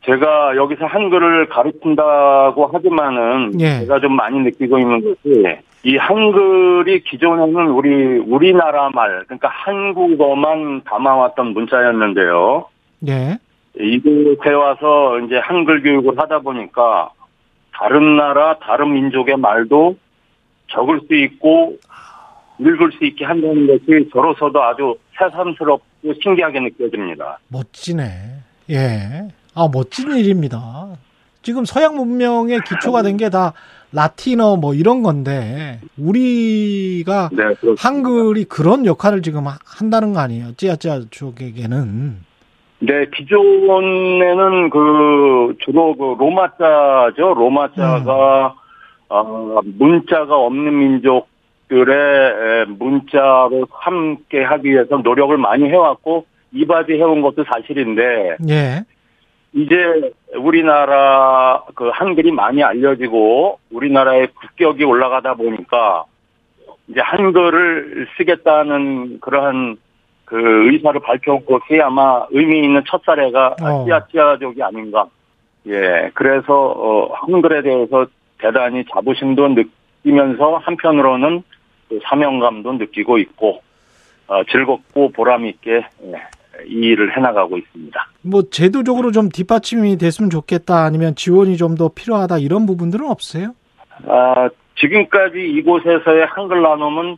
제가 0.05 0.55
여기서 0.55 0.85
한글을 0.85 1.49
가르친다고 1.49 2.67
하지만은 2.67 3.59
예. 3.59 3.81
제가 3.81 3.99
좀 3.99 4.15
많이 4.15 4.39
느끼고 4.39 4.79
있는 4.79 5.01
것이 5.01 5.43
이 5.83 5.97
한글이 5.97 7.03
기존에는 7.03 7.67
우리 7.67 8.17
우리나라 8.17 8.89
말 8.89 9.23
그러니까 9.25 9.49
한국어만 9.49 10.83
담아왔던 10.85 11.47
문자였는데요. 11.47 12.65
예. 13.07 13.37
이곳에 13.79 14.49
와서 14.51 15.19
이제 15.19 15.37
한글 15.37 15.81
교육을 15.83 16.17
하다 16.17 16.39
보니까 16.39 17.11
다른 17.79 18.17
나라, 18.17 18.57
다른 18.59 18.93
민족의 18.93 19.37
말도 19.37 19.95
적을 20.71 21.01
수 21.07 21.15
있고 21.15 21.77
읽을 22.59 22.91
수 22.97 23.05
있게 23.05 23.23
한다는 23.25 23.67
것이 23.67 24.09
저로서도 24.13 24.61
아주 24.61 24.95
새삼스럽고 25.17 26.13
신기하게 26.21 26.59
느껴집니다. 26.59 27.39
멋지네. 27.47 28.03
예. 28.71 29.27
아, 29.55 29.67
멋진 29.71 30.11
일입니다. 30.15 30.89
지금 31.41 31.63
서양 31.65 31.95
문명의 31.95 32.59
기초가 32.67 33.01
된 33.01 33.15
게 33.17 33.29
다 33.29 33.53
라틴어 33.91 34.57
뭐 34.57 34.73
이런 34.75 35.01
건데 35.01 35.79
우리가 35.97 37.29
네, 37.31 37.43
한글이 37.77 38.43
그런 38.45 38.85
역할을 38.85 39.21
지금 39.23 39.45
한다는 39.65 40.13
거 40.13 40.19
아니에요? 40.19 40.53
찌아찌아 40.57 41.01
쪽에게는. 41.09 42.19
네, 42.79 43.05
기존에는 43.13 44.69
그 44.69 45.55
주로 45.59 45.95
그 45.95 46.15
로마자죠. 46.17 47.33
로마자가 47.33 48.47
음. 48.47 48.59
어, 49.09 49.59
문자가 49.77 50.35
없는 50.37 50.77
민족들의 50.77 52.67
문자로 52.67 53.67
함께 53.69 54.43
하기 54.43 54.69
위해서 54.69 54.97
노력을 54.97 55.35
많이 55.37 55.65
해왔고 55.65 56.25
이바지 56.53 56.93
해온 56.93 57.21
것도 57.21 57.43
사실인데 57.43 58.37
예. 58.49 58.83
이제 59.53 60.11
우리나라 60.37 61.63
그 61.75 61.89
한글이 61.89 62.31
많이 62.31 62.63
알려지고 62.63 63.59
우리나라의 63.71 64.27
국격이 64.27 64.83
올라가다 64.83 65.33
보니까 65.33 66.05
이제 66.87 67.01
한글을 67.01 68.07
쓰겠다는 68.17 69.19
그러한 69.19 69.77
그 70.29 70.71
의사를 70.71 70.99
밝혀온 71.01 71.43
것이 71.45 71.81
아마 71.81 72.23
의미 72.29 72.59
있는 72.63 72.83
첫 72.87 73.01
사례가 73.03 73.55
어. 73.61 73.85
찌아찌아족이 73.85 74.61
아닌가. 74.61 75.07
예, 75.67 76.11
그래서 76.13 76.53
어, 76.53 77.11
한글에 77.13 77.63
대해서 77.63 78.05
대단히 78.37 78.85
자부심도 78.93 79.49
느끼면서 80.03 80.57
한편으로는 80.57 81.41
그 81.89 81.99
사명감도 82.03 82.73
느끼고 82.73 83.17
있고 83.17 83.61
어, 84.27 84.43
즐겁고 84.51 85.11
보람 85.11 85.47
있게 85.47 85.83
예, 86.03 86.63
이 86.67 86.75
일을 86.75 87.17
해나가고 87.17 87.57
있습니다. 87.57 88.07
뭐 88.21 88.43
제도적으로 88.51 89.11
좀 89.11 89.29
뒷받침이 89.29 89.97
됐으면 89.97 90.29
좋겠다 90.29 90.83
아니면 90.83 91.15
지원이 91.15 91.57
좀 91.57 91.75
더 91.75 91.89
필요하다 91.89 92.37
이런 92.37 92.67
부분들은 92.67 93.09
없어요? 93.09 93.53
아 94.07 94.47
지금까지 94.77 95.39
이곳에서의 95.39 96.27
한글 96.27 96.61
나눔은 96.61 97.17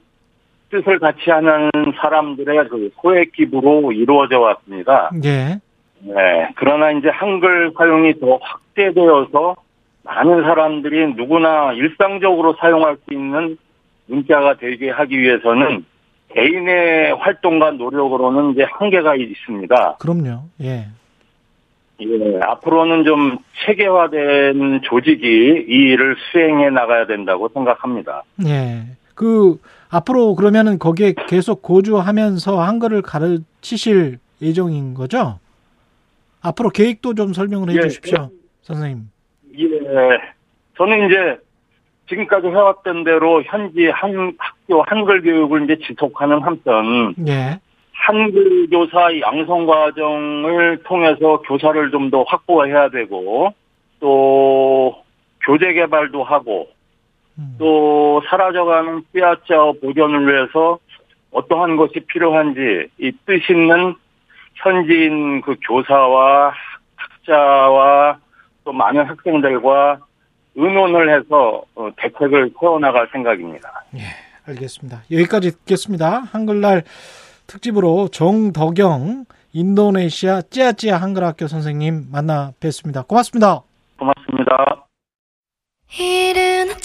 뜻을 0.72 1.00
같이 1.00 1.30
하는 1.30 1.70
사람들의 2.00 2.70
그 2.70 2.90
소액 3.02 3.34
기부로 3.34 3.92
이루어져 3.92 4.40
왔습니다. 4.40 5.12
예. 5.24 5.60
네. 6.00 6.50
그러나 6.56 6.92
이제 6.92 7.10
한글 7.10 7.72
사용이 7.78 8.20
더 8.20 8.40
확대되어서 8.42 9.56
많은 10.04 10.44
사람들이 10.44 11.14
누구나 11.16 11.74
일상적으로 11.74 12.56
사용할 12.60 12.98
수 13.06 13.14
있는 13.14 13.58
문자가 14.08 14.56
되게 14.56 14.90
하기 14.90 15.20
위해서는 15.20 15.86
개인의 16.34 17.16
활동과 17.16 17.72
노력으로는 17.72 18.54
이제 18.54 18.64
한계가 18.64 19.16
있습니다. 19.16 19.98
그럼요. 20.00 20.44
예. 20.62 20.88
예, 22.02 22.40
앞으로는 22.42 23.04
좀 23.04 23.38
체계화된 23.66 24.82
조직이 24.84 25.28
이 25.68 25.92
일을 25.92 26.16
수행해 26.32 26.70
나가야 26.72 27.06
된다고 27.06 27.48
생각합니다. 27.50 28.24
예. 28.48 28.86
그 29.14 29.58
앞으로 29.92 30.36
그러면은 30.36 30.80
거기에 30.80 31.14
계속 31.28 31.62
고주하면서 31.62 32.62
한글을 32.62 33.02
가르치실 33.02 34.20
예정인 34.42 34.94
거죠? 34.94 35.40
앞으로 36.42 36.70
계획도 36.70 37.14
좀 37.14 37.34
설명을 37.34 37.70
해 37.70 37.76
예, 37.76 37.82
주십시오, 37.82 38.30
예, 38.32 38.36
선생님. 38.62 39.10
예. 39.58 39.68
저는 40.78 41.08
이제 41.08 41.38
지금까지 42.10 42.48
해왔던 42.48 43.04
대로 43.04 43.44
현지 43.44 43.88
한 43.90 44.34
학교 44.40 44.82
한글 44.84 45.22
교육을 45.22 45.66
이제 45.66 45.78
지속하는 45.86 46.42
한편 46.42 47.14
예. 47.28 47.60
한글 47.94 48.68
교사 48.70 49.10
양성 49.20 49.68
과정을 49.68 50.82
통해서 50.84 51.42
교사를 51.42 51.92
좀 51.92 52.10
더 52.10 52.24
확보해야 52.24 52.90
되고 52.90 53.54
또 54.00 54.96
교재 55.46 55.74
개발도 55.74 56.24
하고 56.24 56.68
음. 57.38 57.56
또 57.58 58.22
사라져가는 58.30 59.04
삐아짜 59.14 59.74
보존을 59.82 60.28
위해서 60.34 60.80
어떠한 61.32 61.78
것이 61.78 62.02
필요한지 62.02 62.90
이 63.00 63.12
뜻 63.26 63.50
있는 63.50 63.96
현지인 64.56 65.42
그 65.42 65.56
교사와 65.68 66.54
학자와 66.96 68.20
또 68.64 68.74
많은 68.74 69.06
학생들과 69.06 70.00
의논을 70.56 71.10
해서 71.18 71.64
어, 71.76 71.90
대책을 71.98 72.52
세워나갈 72.60 73.08
생각입니다. 73.12 73.86
예, 73.96 74.02
알겠습니다. 74.48 75.04
여기까지 75.10 75.52
듣겠습니다. 75.52 76.24
한글날 76.32 76.84
특집으로 77.48 78.10
정덕영 78.10 79.26
인도네시아 79.54 80.42
찌아찌아 80.50 80.98
한글학교 80.98 81.48
선생님 81.48 82.08
만나 82.12 82.52
뵙습니다. 82.60 83.02
고맙습니다. 83.04 83.62
고맙습니다. 83.98 84.86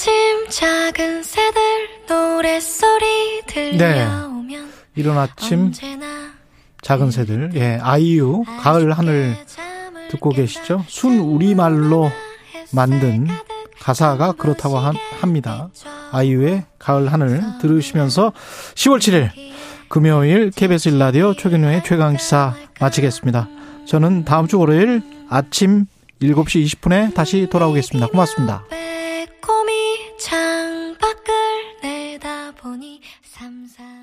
아침 0.06 0.48
작은 0.48 1.24
새들 1.24 1.60
노랫소리 2.08 3.42
들려오면 3.48 4.48
네. 4.48 4.58
이른 4.94 5.18
아침 5.18 5.72
작은 6.80 7.10
새들 7.10 7.50
예 7.56 7.80
아이유 7.82 8.44
가을 8.60 8.92
하늘 8.92 9.36
듣고 10.10 10.30
계시죠? 10.30 10.84
순 10.86 11.18
우리말로 11.18 12.12
만든 12.72 13.26
가사가 13.80 14.32
그렇다고 14.32 14.78
합니다. 14.78 15.70
아이유의 16.12 16.66
가을 16.78 17.12
하늘 17.12 17.42
들으시면서 17.60 18.32
10월 18.76 18.98
7일 18.98 19.30
금요일 19.88 20.52
KBS 20.52 20.90
일라디오 20.90 21.34
최경영의 21.34 21.82
최강시사 21.82 22.54
마치겠습니다. 22.78 23.48
저는 23.88 24.24
다음 24.24 24.46
주 24.46 24.60
월요일 24.60 25.02
아침 25.28 25.86
7시 26.22 26.64
20분에 26.64 27.12
다시 27.12 27.48
돌아오겠습니다. 27.50 28.06
고맙습니다. 28.06 28.62
창밖을 30.18 31.32
내다보니 31.82 33.02
삼사 33.22 33.95